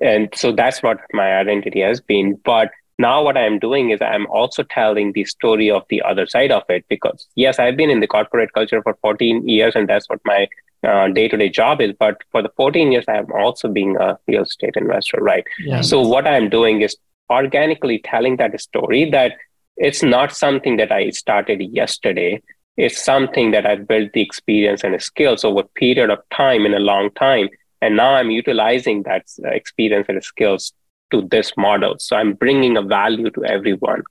and 0.00 0.28
so 0.34 0.52
that's 0.52 0.82
what 0.82 0.98
my 1.12 1.36
identity 1.36 1.80
has 1.80 2.00
been. 2.00 2.40
But 2.44 2.70
now 2.98 3.22
what 3.22 3.36
i'm 3.36 3.58
doing 3.58 3.90
is 3.90 4.00
i'm 4.00 4.26
also 4.26 4.62
telling 4.62 5.12
the 5.12 5.24
story 5.24 5.70
of 5.70 5.82
the 5.88 6.02
other 6.02 6.26
side 6.26 6.52
of 6.52 6.62
it 6.68 6.84
because 6.88 7.26
yes 7.34 7.58
i've 7.58 7.76
been 7.76 7.90
in 7.90 8.00
the 8.00 8.06
corporate 8.06 8.52
culture 8.52 8.82
for 8.82 8.96
14 9.00 9.48
years 9.48 9.74
and 9.74 9.88
that's 9.88 10.08
what 10.08 10.20
my 10.24 10.46
uh, 10.86 11.08
day-to-day 11.08 11.48
job 11.48 11.80
is 11.80 11.92
but 11.98 12.16
for 12.30 12.42
the 12.42 12.52
14 12.56 12.92
years 12.92 13.04
i'm 13.08 13.32
also 13.32 13.68
being 13.68 13.96
a 13.96 14.18
real 14.28 14.42
estate 14.42 14.76
investor 14.76 15.18
right 15.20 15.44
yeah. 15.64 15.80
so 15.80 16.00
what 16.00 16.26
i'm 16.26 16.48
doing 16.48 16.82
is 16.82 16.96
organically 17.30 17.98
telling 18.04 18.36
that 18.36 18.60
story 18.60 19.08
that 19.10 19.32
it's 19.76 20.02
not 20.02 20.34
something 20.34 20.76
that 20.76 20.92
i 20.92 21.10
started 21.10 21.60
yesterday 21.60 22.40
it's 22.76 23.02
something 23.02 23.50
that 23.50 23.66
i've 23.66 23.86
built 23.86 24.12
the 24.12 24.22
experience 24.22 24.84
and 24.84 25.00
skills 25.02 25.44
over 25.44 25.60
a 25.60 25.68
period 25.80 26.10
of 26.10 26.18
time 26.34 26.66
in 26.66 26.74
a 26.74 26.78
long 26.78 27.10
time 27.12 27.48
and 27.80 27.96
now 27.96 28.14
i'm 28.14 28.30
utilizing 28.30 29.02
that 29.02 29.24
uh, 29.44 29.48
experience 29.48 30.06
and 30.08 30.22
skills 30.22 30.72
to 31.12 31.28
this 31.30 31.52
model. 31.56 31.94
So 31.98 32.16
I'm 32.16 32.32
bringing 32.32 32.76
a 32.76 32.82
value 32.82 33.30
to 33.30 33.44
everyone. 33.44 34.02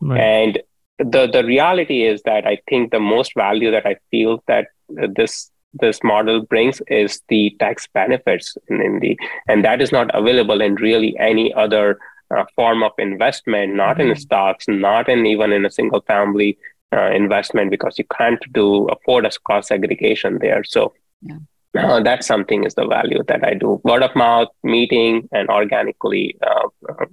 Right. 0.00 0.20
And 0.20 0.62
the 0.98 1.26
the 1.26 1.44
reality 1.44 2.04
is 2.04 2.22
that 2.22 2.46
I 2.46 2.58
think 2.68 2.92
the 2.92 3.00
most 3.00 3.32
value 3.34 3.70
that 3.72 3.86
I 3.86 3.96
feel 4.10 4.44
that 4.46 4.68
this 4.88 5.50
this 5.72 6.00
model 6.04 6.42
brings 6.42 6.80
is 6.88 7.22
the 7.28 7.56
tax 7.58 7.88
benefits 7.94 8.56
in, 8.68 8.80
in 8.82 9.00
the 9.00 9.18
and 9.48 9.64
that 9.64 9.80
is 9.80 9.92
not 9.92 10.14
available 10.14 10.60
in 10.60 10.74
really 10.74 11.16
any 11.18 11.52
other 11.54 11.98
uh, 12.36 12.44
form 12.54 12.82
of 12.82 12.92
investment 12.98 13.74
not 13.74 13.98
mm-hmm. 13.98 14.10
in 14.10 14.16
stocks 14.16 14.66
not 14.68 15.08
in 15.08 15.26
even 15.26 15.52
in 15.52 15.64
a 15.64 15.70
single 15.70 16.00
family 16.02 16.58
uh, 16.92 17.10
investment 17.10 17.70
because 17.70 17.98
you 17.98 18.04
can't 18.16 18.44
do 18.52 18.86
afford 18.88 19.24
a 19.24 19.30
cost 19.46 19.68
segregation 19.68 20.38
there 20.40 20.64
so 20.64 20.92
yeah 21.22 21.36
uh, 21.78 22.00
that's 22.00 22.26
something 22.26 22.64
is 22.64 22.74
the 22.74 22.86
value 22.86 23.22
that 23.28 23.44
I 23.44 23.54
do. 23.54 23.80
Word 23.84 24.02
of 24.02 24.14
mouth, 24.16 24.48
meeting, 24.62 25.28
and 25.32 25.48
organically 25.48 26.36
uh, 26.42 26.68
uh, 26.88 27.04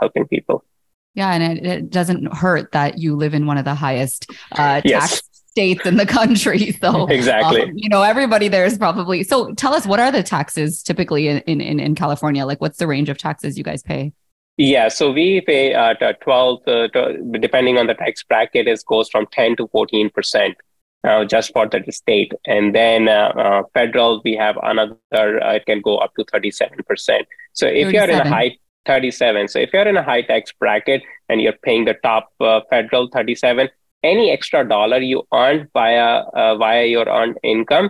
helping 0.00 0.26
people. 0.26 0.64
Yeah, 1.14 1.32
and 1.32 1.58
it, 1.58 1.66
it, 1.66 1.90
doesn't 1.90 2.32
hurt 2.34 2.72
that 2.72 2.98
you 2.98 3.16
live 3.16 3.34
in 3.34 3.46
one 3.46 3.58
of 3.58 3.64
the 3.64 3.74
highest 3.74 4.30
uh, 4.52 4.80
tax 4.80 4.84
yes. 4.84 5.22
states 5.48 5.86
in 5.86 5.96
the 5.96 6.06
country. 6.06 6.76
So 6.80 7.06
exactly, 7.06 7.62
um, 7.62 7.72
you 7.74 7.88
know, 7.88 8.02
everybody 8.02 8.48
there 8.48 8.64
is 8.64 8.78
probably. 8.78 9.22
So 9.22 9.52
tell 9.54 9.74
us, 9.74 9.86
what 9.86 10.00
are 10.00 10.10
the 10.10 10.22
taxes 10.22 10.82
typically 10.82 11.28
in 11.28 11.38
in 11.40 11.80
in 11.80 11.94
California? 11.94 12.46
Like, 12.46 12.60
what's 12.60 12.78
the 12.78 12.86
range 12.86 13.08
of 13.08 13.18
taxes 13.18 13.58
you 13.58 13.64
guys 13.64 13.82
pay? 13.82 14.12
Yeah, 14.60 14.88
so 14.88 15.10
we 15.10 15.40
pay 15.40 15.72
at 15.72 16.02
uh, 16.02 16.12
12, 16.20 16.68
uh, 16.68 16.88
depending 17.40 17.78
on 17.78 17.86
the 17.86 17.94
tax 17.94 18.22
bracket, 18.22 18.68
it 18.68 18.78
goes 18.86 19.08
from 19.08 19.26
10 19.32 19.56
to 19.56 19.66
14 19.68 20.10
percent 20.10 20.54
uh, 21.02 21.24
just 21.24 21.54
for 21.54 21.66
the 21.66 21.82
state. 21.90 22.34
And 22.44 22.74
then 22.74 23.08
uh, 23.08 23.32
uh, 23.44 23.62
federal, 23.72 24.20
we 24.22 24.36
have 24.36 24.58
another, 24.62 24.98
uh, 25.14 25.54
it 25.54 25.64
can 25.64 25.80
go 25.80 25.96
up 25.96 26.14
to 26.16 26.26
37%. 26.26 26.76
So 27.54 27.68
if 27.68 27.86
37. 27.86 27.94
you're 27.94 28.10
in 28.10 28.26
a 28.26 28.28
high 28.28 28.58
37, 28.84 29.48
so 29.48 29.60
if 29.60 29.72
you're 29.72 29.88
in 29.88 29.96
a 29.96 30.02
high 30.02 30.20
tax 30.20 30.52
bracket 30.52 31.02
and 31.30 31.40
you're 31.40 31.56
paying 31.64 31.86
the 31.86 31.94
top 32.02 32.28
uh, 32.40 32.60
federal 32.68 33.08
37, 33.08 33.66
any 34.02 34.30
extra 34.30 34.68
dollar 34.68 34.98
you 34.98 35.26
earn 35.32 35.68
via 35.72 36.22
uh, 36.34 36.56
via 36.56 36.84
your 36.84 37.08
earned 37.08 37.38
income, 37.42 37.88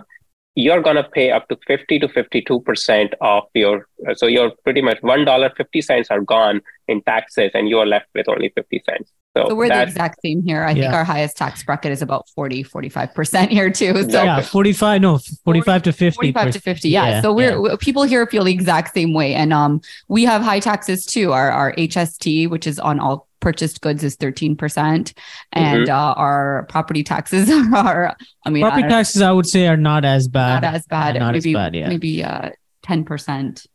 you're 0.55 0.81
going 0.81 0.97
to 0.97 1.03
pay 1.03 1.31
up 1.31 1.47
to 1.47 1.57
50 1.65 1.99
to 1.99 2.07
52% 2.07 3.13
of 3.21 3.43
your, 3.53 3.87
so 4.15 4.27
you're 4.27 4.51
pretty 4.63 4.81
much 4.81 4.99
$1.50 5.01 6.05
are 6.09 6.21
gone 6.21 6.61
in 6.87 7.01
taxes 7.03 7.51
and 7.53 7.69
you're 7.69 7.85
left 7.85 8.07
with 8.13 8.27
only 8.27 8.51
50 8.55 8.83
cents. 8.85 9.11
So, 9.37 9.45
so 9.47 9.55
we're 9.55 9.69
the 9.69 9.81
exact 9.81 10.19
same 10.21 10.43
here. 10.43 10.63
I 10.63 10.71
yeah. 10.71 10.81
think 10.81 10.93
our 10.93 11.05
highest 11.05 11.37
tax 11.37 11.63
bracket 11.63 11.93
is 11.93 12.01
about 12.01 12.27
40, 12.35 12.65
45% 12.65 13.47
here 13.47 13.71
too. 13.71 14.03
So 14.09 14.23
yeah, 14.23 14.41
45, 14.41 15.01
no, 15.01 15.19
45 15.45 15.83
to 15.83 15.93
50. 15.93 16.15
45 16.17 16.51
to 16.51 16.59
50. 16.59 16.89
Yeah. 16.89 17.07
yeah 17.07 17.21
so 17.21 17.31
we're, 17.31 17.69
yeah. 17.69 17.75
people 17.79 18.03
here 18.03 18.27
feel 18.27 18.43
the 18.43 18.51
exact 18.51 18.93
same 18.93 19.13
way. 19.13 19.33
And 19.33 19.53
um, 19.53 19.79
we 20.09 20.25
have 20.25 20.41
high 20.41 20.59
taxes 20.59 21.05
too. 21.05 21.31
Our, 21.31 21.49
our 21.49 21.73
HST, 21.75 22.49
which 22.49 22.67
is 22.67 22.77
on 22.77 22.99
all 22.99 23.29
purchased 23.41 23.81
goods 23.81 24.03
is 24.03 24.15
13% 24.15 25.13
and 25.51 25.87
mm-hmm. 25.87 25.91
uh, 25.91 26.13
our 26.13 26.65
property 26.69 27.03
taxes 27.03 27.49
are, 27.75 28.15
I 28.45 28.49
mean, 28.49 28.63
property 28.63 28.85
I 28.85 28.89
taxes, 28.89 29.21
I 29.21 29.31
would 29.31 29.47
say 29.47 29.67
are 29.67 29.75
not 29.75 30.05
as 30.05 30.29
bad. 30.29 30.63
Not 30.63 30.75
as 30.75 30.87
bad. 30.87 31.19
Not 31.19 31.33
maybe, 31.33 31.49
as 31.49 31.55
bad, 31.55 31.75
yeah. 31.75 31.89
maybe, 31.89 32.23
uh, 32.23 32.51
10% 32.85 33.67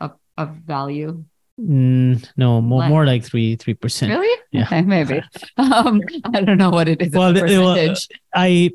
of, 0.00 0.12
of 0.36 0.50
value? 0.50 1.24
Mm, 1.60 2.26
no, 2.36 2.60
more 2.60 2.78
What? 2.80 2.88
more 2.88 3.06
like 3.06 3.24
three 3.24 3.56
three 3.56 3.74
percent. 3.74 4.10
Really? 4.10 4.40
Yeah. 4.52 4.64
Okay, 4.64 4.82
maybe. 4.82 5.22
Um, 5.58 6.00
I 6.32 6.40
don't 6.40 6.56
know 6.56 6.70
what 6.70 6.88
it 6.88 7.02
is. 7.02 7.12
Well, 7.12 7.32
Well, 7.34 7.46
the- 7.46 7.58
well. 7.58 7.94
I 8.34 8.70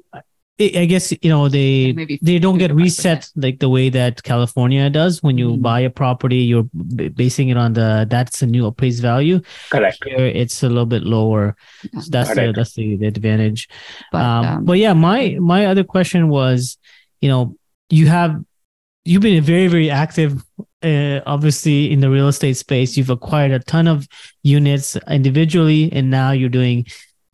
I 0.59 0.85
guess 0.85 1.11
you 1.21 1.29
know 1.29 1.49
they 1.49 1.93
they 2.21 2.39
don't 2.39 2.57
get 2.57 2.69
2 2.69 2.73
to 2.73 2.73
5%. 2.73 2.83
reset 2.83 3.29
like 3.35 3.59
the 3.59 3.69
way 3.69 3.89
that 3.89 4.23
California 4.23 4.89
does. 4.89 5.21
When 5.21 5.37
you 5.37 5.51
Mhm. 5.51 5.61
buy 5.61 5.81
a 5.81 5.89
property, 5.91 6.37
you're 6.37 6.65
b- 6.95 7.09
basing 7.09 7.49
it 7.49 7.57
on 7.57 7.73
the 7.73 8.07
that's 8.09 8.39
the 8.39 8.47
new 8.47 8.65
appraised 8.65 9.01
value. 9.01 9.39
Correct. 9.69 10.03
Here, 10.03 10.25
it's 10.25 10.63
a 10.63 10.67
little 10.67 10.87
bit 10.87 11.03
lower. 11.03 11.55
Yeah. 11.93 11.99
So 12.01 12.09
that's 12.09 12.33
the, 12.35 12.53
that's 12.55 12.73
the, 12.73 12.95
the 12.97 13.05
advantage. 13.05 13.67
but, 14.11 14.21
um, 14.21 14.45
um, 14.45 14.65
but 14.65 14.77
yeah, 14.79 14.93
my 14.93 15.37
my 15.39 15.67
other 15.67 15.83
question 15.83 16.27
was, 16.29 16.77
you 17.21 17.29
know, 17.29 17.55
you 17.89 18.07
have 18.07 18.41
you've 19.05 19.21
been 19.21 19.43
very 19.43 19.67
very 19.67 19.91
active, 19.91 20.41
uh, 20.81 21.19
obviously 21.27 21.91
in 21.93 21.99
the 22.01 22.09
real 22.09 22.27
estate 22.29 22.57
space. 22.57 22.97
You've 22.97 23.11
acquired 23.11 23.51
a 23.51 23.59
ton 23.59 23.87
of 23.87 24.07
units 24.41 24.97
individually, 25.07 25.89
and 25.93 26.09
now 26.09 26.31
you're 26.31 26.49
doing 26.49 26.87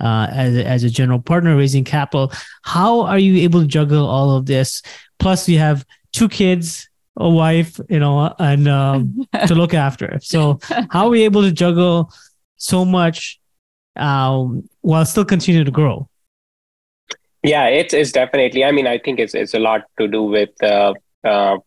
uh, 0.03 0.27
as 0.31 0.55
a, 0.55 0.67
as 0.67 0.83
a 0.83 0.89
general 0.89 1.19
partner 1.19 1.55
raising 1.55 1.83
capital. 1.83 2.31
How 2.63 3.01
are 3.01 3.17
you 3.17 3.41
able 3.43 3.61
to 3.61 3.67
juggle 3.67 4.05
all 4.05 4.35
of 4.35 4.45
this? 4.45 4.81
Plus, 5.17 5.47
you 5.47 5.57
have 5.59 5.85
two 6.11 6.27
kids, 6.27 6.89
a 7.17 7.29
wife, 7.29 7.79
you 7.89 7.99
know, 7.99 8.33
and 8.37 8.67
um, 8.67 9.25
to 9.47 9.55
look 9.55 9.73
after. 9.73 10.19
So, 10.21 10.59
how 10.89 11.05
are 11.05 11.09
we 11.09 11.23
able 11.23 11.41
to 11.41 11.51
juggle 11.51 12.11
so 12.57 12.83
much 12.83 13.39
um, 13.95 14.67
while 14.81 15.05
still 15.05 15.25
continue 15.25 15.63
to 15.63 15.71
grow? 15.71 16.09
Yeah, 17.41 17.67
it's 17.67 17.93
it's 17.93 18.11
definitely. 18.11 18.63
I 18.63 18.71
mean, 18.71 18.87
I 18.87 18.97
think 18.97 19.19
it's 19.19 19.33
it's 19.33 19.53
a 19.53 19.59
lot 19.59 19.81
to 19.99 20.07
do 20.07 20.23
with 20.23 20.61
uh, 20.63 20.93
uh, 21.23 21.57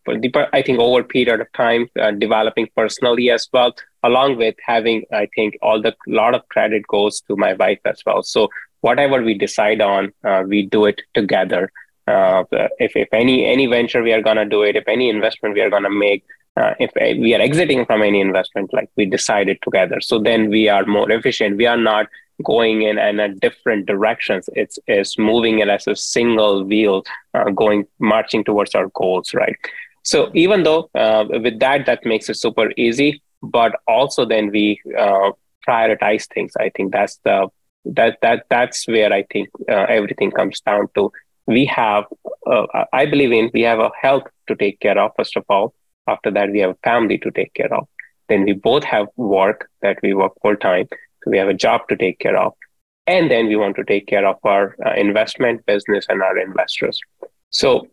I 0.53 0.63
think 0.63 0.79
over 0.79 1.01
a 1.01 1.05
period 1.05 1.41
of 1.41 1.53
time 1.53 1.89
uh, 2.01 2.11
developing 2.11 2.69
personally 2.77 3.31
as 3.31 3.49
well, 3.53 3.75
along 4.03 4.37
with 4.37 4.55
having 4.65 5.05
I 5.13 5.29
think 5.35 5.57
all 5.63 5.81
the 5.81 5.95
lot 6.07 6.35
of 6.35 6.49
credit 6.49 6.87
goes 6.87 7.21
to 7.23 7.37
my 7.37 7.55
wife 7.55 7.81
as 7.85 8.03
well. 8.05 8.23
So 8.23 8.49
whatever 8.81 9.23
we 9.23 9.35
decide 9.35 9.81
on, 9.81 10.13
uh, 10.25 10.43
we 10.47 10.67
do 10.67 10.85
it 10.85 11.01
together. 11.15 11.71
Uh, 12.07 12.45
if 12.79 12.95
if 12.95 13.09
any 13.13 13.47
any 13.47 13.67
venture 13.67 14.03
we 14.03 14.13
are 14.13 14.23
gonna 14.23 14.45
do 14.45 14.63
it, 14.63 14.77
if 14.77 14.87
any 14.87 15.09
investment 15.09 15.55
we 15.55 15.61
are 15.61 15.71
gonna 15.71 15.91
make, 15.91 16.25
uh, 16.57 16.75
if 16.79 16.91
uh, 16.91 17.19
we 17.21 17.35
are 17.35 17.41
exiting 17.41 17.85
from 17.87 18.03
any 18.03 18.21
investment, 18.21 18.73
like 18.73 18.91
we 18.97 19.07
decide 19.07 19.49
it 19.49 19.59
together. 19.63 20.01
So 20.01 20.19
then 20.19 20.49
we 20.51 20.69
are 20.69 20.85
more 20.85 21.11
efficient. 21.11 21.57
We 21.57 21.67
are 21.67 21.77
not 21.77 22.07
going 22.45 22.83
in 22.83 22.99
and 22.99 23.21
at 23.21 23.41
different 23.41 23.87
directions. 23.87 24.49
It's 24.55 24.79
it's 24.87 25.19
moving 25.19 25.59
it 25.61 25.69
as 25.69 25.87
a 25.87 25.97
single 25.97 26.65
wheel, 26.65 27.05
uh, 27.35 27.51
going 27.51 27.87
marching 27.99 28.45
towards 28.45 28.75
our 28.75 28.89
goals, 28.95 29.35
right? 29.35 29.57
So 30.03 30.31
even 30.35 30.63
though 30.63 30.91
uh, 30.95 31.25
with 31.29 31.59
that 31.61 31.87
that 31.87 32.05
makes 32.05 32.29
it 32.29 32.35
super 32.37 32.71
easy, 32.77 33.23
but 33.43 33.73
also 33.87 34.25
then 34.25 34.51
we 34.51 34.81
uh, 34.99 35.33
prioritize 35.67 36.27
things. 36.33 36.53
I 36.59 36.71
think 36.71 36.93
that's 36.93 37.19
the 37.25 37.49
that 37.85 38.19
that 38.23 38.47
that's 38.51 38.87
where 38.87 39.13
I 39.13 39.25
think 39.33 39.49
uh, 39.69 39.87
everything 39.89 40.31
comes 40.31 40.61
down 40.61 40.89
to. 40.95 41.11
We 41.47 41.65
have, 41.67 42.05
uh, 42.51 42.67
I 42.93 43.07
believe 43.07 43.31
in, 43.31 43.51
we 43.55 43.63
have 43.63 43.79
a 43.79 43.91
health 44.01 44.25
to 44.49 44.57
take 44.57 44.81
care 44.81 44.99
of. 44.99 45.13
First 45.17 45.37
of 45.37 45.45
all, 45.49 45.75
after 46.09 46.31
that 46.33 46.51
we 46.51 46.59
have 46.61 46.71
a 46.71 46.79
family 46.83 47.19
to 47.19 47.31
take 47.31 47.55
care 47.55 47.73
of. 47.73 47.87
Then 48.29 48.45
we 48.45 48.53
both 48.53 48.83
have 48.83 49.07
work 49.17 49.69
that 49.83 49.99
we 50.03 50.13
work 50.15 50.33
full 50.43 50.57
time. 50.57 50.89
We 51.27 51.39
have 51.39 51.49
a 51.49 51.55
job 51.55 51.83
to 51.89 51.97
take 51.97 52.19
care 52.19 52.37
of. 52.37 52.55
And 53.07 53.31
then 53.31 53.47
we 53.47 53.57
want 53.57 53.77
to 53.77 53.85
take 53.85 54.07
care 54.07 54.27
of 54.27 54.37
our 54.43 54.75
uh, 54.85 54.95
investment 54.95 55.65
business 55.67 56.07
and 56.09 56.23
our 56.23 56.39
investors. 56.39 56.99
So 57.51 57.89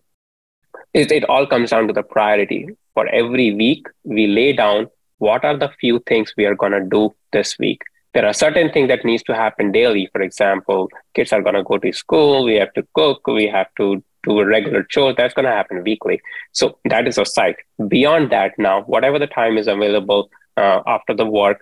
it, 0.94 1.12
it 1.12 1.24
all 1.26 1.46
comes 1.46 1.70
down 1.70 1.88
to 1.88 1.94
the 1.94 2.04
priority. 2.04 2.70
For 2.94 3.08
every 3.08 3.54
week, 3.54 3.88
we 4.04 4.28
lay 4.28 4.54
down 4.54 4.88
what 5.18 5.44
are 5.46 5.58
the 5.58 5.72
few 5.80 6.00
things 6.08 6.34
we 6.38 6.46
are 6.46 6.56
going 6.56 6.72
to 6.72 6.84
do 6.84 7.14
this 7.32 7.58
week. 7.60 7.82
There 8.14 8.26
are 8.26 8.34
certain 8.34 8.72
things 8.72 8.90
that 8.90 9.06
needs 9.06 9.24
to 9.24 9.36
happen 9.36 9.72
daily. 9.72 10.08
For 10.12 10.22
example, 10.22 10.90
kids 11.16 11.34
are 11.34 11.42
going 11.42 11.56
to 11.56 11.64
go 11.64 11.78
to 11.80 11.92
school. 11.94 12.44
We 12.44 12.56
have 12.56 12.74
to 12.74 12.86
cook. 12.94 13.26
We 13.26 13.48
have 13.48 13.68
to 13.78 14.04
do 14.24 14.40
a 14.40 14.46
regular 14.46 14.84
chore. 14.84 15.14
That's 15.14 15.34
going 15.34 15.46
to 15.46 15.52
happen 15.52 15.84
weekly. 15.84 16.22
So 16.52 16.78
that 16.86 17.08
is 17.08 17.18
a 17.18 17.26
site. 17.26 17.56
Beyond 17.88 18.32
that, 18.32 18.52
now, 18.58 18.82
whatever 18.84 19.18
the 19.18 19.28
time 19.28 19.58
is 19.58 19.68
available 19.68 20.30
uh, 20.58 20.82
after 20.86 21.16
the 21.16 21.26
work, 21.26 21.62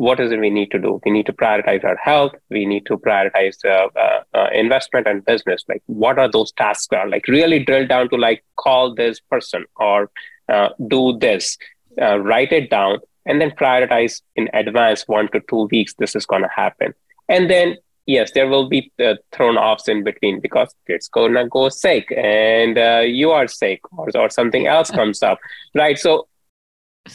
what 0.00 0.18
is 0.18 0.32
it 0.32 0.40
we 0.40 0.48
need 0.48 0.70
to 0.70 0.78
do? 0.78 0.98
We 1.04 1.10
need 1.10 1.26
to 1.26 1.32
prioritize 1.34 1.84
our 1.84 1.96
health. 1.96 2.32
We 2.48 2.64
need 2.64 2.86
to 2.86 2.96
prioritize 2.96 3.58
uh, 3.66 3.88
uh, 4.04 4.22
uh, 4.32 4.48
investment 4.54 5.06
and 5.06 5.22
business. 5.26 5.62
Like, 5.68 5.82
what 5.86 6.18
are 6.18 6.30
those 6.30 6.52
tasks? 6.52 6.88
Are 6.92 7.06
like 7.06 7.28
really 7.28 7.62
drill 7.62 7.86
down 7.86 8.08
to 8.08 8.16
like 8.16 8.42
call 8.56 8.94
this 8.94 9.20
person 9.20 9.66
or 9.76 10.10
uh, 10.48 10.70
do 10.88 11.18
this, 11.18 11.58
uh, 12.00 12.18
write 12.18 12.50
it 12.50 12.70
down, 12.70 13.00
and 13.26 13.42
then 13.42 13.50
prioritize 13.50 14.22
in 14.36 14.48
advance 14.54 15.06
one 15.06 15.28
to 15.32 15.40
two 15.50 15.68
weeks. 15.70 15.92
This 15.98 16.16
is 16.16 16.24
going 16.24 16.42
to 16.42 16.54
happen, 16.62 16.94
and 17.28 17.50
then 17.50 17.76
yes, 18.06 18.32
there 18.32 18.48
will 18.48 18.70
be 18.70 18.90
uh, 19.04 19.16
thrown 19.32 19.58
offs 19.58 19.86
in 19.86 20.02
between 20.02 20.40
because 20.40 20.74
it's 20.86 21.08
gonna 21.08 21.46
go 21.46 21.68
sick 21.68 22.10
and 22.16 22.78
uh, 22.78 23.02
you 23.04 23.30
are 23.30 23.46
sick 23.46 23.80
or, 23.96 24.08
or 24.14 24.30
something 24.30 24.66
else 24.66 24.90
comes 24.90 25.22
up, 25.22 25.38
right? 25.74 25.98
So 25.98 26.26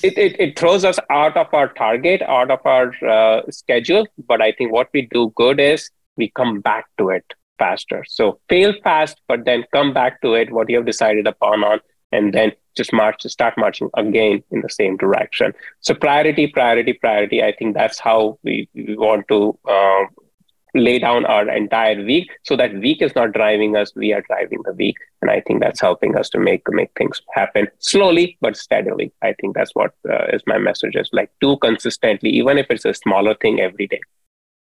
it, 0.04 0.18
it, 0.18 0.40
it 0.40 0.60
throws 0.60 0.84
us 0.84 1.00
out 1.10 1.38
of 1.38 1.48
our 1.54 1.72
target, 1.74 2.22
out 2.22 2.52
of 2.52 2.60
our 2.66 2.94
uh, 3.08 3.42
schedule. 3.50 4.06
But 4.28 4.42
I 4.42 4.52
think 4.52 4.72
what 4.72 4.90
we 4.94 5.04
do 5.12 5.32
good 5.36 5.60
is 5.60 5.90
we 6.18 6.32
come 6.36 6.62
back 6.62 6.86
to 6.98 7.10
it 7.10 7.26
faster. 7.58 8.04
So 8.08 8.40
fail 8.50 8.74
fast, 8.84 9.22
but 9.28 9.46
then 9.46 9.64
come 9.74 9.94
back 9.94 10.22
to 10.22 10.34
it, 10.34 10.52
what 10.52 10.70
you 10.70 10.78
have 10.78 10.86
decided 10.86 11.28
upon 11.28 11.64
on, 11.64 11.80
and 12.12 12.34
then 12.34 12.52
just 12.76 12.92
march, 12.92 13.24
start 13.24 13.54
marching 13.58 13.90
again 13.96 14.44
in 14.52 14.62
the 14.62 14.70
same 14.70 14.98
direction. 14.98 15.54
So 15.80 15.94
priority, 15.94 16.48
priority, 16.48 16.94
priority. 16.94 17.42
I 17.42 17.54
think 17.54 17.76
that's 17.76 18.00
how 18.00 18.38
we, 18.44 18.70
we 18.74 18.96
want 18.98 19.28
to 19.30 19.58
uh, 19.70 20.06
lay 20.76 21.00
down 21.00 21.26
our 21.26 21.50
entire 21.50 22.04
week. 22.04 22.30
So 22.44 22.56
that 22.58 22.74
week 22.76 23.02
is 23.02 23.16
not 23.16 23.32
driving 23.32 23.76
us 23.76 23.94
we 23.96 24.14
are 24.14 24.22
driving 24.22 24.62
the 24.66 24.74
week. 24.74 24.98
And 25.22 25.32
i 25.32 25.42
think 25.42 25.62
that's 25.62 25.82
helping 25.82 26.16
us 26.16 26.30
to 26.30 26.40
make 26.40 26.62
make 26.70 26.92
things 26.98 27.22
happen 27.34 27.68
slowly 27.80 28.38
but 28.42 28.58
steadily. 28.58 29.12
I 29.22 29.34
think 29.34 29.56
that's 29.56 29.74
what 29.74 29.94
uh, 30.10 30.26
is 30.34 30.44
my 30.46 30.58
message 30.58 30.96
is 30.96 31.10
like 31.14 31.32
do 31.42 31.58
consistently 31.58 32.30
even 32.30 32.58
if 32.58 32.68
it's 32.70 32.86
a 32.86 32.94
smaller 32.94 33.36
thing 33.36 33.60
every 33.60 33.88
day 33.88 34.02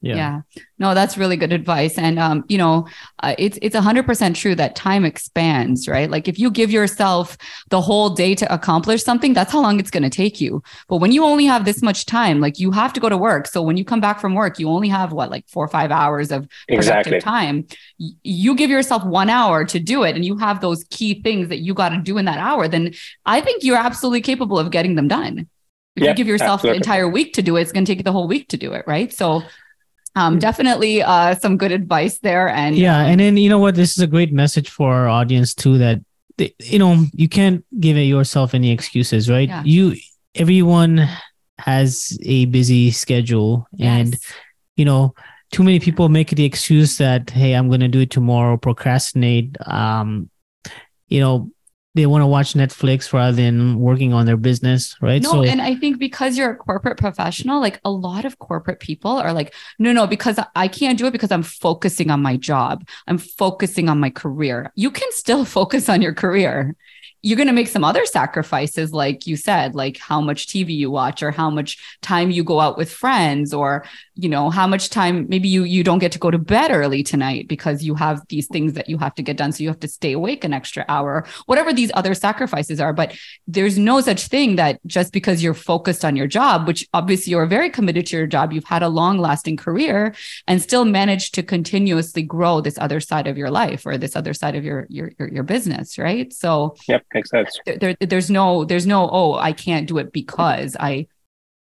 yeah. 0.04 0.40
no 0.78 0.94
that's 0.94 1.16
really 1.16 1.36
good 1.36 1.52
advice. 1.52 1.98
And 1.98 2.18
um 2.18 2.44
you 2.48 2.58
know 2.58 2.86
uh, 3.22 3.34
it's 3.38 3.58
it's 3.62 3.76
100% 3.76 4.34
true 4.34 4.54
that 4.54 4.76
time 4.76 5.04
expands 5.04 5.88
right? 5.88 6.10
Like 6.10 6.28
if 6.28 6.38
you 6.38 6.50
give 6.50 6.70
yourself 6.70 7.36
the 7.70 7.80
whole 7.80 8.10
day 8.10 8.34
to 8.34 8.52
accomplish 8.52 9.02
something 9.02 9.32
that's 9.32 9.52
how 9.52 9.60
long 9.60 9.80
it's 9.80 9.90
going 9.90 10.02
to 10.02 10.10
take 10.10 10.40
you. 10.40 10.62
But 10.88 10.98
when 10.98 11.12
you 11.12 11.24
only 11.24 11.46
have 11.46 11.64
this 11.64 11.82
much 11.82 12.06
time 12.06 12.40
like 12.40 12.58
you 12.58 12.70
have 12.70 12.92
to 12.92 13.00
go 13.00 13.08
to 13.08 13.16
work. 13.16 13.46
So 13.46 13.62
when 13.62 13.76
you 13.76 13.84
come 13.84 14.00
back 14.00 14.20
from 14.20 14.34
work 14.34 14.58
you 14.58 14.68
only 14.68 14.88
have 14.88 15.12
what 15.12 15.30
like 15.30 15.48
4 15.48 15.64
or 15.64 15.68
5 15.68 15.90
hours 15.90 16.30
of 16.30 16.48
productive 16.68 17.12
exactly. 17.14 17.20
time. 17.20 17.66
Y- 17.98 18.10
you 18.22 18.54
give 18.54 18.70
yourself 18.70 19.04
1 19.04 19.30
hour 19.30 19.64
to 19.64 19.78
do 19.78 20.02
it 20.02 20.16
and 20.16 20.24
you 20.24 20.36
have 20.38 20.60
those 20.60 20.84
key 20.90 21.22
things 21.22 21.48
that 21.48 21.58
you 21.58 21.74
got 21.74 21.90
to 21.90 21.98
do 21.98 22.18
in 22.18 22.24
that 22.24 22.38
hour 22.38 22.68
then 22.68 22.92
i 23.26 23.40
think 23.40 23.62
you're 23.62 23.76
absolutely 23.76 24.20
capable 24.20 24.58
of 24.58 24.70
getting 24.70 24.94
them 24.94 25.08
done. 25.08 25.48
If 25.96 26.02
you 26.02 26.14
give 26.14 26.26
yourself 26.26 26.62
the 26.62 26.72
entire 26.72 27.08
week 27.08 27.34
to 27.34 27.42
do 27.42 27.56
it 27.56 27.62
it's 27.62 27.72
going 27.72 27.84
to 27.84 27.90
take 27.90 27.98
you 27.98 28.04
the 28.04 28.12
whole 28.12 28.26
week 28.26 28.48
to 28.48 28.56
do 28.56 28.72
it 28.72 28.84
right? 28.86 29.12
So. 29.12 29.42
Um, 30.16 30.38
definitely 30.38 31.02
uh, 31.02 31.34
some 31.34 31.56
good 31.56 31.72
advice 31.72 32.18
there. 32.20 32.48
And 32.48 32.76
yeah 32.76 33.04
and 33.04 33.18
then 33.20 33.36
you 33.36 33.48
know 33.48 33.58
what 33.58 33.74
this 33.74 33.96
is 33.96 34.02
a 34.02 34.06
great 34.06 34.32
message 34.32 34.70
for 34.70 34.92
our 34.94 35.08
audience 35.08 35.54
too 35.54 35.78
that 35.78 36.00
they- 36.38 36.54
you 36.62 36.78
know 36.78 37.04
you 37.12 37.28
can't 37.28 37.64
give 37.80 37.96
yourself 37.96 38.54
any 38.54 38.70
excuses 38.70 39.28
right 39.30 39.48
Yeah. 39.48 39.62
you 39.64 39.96
everyone 40.34 41.08
has 41.58 42.18
a 42.22 42.46
busy 42.46 42.90
schedule 42.90 43.66
and 43.78 44.12
yes. 44.12 44.32
you 44.76 44.84
know 44.84 45.14
too 45.52 45.62
many 45.62 45.78
people 45.78 46.08
make 46.08 46.30
the 46.30 46.44
excuse 46.44 46.98
that 46.98 47.30
hey 47.30 47.52
i'm 47.54 47.68
going 47.68 47.80
to 47.80 47.88
do 47.88 48.00
it 48.00 48.10
tomorrow 48.10 48.56
procrastinate 48.56 49.56
um 49.66 50.28
you 51.08 51.20
know 51.20 51.50
they 51.94 52.06
want 52.06 52.22
to 52.22 52.26
watch 52.26 52.54
netflix 52.54 53.12
rather 53.12 53.36
than 53.36 53.78
working 53.78 54.12
on 54.12 54.26
their 54.26 54.36
business 54.36 54.96
right 55.00 55.22
No, 55.22 55.42
and 55.42 55.62
I 55.62 55.74
think 55.76 55.98
because 55.98 56.36
you're 56.36 56.50
a 56.50 56.56
corporate 56.56 56.98
professional, 56.98 57.60
like 57.60 57.80
a 57.84 57.90
lot 57.90 58.24
of 58.24 58.38
corporate 58.38 58.80
people 58.80 59.12
are 59.12 59.32
like, 59.32 59.54
no, 59.78 59.92
no, 59.92 60.06
because 60.06 60.38
I 60.54 60.68
can't 60.68 60.98
do 60.98 61.06
it 61.06 61.12
because 61.12 61.30
I'm 61.30 61.42
focusing 61.42 62.10
on 62.10 62.22
my 62.22 62.36
job. 62.36 62.86
I'm 63.06 63.18
focusing 63.18 63.88
on 63.88 64.00
my 64.00 64.10
career. 64.10 64.72
You 64.74 64.90
can 64.90 65.10
still 65.12 65.44
focus 65.58 65.88
on 65.88 66.02
your 66.02 66.14
career. 66.14 66.76
You're 67.24 67.36
going 67.36 67.48
to 67.48 67.54
make 67.54 67.68
some 67.68 67.84
other 67.84 68.04
sacrifices, 68.04 68.92
like 68.92 69.26
you 69.26 69.36
said, 69.36 69.74
like 69.74 69.96
how 69.96 70.20
much 70.20 70.46
TV 70.46 70.76
you 70.76 70.90
watch 70.90 71.22
or 71.22 71.30
how 71.30 71.48
much 71.48 71.78
time 72.02 72.30
you 72.30 72.44
go 72.44 72.60
out 72.60 72.76
with 72.76 72.92
friends 72.92 73.54
or, 73.54 73.84
you 74.14 74.28
know, 74.28 74.50
how 74.50 74.66
much 74.66 74.90
time 74.90 75.26
maybe 75.28 75.48
you 75.48 75.64
you 75.64 75.82
don't 75.82 75.98
get 75.98 76.12
to 76.12 76.18
go 76.18 76.30
to 76.30 76.38
bed 76.38 76.70
early 76.70 77.02
tonight 77.02 77.48
because 77.48 77.82
you 77.82 77.94
have 77.94 78.20
these 78.28 78.46
things 78.46 78.74
that 78.74 78.88
you 78.88 78.98
have 78.98 79.14
to 79.14 79.22
get 79.22 79.36
done. 79.36 79.52
So 79.52 79.62
you 79.62 79.68
have 79.70 79.80
to 79.80 79.88
stay 79.88 80.12
awake 80.12 80.44
an 80.44 80.52
extra 80.52 80.84
hour, 80.88 81.26
whatever 81.46 81.72
these 81.72 81.90
other 81.94 82.14
sacrifices 82.14 82.78
are. 82.80 82.92
But 82.92 83.16
there's 83.46 83.78
no 83.78 84.00
such 84.00 84.28
thing 84.28 84.56
that 84.56 84.78
just 84.86 85.12
because 85.12 85.42
you're 85.42 85.54
focused 85.54 86.04
on 86.04 86.16
your 86.16 86.26
job, 86.26 86.66
which 86.66 86.86
obviously 86.92 87.30
you're 87.30 87.46
very 87.46 87.70
committed 87.70 88.06
to 88.06 88.16
your 88.18 88.26
job, 88.26 88.52
you've 88.52 88.64
had 88.64 88.82
a 88.82 88.88
long 88.88 89.18
lasting 89.18 89.56
career 89.56 90.14
and 90.46 90.62
still 90.62 90.84
managed 90.84 91.34
to 91.34 91.42
continuously 91.42 92.22
grow 92.22 92.60
this 92.60 92.78
other 92.78 93.00
side 93.00 93.26
of 93.26 93.38
your 93.38 93.50
life 93.50 93.86
or 93.86 93.96
this 93.96 94.14
other 94.14 94.34
side 94.34 94.54
of 94.54 94.64
your 94.64 94.86
your 94.90 95.10
your, 95.18 95.28
your 95.28 95.42
business, 95.42 95.98
right? 95.98 96.32
So 96.32 96.76
Yep. 96.88 97.02
Makes 97.14 97.30
sense. 97.30 97.58
There, 97.64 97.76
there, 97.76 97.96
there's 98.00 98.30
no, 98.30 98.64
there's 98.64 98.86
no, 98.86 99.08
oh, 99.10 99.34
I 99.34 99.52
can't 99.52 99.86
do 99.86 99.98
it 99.98 100.12
because 100.12 100.76
I, 100.78 101.06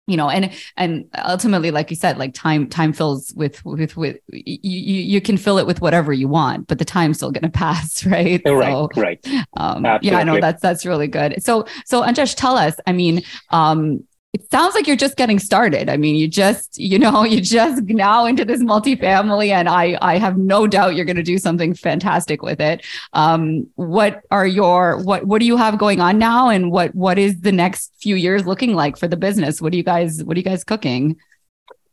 you 0.10 0.18
know, 0.18 0.28
and 0.28 0.52
and 0.76 1.06
ultimately, 1.24 1.70
like 1.70 1.92
you 1.92 1.96
said, 1.96 2.18
like 2.18 2.34
time 2.34 2.68
time 2.68 2.94
fills 2.94 3.32
with 3.36 3.64
with 3.64 3.96
with 3.96 4.18
you 4.30 5.02
you 5.02 5.22
can 5.22 5.38
fill 5.38 5.60
it 5.60 5.68
with 5.68 5.82
whatever 5.82 6.12
you 6.12 6.28
want, 6.28 6.66
but 6.68 6.80
the 6.80 6.86
time's 6.86 7.18
still 7.18 7.32
going 7.32 7.44
to 7.44 7.50
pass, 7.50 8.04
right? 8.08 8.42
Right, 8.44 8.66
so, 8.74 8.90
right. 8.98 9.28
Um, 9.56 9.86
yeah, 10.02 10.18
I 10.18 10.24
know 10.24 10.40
that's 10.40 10.64
that's 10.64 10.84
really 10.84 11.08
good. 11.08 11.44
So 11.44 11.68
so 11.86 12.02
Anjesh, 12.02 12.34
tell 12.36 12.58
us. 12.58 12.76
I 12.88 12.92
mean, 12.92 13.22
um, 13.52 14.04
it 14.34 14.50
sounds 14.52 14.76
like 14.76 14.86
you're 14.86 14.96
just 14.96 15.18
getting 15.18 15.40
started. 15.40 15.90
I 15.90 15.98
mean, 15.98 16.16
you 16.16 16.28
just, 16.28 16.78
you 16.78 17.00
know, 17.00 17.24
you 17.26 17.42
just 17.42 17.84
now 17.84 18.26
into 18.26 18.46
this 18.46 18.62
multifamily, 18.62 19.50
and 19.50 19.68
I, 19.68 19.98
I 20.02 20.18
have 20.18 20.38
no 20.38 20.68
doubt 20.68 20.96
you're 20.96 21.06
going 21.06 21.16
to 21.16 21.24
do 21.24 21.38
something 21.38 21.74
fantastic 21.74 22.42
with 22.42 22.62
it. 22.62 22.86
Um, 23.14 23.68
what 23.76 24.22
are 24.30 24.46
your, 24.46 25.02
what, 25.04 25.26
what 25.26 25.40
do 25.40 25.46
you 25.46 25.58
have 25.58 25.78
going 25.78 26.00
on 26.00 26.20
now, 26.20 26.50
and 26.50 26.72
what, 26.72 26.94
what 26.94 27.18
is 27.18 27.42
the 27.42 27.52
next 27.52 27.92
few 28.00 28.16
years 28.16 28.46
looking 28.46 28.76
like 28.76 28.98
for 28.98 29.08
the 29.08 29.18
business? 29.18 29.62
What 29.62 29.72
do 29.72 29.78
you 29.78 29.84
guys, 29.84 30.24
what 30.24 30.38
are 30.38 30.40
you 30.40 30.46
guys 30.46 30.64
cooking? 30.64 31.18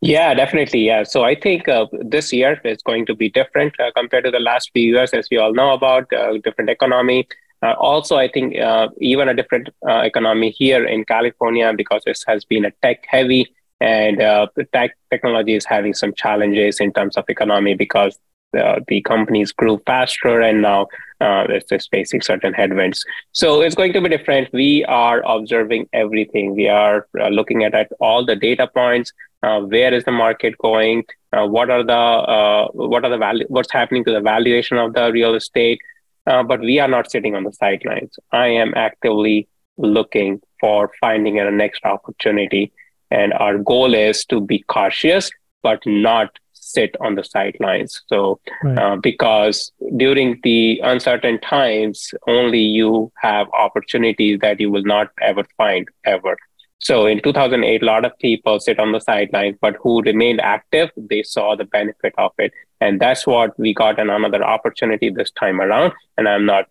Yeah, 0.03 0.35
definitely. 0.35 0.81
Yeah. 0.81 1.05
So 1.05 1.25
I 1.25 1.35
think 1.35 1.69
uh, 1.69 1.87
this 2.03 2.31
year 2.33 2.61
is 2.65 2.83
going 2.83 3.07
to 3.07 3.15
be 3.15 3.31
different 3.31 3.75
uh, 3.81 3.91
compared 3.97 4.25
to 4.25 4.31
the 4.31 4.41
last 4.41 4.71
few 4.75 4.95
years, 4.95 5.15
as 5.15 5.27
we 5.31 5.39
all 5.39 5.55
know 5.55 5.73
about 5.73 6.13
uh, 6.13 6.37
different 6.45 6.69
economy. 6.69 7.27
Uh, 7.63 7.75
also, 7.79 8.17
I 8.17 8.29
think 8.29 8.59
uh, 8.59 8.89
even 8.99 9.29
a 9.29 9.35
different 9.35 9.69
uh, 9.89 10.01
economy 10.01 10.51
here 10.51 10.85
in 10.85 11.05
California 11.05 11.73
because 11.75 12.03
this 12.05 12.25
has 12.27 12.45
been 12.45 12.65
a 12.65 12.71
tech 12.83 13.05
heavy 13.09 13.55
and 13.81 14.21
uh, 14.21 14.47
tech 14.73 14.97
technology 15.11 15.55
is 15.55 15.65
having 15.65 15.95
some 15.95 16.13
challenges 16.15 16.81
in 16.81 16.93
terms 16.93 17.17
of 17.17 17.25
economy 17.29 17.75
because 17.75 18.19
uh, 18.59 18.81
the 18.89 19.01
companies 19.03 19.53
grew 19.53 19.81
faster 19.87 20.41
and 20.41 20.63
now 20.63 20.87
uh, 21.21 21.47
it's 21.49 21.87
facing 21.89 22.21
certain 22.21 22.53
headwinds. 22.53 23.05
So 23.33 23.61
it's 23.61 23.75
going 23.75 23.93
to 23.95 24.01
be 24.01 24.09
different. 24.09 24.53
We 24.53 24.85
are 24.85 25.23
observing 25.27 25.89
everything. 25.93 26.55
We 26.55 26.69
are 26.69 27.07
looking 27.31 27.65
at, 27.65 27.75
at 27.75 27.91
all 28.01 28.25
the 28.25 28.37
data 28.37 28.67
points. 28.67 29.13
where 29.41 29.95
is 29.95 30.05
the 30.05 30.13
market 30.13 30.57
going? 30.59 31.05
what 31.33 31.69
are 31.69 31.85
the 31.85 32.69
what 32.73 33.05
are 33.05 33.11
the 33.11 33.19
value? 33.19 33.45
What's 33.49 33.71
happening 33.71 34.05
to 34.05 34.13
the 34.13 34.23
valuation 34.23 34.79
of 34.79 34.95
the 34.95 35.13
real 35.13 35.35
estate? 35.35 35.81
Uh, 36.27 36.43
but 36.43 36.61
we 36.61 36.79
are 36.79 36.89
not 36.89 37.11
sitting 37.11 37.35
on 37.35 37.45
the 37.45 37.53
sidelines. 37.53 38.19
I 38.33 38.49
am 38.49 38.75
actively 38.75 39.49
looking 39.77 40.41
for 40.61 40.91
finding 41.01 41.39
a 41.39 41.51
next 41.51 41.85
opportunity. 41.85 42.73
And 43.11 43.33
our 43.35 43.59
goal 43.59 43.95
is 43.95 44.25
to 44.27 44.41
be 44.41 44.65
cautious, 44.67 45.31
but 45.63 45.81
not 45.87 46.31
sit 46.53 46.97
on 47.01 47.15
the 47.15 47.23
sidelines. 47.23 48.03
So, 48.09 48.41
right. 48.65 48.79
uh, 48.79 48.97
because 48.97 49.71
during 49.97 50.41
the 50.43 50.81
uncertain 50.83 51.41
times, 51.41 52.13
only 52.27 52.61
you 52.61 53.13
have 53.23 53.47
opportunities 53.53 54.41
that 54.41 54.59
you 54.59 54.71
will 54.71 54.83
not 54.83 55.11
ever 55.21 55.45
find 55.57 55.87
ever. 56.05 56.37
So 56.79 57.07
in 57.07 57.23
2008, 57.23 57.83
a 57.83 57.85
lot 57.85 58.05
of 58.05 58.19
people 58.19 58.61
sit 58.61 58.79
on 58.79 58.93
the 58.93 59.01
sidelines, 59.01 59.57
but 59.61 59.77
who 59.81 60.03
remained 60.03 60.41
active, 60.41 60.91
they 60.97 61.23
saw 61.23 61.57
the 61.57 61.65
benefit 61.65 62.13
of 62.19 62.33
it. 62.39 62.53
And 62.81 63.01
that's 63.01 63.27
what 63.27 63.59
we 63.59 63.73
got 63.73 63.99
an 63.99 64.11
another 64.11 64.45
opportunity 64.45 65.11
this 65.11 65.31
time 65.31 65.61
around. 65.61 65.93
And 66.19 66.29
I'm 66.29 66.45
not, 66.45 66.67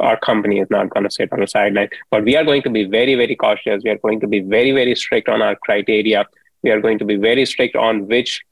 our 0.00 0.18
company 0.18 0.58
is 0.58 0.68
not 0.70 0.90
going 0.90 1.04
to 1.04 1.10
sit 1.10 1.32
on 1.32 1.40
the 1.40 1.46
sideline, 1.46 1.88
but 2.10 2.24
we 2.24 2.36
are 2.36 2.44
going 2.44 2.62
to 2.62 2.70
be 2.70 2.84
very, 2.84 3.14
very 3.14 3.36
cautious. 3.36 3.82
We 3.84 3.90
are 3.90 3.98
going 3.98 4.20
to 4.20 4.26
be 4.26 4.40
very, 4.40 4.72
very 4.72 4.94
strict 4.96 5.28
on 5.28 5.40
our 5.40 5.54
criteria. 5.56 6.26
We 6.62 6.70
are 6.70 6.80
going 6.80 6.98
to 6.98 7.04
be 7.04 7.16
very 7.16 7.46
strict 7.46 7.76
on 7.76 8.08
which 8.08 8.42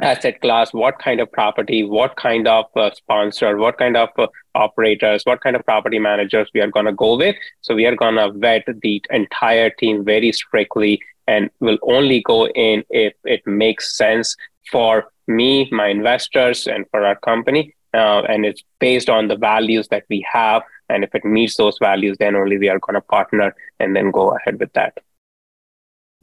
asset 0.00 0.40
class, 0.40 0.72
what 0.72 0.98
kind 0.98 1.20
of 1.20 1.30
property, 1.30 1.84
what 1.84 2.16
kind 2.16 2.48
of 2.48 2.66
uh, 2.76 2.90
sponsor, 2.94 3.56
what 3.56 3.78
kind 3.78 3.96
of 3.96 4.08
uh, 4.18 4.26
operators, 4.54 5.22
what 5.24 5.40
kind 5.40 5.56
of 5.56 5.64
property 5.64 5.98
managers 5.98 6.48
we 6.52 6.60
are 6.60 6.70
going 6.70 6.86
to 6.86 6.92
go 6.92 7.16
with. 7.16 7.36
So 7.60 7.74
we 7.74 7.86
are 7.86 7.96
going 7.96 8.16
to 8.16 8.32
vet 8.32 8.64
the 8.82 9.02
entire 9.10 9.70
team 9.70 10.04
very 10.04 10.32
strictly 10.32 11.00
and 11.26 11.50
will 11.60 11.78
only 11.82 12.22
go 12.22 12.48
in 12.48 12.84
if 12.90 13.14
it 13.24 13.46
makes 13.46 13.96
sense 13.96 14.36
for 14.70 15.10
me, 15.26 15.68
my 15.70 15.88
investors, 15.88 16.66
and 16.66 16.84
for 16.90 17.04
our 17.04 17.16
company. 17.16 17.74
Uh, 17.94 18.22
and 18.22 18.44
it's 18.44 18.62
based 18.80 19.08
on 19.08 19.28
the 19.28 19.36
values 19.36 19.88
that 19.88 20.04
we 20.10 20.26
have. 20.30 20.62
And 20.88 21.04
if 21.04 21.14
it 21.14 21.24
meets 21.24 21.56
those 21.56 21.78
values, 21.78 22.16
then 22.18 22.34
only 22.34 22.58
we 22.58 22.68
are 22.68 22.78
going 22.80 22.94
to 22.94 23.00
partner 23.00 23.54
and 23.78 23.94
then 23.94 24.10
go 24.10 24.36
ahead 24.36 24.58
with 24.58 24.72
that. 24.72 24.98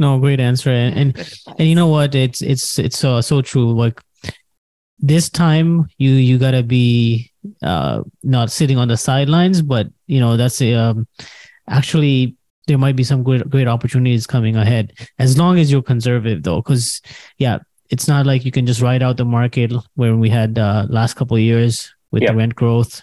No, 0.02 0.18
great 0.18 0.40
answer. 0.40 0.72
And 0.72 0.98
and, 0.98 1.36
and 1.60 1.68
you 1.70 1.76
know 1.76 1.88
what? 1.88 2.16
It's 2.16 2.42
it's 2.42 2.80
it's 2.80 3.04
uh, 3.04 3.22
so 3.22 3.44
true. 3.44 3.72
Like 3.72 4.02
this 4.98 5.30
time, 5.30 5.86
you 6.00 6.14
you 6.14 6.40
gotta 6.40 6.64
be 6.64 7.30
uh, 7.62 8.02
not 8.24 8.50
sitting 8.50 8.80
on 8.80 8.88
the 8.88 8.98
sidelines, 8.98 9.62
but 9.62 9.88
you 10.08 10.20
know 10.20 10.38
that's 10.38 10.60
a, 10.60 10.74
um, 10.74 11.08
actually 11.70 12.36
there 12.66 12.80
might 12.80 12.96
be 12.96 13.04
some 13.04 13.22
great 13.22 13.48
great 13.48 13.68
opportunities 13.68 14.26
coming 14.26 14.56
ahead 14.56 14.92
as 15.20 15.38
long 15.38 15.60
as 15.60 15.72
you're 15.72 15.84
conservative 15.84 16.42
though 16.42 16.62
because 16.62 17.02
yeah 17.38 17.60
it's 17.90 18.08
not 18.08 18.26
like 18.26 18.46
you 18.46 18.52
can 18.52 18.66
just 18.66 18.82
ride 18.82 19.04
out 19.04 19.18
the 19.18 19.26
market 19.26 19.74
where 19.96 20.16
we 20.16 20.30
had 20.30 20.58
uh, 20.58 20.86
last 20.90 21.16
couple 21.16 21.36
of 21.36 21.44
years 21.44 21.94
with 22.12 22.26
the 22.26 22.36
rent 22.36 22.56
growth 22.56 23.02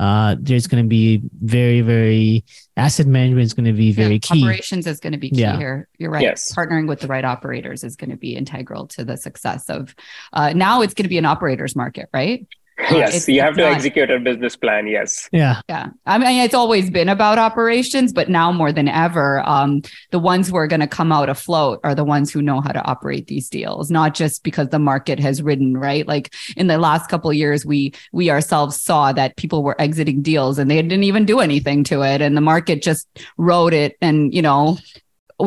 uh, 0.00 0.34
there's 0.40 0.66
going 0.66 0.82
to 0.82 0.88
be 0.88 1.20
very, 1.42 1.82
very 1.82 2.42
asset 2.74 3.06
management 3.06 3.44
is 3.44 3.52
going 3.52 3.66
to 3.66 3.74
be 3.74 3.92
very 3.92 4.14
yeah, 4.14 4.18
key. 4.18 4.42
Operations 4.42 4.86
is 4.86 4.98
going 4.98 5.12
to 5.12 5.18
be 5.18 5.28
key 5.28 5.42
yeah. 5.42 5.58
here. 5.58 5.88
You're 5.98 6.10
right. 6.10 6.22
Yes. 6.22 6.54
Partnering 6.54 6.88
with 6.88 7.00
the 7.00 7.06
right 7.06 7.24
operators 7.24 7.84
is 7.84 7.96
going 7.96 8.08
to 8.08 8.16
be 8.16 8.34
integral 8.34 8.86
to 8.88 9.04
the 9.04 9.18
success 9.18 9.68
of. 9.68 9.94
Uh, 10.32 10.54
now 10.54 10.80
it's 10.80 10.94
going 10.94 11.02
to 11.02 11.10
be 11.10 11.18
an 11.18 11.26
operators 11.26 11.76
market, 11.76 12.08
right? 12.14 12.48
yes 12.90 13.28
you 13.28 13.40
have 13.40 13.54
to 13.54 13.62
not, 13.62 13.72
execute 13.72 14.10
a 14.10 14.18
business 14.18 14.56
plan 14.56 14.86
yes. 14.86 15.28
Yeah. 15.32 15.60
Yeah. 15.68 15.90
I 16.06 16.18
mean 16.18 16.40
it's 16.40 16.54
always 16.54 16.90
been 16.90 17.08
about 17.08 17.38
operations 17.38 18.12
but 18.12 18.28
now 18.28 18.52
more 18.52 18.72
than 18.72 18.88
ever 18.88 19.46
um, 19.48 19.82
the 20.10 20.18
ones 20.18 20.48
who 20.48 20.56
are 20.56 20.66
going 20.66 20.80
to 20.80 20.86
come 20.86 21.12
out 21.12 21.28
afloat 21.28 21.80
are 21.84 21.94
the 21.94 22.04
ones 22.04 22.32
who 22.32 22.42
know 22.42 22.60
how 22.60 22.72
to 22.72 22.84
operate 22.84 23.26
these 23.26 23.48
deals 23.48 23.90
not 23.90 24.14
just 24.14 24.42
because 24.42 24.68
the 24.68 24.78
market 24.78 25.18
has 25.18 25.42
ridden 25.42 25.76
right? 25.76 26.06
Like 26.06 26.34
in 26.56 26.66
the 26.66 26.78
last 26.78 27.08
couple 27.08 27.30
of 27.30 27.36
years 27.36 27.66
we 27.66 27.92
we 28.12 28.30
ourselves 28.30 28.80
saw 28.80 29.12
that 29.12 29.36
people 29.36 29.62
were 29.62 29.80
exiting 29.80 30.22
deals 30.22 30.58
and 30.58 30.70
they 30.70 30.80
didn't 30.80 31.04
even 31.04 31.24
do 31.24 31.40
anything 31.40 31.84
to 31.84 32.02
it 32.02 32.20
and 32.20 32.36
the 32.36 32.40
market 32.40 32.82
just 32.82 33.08
rode 33.36 33.72
it 33.72 33.96
and 34.00 34.34
you 34.34 34.42
know 34.42 34.78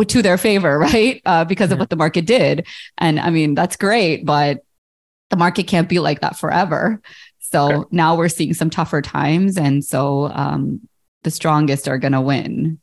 to 0.08 0.22
their 0.22 0.38
favor 0.38 0.80
right? 0.94 1.22
Uh, 1.26 1.46
because 1.46 1.72
of 1.72 1.80
what 1.80 1.90
the 1.90 1.96
market 1.96 2.26
did. 2.26 2.68
And 2.98 3.20
i 3.20 3.30
mean 3.30 3.56
that's 3.56 3.76
great 3.76 4.26
but 4.26 4.64
the 5.34 5.40
market 5.40 5.66
can't 5.66 5.90
be 5.90 5.98
like 5.98 6.22
that 6.22 6.38
forever. 6.38 7.02
So 7.40 7.72
okay. 7.72 7.90
now 7.90 8.16
we're 8.16 8.30
seeing 8.30 8.54
some 8.54 8.70
tougher 8.70 9.02
times. 9.02 9.58
And 9.58 9.84
so 9.84 10.30
um, 10.30 10.88
the 11.24 11.32
strongest 11.32 11.88
are 11.88 11.98
going 11.98 12.14
to 12.14 12.22
win. 12.22 12.80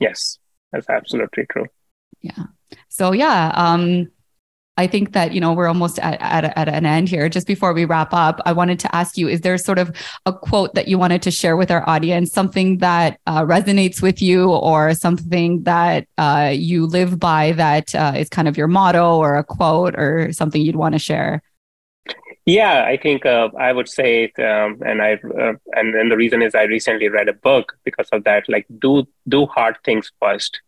Yes, 0.00 0.38
that's 0.70 0.90
absolutely 0.90 1.46
true. 1.50 1.64
Yeah. 2.20 2.44
So, 2.90 3.12
yeah. 3.12 3.52
Um, 3.54 4.08
I 4.76 4.86
think 4.86 5.14
that, 5.14 5.32
you 5.32 5.40
know, 5.40 5.54
we're 5.54 5.66
almost 5.66 5.98
at, 5.98 6.20
at, 6.20 6.56
at, 6.56 6.68
an 6.68 6.84
end 6.84 7.08
here. 7.08 7.30
Just 7.30 7.46
before 7.46 7.72
we 7.72 7.86
wrap 7.86 8.12
up, 8.12 8.40
I 8.44 8.52
wanted 8.52 8.78
to 8.80 8.94
ask 8.94 9.16
you, 9.16 9.28
is 9.28 9.40
there 9.40 9.56
sort 9.56 9.78
of 9.78 9.90
a 10.26 10.32
quote 10.32 10.74
that 10.74 10.88
you 10.88 10.98
wanted 10.98 11.22
to 11.22 11.30
share 11.30 11.56
with 11.56 11.70
our 11.70 11.88
audience, 11.88 12.32
something 12.32 12.78
that 12.78 13.18
uh, 13.26 13.44
resonates 13.44 14.02
with 14.02 14.20
you 14.20 14.52
or 14.52 14.94
something 14.94 15.62
that 15.62 16.06
uh, 16.18 16.52
you 16.54 16.84
live 16.84 17.18
by 17.18 17.52
that 17.52 17.94
uh, 17.94 18.12
is 18.14 18.28
kind 18.28 18.46
of 18.46 18.58
your 18.58 18.68
motto 18.68 19.16
or 19.16 19.36
a 19.36 19.42
quote 19.42 19.94
or 19.96 20.32
something 20.32 20.60
you'd 20.60 20.76
want 20.76 20.92
to 20.92 20.98
share? 20.98 21.42
Yeah, 22.48 22.84
I 22.86 22.96
think 22.96 23.26
uh, 23.26 23.50
I 23.58 23.72
would 23.72 23.88
say, 23.88 24.32
um, 24.38 24.80
and 24.86 25.02
I 25.02 25.14
uh, 25.14 25.52
and 25.74 26.10
the 26.10 26.16
reason 26.16 26.40
is 26.40 26.54
I 26.54 26.62
recently 26.62 27.08
read 27.10 27.28
a 27.28 27.34
book 27.34 27.76
because 27.84 28.08
of 28.10 28.24
that. 28.24 28.48
Like, 28.48 28.66
do 28.78 29.06
do 29.28 29.44
hard 29.46 29.76
things 29.84 30.10
first, 30.18 30.60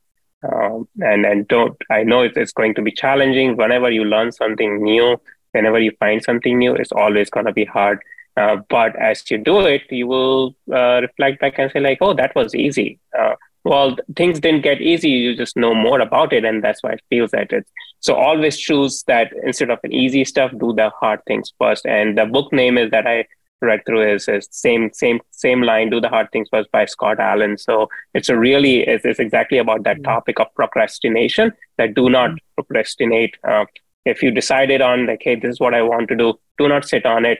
um, 0.42 0.86
and 1.00 1.24
and 1.24 1.48
don't. 1.48 1.76
I 1.90 2.02
know 2.02 2.20
it's, 2.20 2.36
it's 2.36 2.52
going 2.52 2.74
to 2.74 2.82
be 2.82 2.92
challenging. 2.92 3.56
Whenever 3.56 3.90
you 3.90 4.04
learn 4.04 4.30
something 4.30 4.82
new, 4.82 5.18
whenever 5.52 5.80
you 5.80 5.92
find 5.98 6.22
something 6.22 6.58
new, 6.58 6.74
it's 6.74 6.92
always 6.92 7.30
going 7.30 7.46
to 7.46 7.52
be 7.54 7.64
hard. 7.64 8.00
Uh, 8.36 8.56
but 8.68 8.94
as 8.96 9.30
you 9.30 9.38
do 9.38 9.60
it, 9.60 9.82
you 9.90 10.06
will 10.06 10.54
uh, 10.72 11.00
reflect 11.00 11.40
back 11.40 11.58
and 11.58 11.72
say, 11.72 11.80
like, 11.80 11.98
oh, 12.02 12.12
that 12.14 12.34
was 12.34 12.54
easy. 12.54 12.98
Well 13.64 13.96
things 14.16 14.40
didn't 14.40 14.62
get 14.62 14.80
easy. 14.80 15.10
You 15.10 15.36
just 15.36 15.56
know 15.56 15.74
more 15.74 16.00
about 16.00 16.32
it 16.32 16.44
and 16.44 16.62
that's 16.62 16.82
why 16.82 16.92
it 16.92 17.02
feels 17.08 17.30
that 17.32 17.52
it 17.52 17.66
so 18.00 18.14
always 18.14 18.56
choose 18.56 19.02
that 19.04 19.32
instead 19.44 19.70
of 19.70 19.78
an 19.84 19.92
easy 19.92 20.24
stuff 20.24 20.50
do 20.58 20.72
the 20.72 20.90
hard 21.00 21.20
things 21.26 21.52
first. 21.58 21.84
And 21.86 22.16
the 22.16 22.24
book 22.24 22.52
name 22.52 22.78
is 22.78 22.90
that 22.90 23.06
i 23.06 23.26
read 23.62 23.84
through 23.84 24.14
is, 24.14 24.26
is 24.26 24.48
same 24.50 24.90
same 24.94 25.20
same 25.32 25.60
line 25.60 25.90
do 25.90 26.00
the 26.00 26.08
hard 26.08 26.28
things 26.32 26.48
first 26.50 26.70
by 26.72 26.86
scott 26.86 27.20
allan. 27.20 27.58
So 27.58 27.88
it's 28.14 28.30
a 28.30 28.38
really 28.38 28.80
it's, 28.80 29.04
it's 29.04 29.20
exactly 29.20 29.58
about 29.58 29.84
that 29.84 29.96
mm-hmm. 29.96 30.12
topic 30.12 30.40
of 30.40 30.54
procrastination 30.54 31.52
that 31.76 31.94
do 31.94 32.08
not 32.08 32.30
mm-hmm. 32.30 32.54
procrastinate. 32.54 33.36
Uh, 33.46 33.66
if 34.06 34.22
you 34.22 34.30
decided 34.30 34.80
on 34.80 35.06
like 35.06 35.20
hey 35.22 35.34
this 35.34 35.50
is 35.50 35.60
what 35.60 35.74
i 35.74 35.82
want 35.82 36.08
to 36.08 36.16
do 36.16 36.38
do 36.60 36.68
not 36.68 36.86
sit 36.86 37.06
on 37.06 37.24
it. 37.24 37.38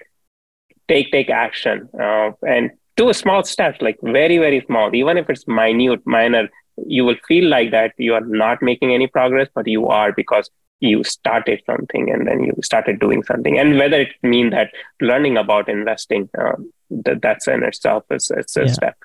Take 0.89 1.13
take 1.13 1.31
action. 1.31 1.89
Uh, 1.99 2.33
and 2.43 2.71
do 3.01 3.09
a 3.09 3.15
small 3.15 3.43
steps, 3.45 3.79
like 3.81 3.99
very, 4.03 4.39
very 4.47 4.61
small, 4.67 4.95
even 4.95 5.17
if 5.17 5.31
it's 5.31 5.47
minute, 5.49 6.03
minor, 6.17 6.45
you 6.87 7.05
will 7.07 7.21
feel 7.27 7.47
like 7.49 7.71
that 7.71 7.93
you 8.07 8.15
are 8.15 8.27
not 8.45 8.63
making 8.71 8.93
any 8.93 9.07
progress, 9.07 9.49
but 9.55 9.67
you 9.67 9.87
are 9.89 10.13
because 10.13 10.51
you 10.81 11.05
started 11.05 11.63
something 11.67 12.11
and 12.11 12.27
then 12.27 12.39
you 12.45 12.55
started 12.63 13.01
doing 13.01 13.23
something. 13.23 13.59
And 13.59 13.79
whether 13.79 14.01
it 14.01 14.13
means 14.23 14.53
that 14.53 14.71
learning 15.01 15.37
about 15.37 15.69
investing, 15.69 16.29
um, 16.39 16.73
that, 17.05 17.21
that's 17.23 17.49
in 17.49 17.63
itself 17.63 18.05
is 18.11 18.31
it's 18.37 18.57
a 18.57 18.65
yeah. 18.65 18.73
step. 18.73 18.97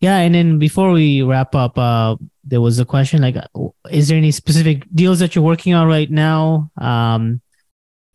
Yeah, 0.00 0.18
and 0.18 0.34
then 0.34 0.58
before 0.58 0.90
we 0.92 1.22
wrap 1.22 1.54
up, 1.54 1.78
uh, 1.78 2.16
there 2.44 2.60
was 2.60 2.78
a 2.78 2.84
question 2.84 3.22
like, 3.22 3.36
is 3.90 4.08
there 4.08 4.18
any 4.18 4.30
specific 4.30 4.84
deals 4.94 5.18
that 5.20 5.34
you're 5.34 5.44
working 5.44 5.74
on 5.74 5.88
right 5.88 6.10
now? 6.10 6.70
Um, 6.76 7.40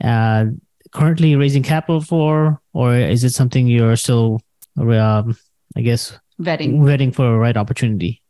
uh, 0.04 0.46
currently 0.92 1.36
raising 1.36 1.64
capital 1.64 2.02
for, 2.02 2.62
or 2.74 2.96
is 2.96 3.24
it 3.24 3.32
something 3.32 3.68
you're 3.68 3.96
still, 3.96 4.40
um, 4.78 5.38
I 5.76 5.82
guess, 5.82 6.18
vetting 6.40 6.80
vetting 6.80 7.14
for 7.14 7.36
a 7.36 7.38
right 7.38 7.58
opportunity? 7.58 8.22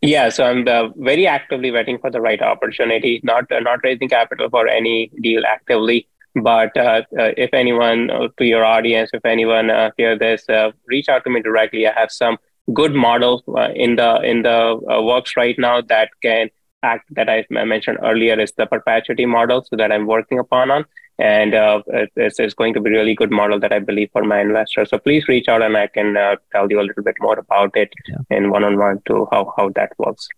Yeah, 0.00 0.28
so 0.28 0.44
I'm 0.44 0.66
uh, 0.68 0.88
very 0.96 1.26
actively 1.26 1.72
waiting 1.72 1.98
for 1.98 2.10
the 2.10 2.20
right 2.20 2.40
opportunity. 2.40 3.20
Not 3.24 3.50
uh, 3.50 3.60
not 3.60 3.80
raising 3.82 4.08
capital 4.08 4.48
for 4.48 4.68
any 4.68 5.10
deal 5.20 5.42
actively, 5.44 6.06
but 6.36 6.76
uh, 6.76 7.02
uh 7.18 7.32
if 7.36 7.52
anyone 7.52 8.10
uh, 8.10 8.28
to 8.38 8.44
your 8.44 8.64
audience, 8.64 9.10
if 9.12 9.24
anyone 9.24 9.70
uh, 9.70 9.90
hear 9.96 10.16
this, 10.16 10.44
reach 10.86 11.08
out 11.08 11.24
to 11.24 11.30
me 11.30 11.42
directly. 11.42 11.86
I 11.86 11.98
have 11.98 12.12
some 12.12 12.38
good 12.72 12.94
model 12.94 13.42
in 13.74 13.96
the 13.96 14.20
in 14.22 14.42
the 14.42 14.78
works 15.02 15.36
right 15.36 15.58
now 15.58 15.80
that 15.80 16.10
can 16.22 16.50
act 16.84 17.12
that 17.16 17.28
I 17.28 17.44
mentioned 17.50 17.98
earlier 18.00 18.38
is 18.38 18.52
the 18.52 18.66
perpetuity 18.66 19.26
model, 19.26 19.64
so 19.64 19.74
that 19.74 19.90
I'm 19.90 20.06
working 20.06 20.38
upon 20.38 20.70
on 20.70 20.84
and 21.18 21.54
uh, 21.54 21.82
it's, 22.16 22.38
it's, 22.38 22.54
going 22.54 22.74
to 22.74 22.80
be 22.80 22.90
a 22.90 22.92
really 22.92 23.14
good 23.14 23.30
model 23.30 23.58
that 23.58 23.72
I 23.72 23.80
believe 23.80 24.10
for 24.12 24.22
my 24.22 24.40
investors. 24.40 24.90
So 24.90 24.98
please 24.98 25.26
reach 25.26 25.48
out 25.48 25.62
and 25.62 25.76
I 25.76 25.88
can 25.88 26.16
uh, 26.16 26.36
tell 26.52 26.70
you 26.70 26.80
a 26.80 26.82
little 26.82 27.02
bit 27.02 27.16
more 27.20 27.38
about 27.38 27.76
it 27.76 27.92
yeah. 28.08 28.36
in 28.36 28.50
one-on-one 28.50 29.02
to 29.06 29.26
how, 29.32 29.52
how 29.56 29.70
that 29.70 29.92
works. 29.98 30.28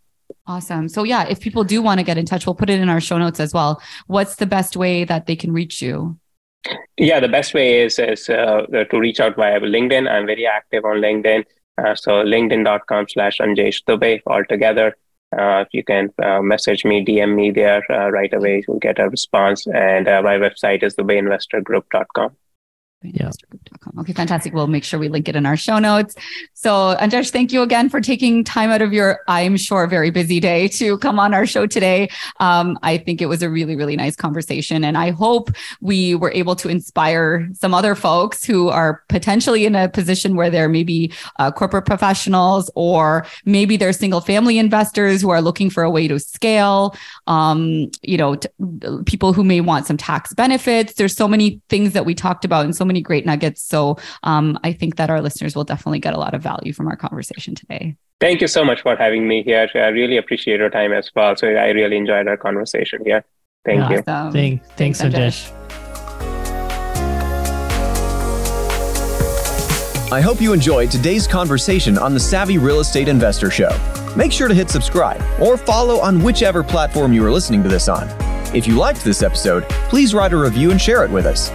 Awesome. 0.47 0.89
So 0.89 1.05
yeah, 1.05 1.27
if 1.29 1.41
people 1.41 1.65
do 1.65 1.83
want 1.83 2.01
to 2.01 2.05
get 2.05 2.17
in 2.17 2.25
touch, 2.25 2.47
we'll 2.47 2.55
put 2.55 2.71
it 2.71 2.81
in 2.81 2.89
our 2.89 3.01
show 3.01 3.19
notes 3.19 3.41
as 3.41 3.53
well. 3.53 3.83
What's 4.07 4.37
the 4.37 4.47
best 4.47 4.77
way 4.77 5.05
that 5.05 5.27
they 5.27 5.37
can 5.37 5.53
reach 5.53 5.83
you? 5.83 6.19
Yeah, 6.97 7.21
the 7.21 7.29
best 7.29 7.55
way 7.55 7.83
is, 7.83 7.99
is 7.99 8.29
uh, 8.29 8.67
to 8.91 8.99
reach 8.99 9.21
out 9.21 9.37
via 9.37 9.61
LinkedIn. 9.61 10.11
I'm 10.11 10.27
very 10.27 10.47
active 10.47 10.85
on 10.85 10.97
LinkedIn. 10.97 11.45
Uh, 11.79 11.95
so 11.95 12.25
linkedin.com 12.25 13.07
slash 13.09 13.39
Anjesh 13.39 13.83
Dubey 13.85 14.21
altogether. 14.27 14.97
Uh, 15.37 15.65
you 15.73 15.85
can 15.85 16.13
uh, 16.23 16.43
message 16.43 16.85
me, 16.85 17.05
DM 17.05 17.35
me 17.35 17.51
there 17.51 17.83
uh, 17.91 18.11
right 18.11 18.33
away. 18.35 18.65
You'll 18.67 18.79
get 18.79 18.99
a 18.99 19.09
response. 19.09 19.67
And 19.67 20.09
uh, 20.09 20.23
my 20.23 20.37
website 20.37 20.83
is 20.83 20.97
dubeyinvestorgroup.com. 20.97 22.37
Yeah. 23.03 23.31
Okay, 23.99 24.13
fantastic. 24.13 24.53
We'll 24.53 24.67
make 24.67 24.85
sure 24.85 25.01
we 25.01 25.09
link 25.09 25.27
it 25.27 25.35
in 25.35 25.47
our 25.47 25.57
show 25.57 25.79
notes. 25.79 26.15
So, 26.53 26.97
Anjesh, 27.01 27.31
thank 27.31 27.51
you 27.51 27.63
again 27.63 27.89
for 27.89 28.01
taking 28.01 28.45
time 28.45 28.71
out 28.71 28.83
of 28.83 28.93
your, 28.93 29.21
I'm 29.27 29.57
sure, 29.57 29.87
very 29.87 30.11
busy 30.11 30.39
day 30.39 30.69
to 30.69 30.99
come 30.99 31.19
on 31.19 31.33
our 31.33 31.47
show 31.47 31.67
today. 31.67 32.11
Um, 32.41 32.79
I 32.83 32.99
think 32.99 33.23
it 33.23 33.27
was 33.27 33.43
a 33.43 33.49
really, 33.49 33.75
really 33.75 33.97
nice 33.97 34.17
conversation. 34.17 34.85
And 34.85 34.99
I 34.99 35.11
hope 35.11 35.51
we 35.81 36.15
were 36.15 36.31
able 36.33 36.55
to 36.57 36.69
inspire 36.69 37.49
some 37.55 37.73
other 37.73 37.95
folks 37.95 38.45
who 38.45 38.69
are 38.69 39.03
potentially 39.09 39.65
in 39.65 39.75
a 39.75 39.89
position 39.89 40.37
where 40.37 40.51
they're 40.51 40.69
maybe 40.69 41.11
uh, 41.39 41.51
corporate 41.51 41.87
professionals 41.87 42.71
or 42.75 43.25
maybe 43.47 43.79
they're 43.79 43.95
single 43.95 44.21
family 44.21 44.59
investors 44.59 45.23
who 45.23 45.31
are 45.31 45.41
looking 45.41 45.71
for 45.71 45.83
a 45.83 45.91
way 45.91 46.07
to 46.07 46.19
scale. 46.19 46.95
Um, 47.27 47.91
you 48.03 48.19
know, 48.19 48.35
t- 48.35 48.49
people 49.07 49.33
who 49.33 49.43
may 49.43 49.63
want 49.63 49.87
some 49.87 49.97
tax 49.97 50.35
benefits. 50.35 50.95
There's 50.95 51.17
so 51.17 51.27
many 51.27 51.63
things 51.71 51.95
that 51.95 52.05
we 52.05 52.15
talked 52.15 52.45
about 52.45 52.67
and 52.67 52.77
so 52.77 52.90
many 52.91 53.01
great 53.01 53.25
nuggets. 53.25 53.63
So 53.63 53.97
um, 54.23 54.59
I 54.65 54.73
think 54.73 54.97
that 54.97 55.09
our 55.11 55.21
listeners 55.21 55.55
will 55.55 55.65
definitely 55.65 56.01
get 56.01 56.15
a 56.15 56.19
lot 56.19 56.35
of 56.35 56.43
value 56.43 56.73
from 56.73 56.89
our 56.89 56.97
conversation 56.97 57.55
today. 57.55 57.97
Thank 58.21 58.41
you 58.43 58.49
so 58.49 58.65
much 58.65 58.83
for 58.83 58.97
having 58.97 59.27
me 59.27 59.43
here. 59.43 59.69
I 59.75 59.89
really 59.89 60.19
appreciate 60.19 60.61
your 60.61 60.71
time 60.71 60.93
as 60.93 61.11
well. 61.15 61.37
So 61.37 61.47
I 61.49 61.69
really 61.69 61.97
enjoyed 61.97 62.29
our 62.29 62.37
conversation 62.37 62.99
here. 63.05 63.25
Thank 63.65 63.91
you. 63.91 64.03
Thank, 64.03 64.65
thanks, 64.77 65.01
thanks 65.01 65.03
Anjesh. 65.03 65.39
I 70.13 70.21
hope 70.21 70.41
you 70.41 70.53
enjoyed 70.53 70.91
today's 70.91 71.29
conversation 71.29 71.97
on 71.97 72.15
the 72.15 72.21
Savvy 72.21 72.59
Real 72.59 72.81
Estate 72.81 73.07
Investor 73.07 73.49
Show. 73.49 73.71
Make 74.17 74.33
sure 74.33 74.49
to 74.49 74.55
hit 74.55 74.69
subscribe 74.69 75.23
or 75.41 75.57
follow 75.57 76.01
on 76.01 76.21
whichever 76.21 76.65
platform 76.65 77.13
you 77.13 77.25
are 77.25 77.31
listening 77.31 77.63
to 77.63 77.69
this 77.69 77.89
on. 77.89 78.09
If 78.53 78.67
you 78.67 78.75
liked 78.77 79.05
this 79.05 79.23
episode, 79.23 79.69
please 79.89 80.13
write 80.13 80.33
a 80.33 80.37
review 80.37 80.73
and 80.73 80.81
share 80.81 81.05
it 81.05 81.11
with 81.11 81.27
us. 81.27 81.51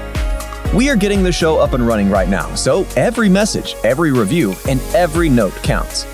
We 0.73 0.89
are 0.89 0.95
getting 0.95 1.21
the 1.23 1.31
show 1.31 1.57
up 1.57 1.73
and 1.73 1.87
running 1.87 2.09
right 2.09 2.27
now, 2.27 2.53
so 2.55 2.85
every 2.97 3.29
message, 3.29 3.75
every 3.83 4.11
review, 4.11 4.55
and 4.67 4.81
every 4.93 5.29
note 5.29 5.53
counts. 5.63 6.05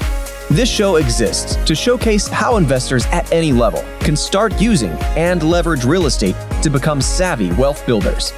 This 0.49 0.69
show 0.69 0.97
exists 0.97 1.55
to 1.65 1.73
showcase 1.73 2.27
how 2.27 2.57
investors 2.57 3.05
at 3.07 3.31
any 3.31 3.53
level 3.53 3.83
can 4.01 4.15
start 4.15 4.61
using 4.61 4.91
and 5.17 5.41
leverage 5.41 5.83
real 5.85 6.05
estate 6.05 6.35
to 6.61 6.69
become 6.69 7.01
savvy 7.01 7.51
wealth 7.53 7.83
builders. 7.87 8.33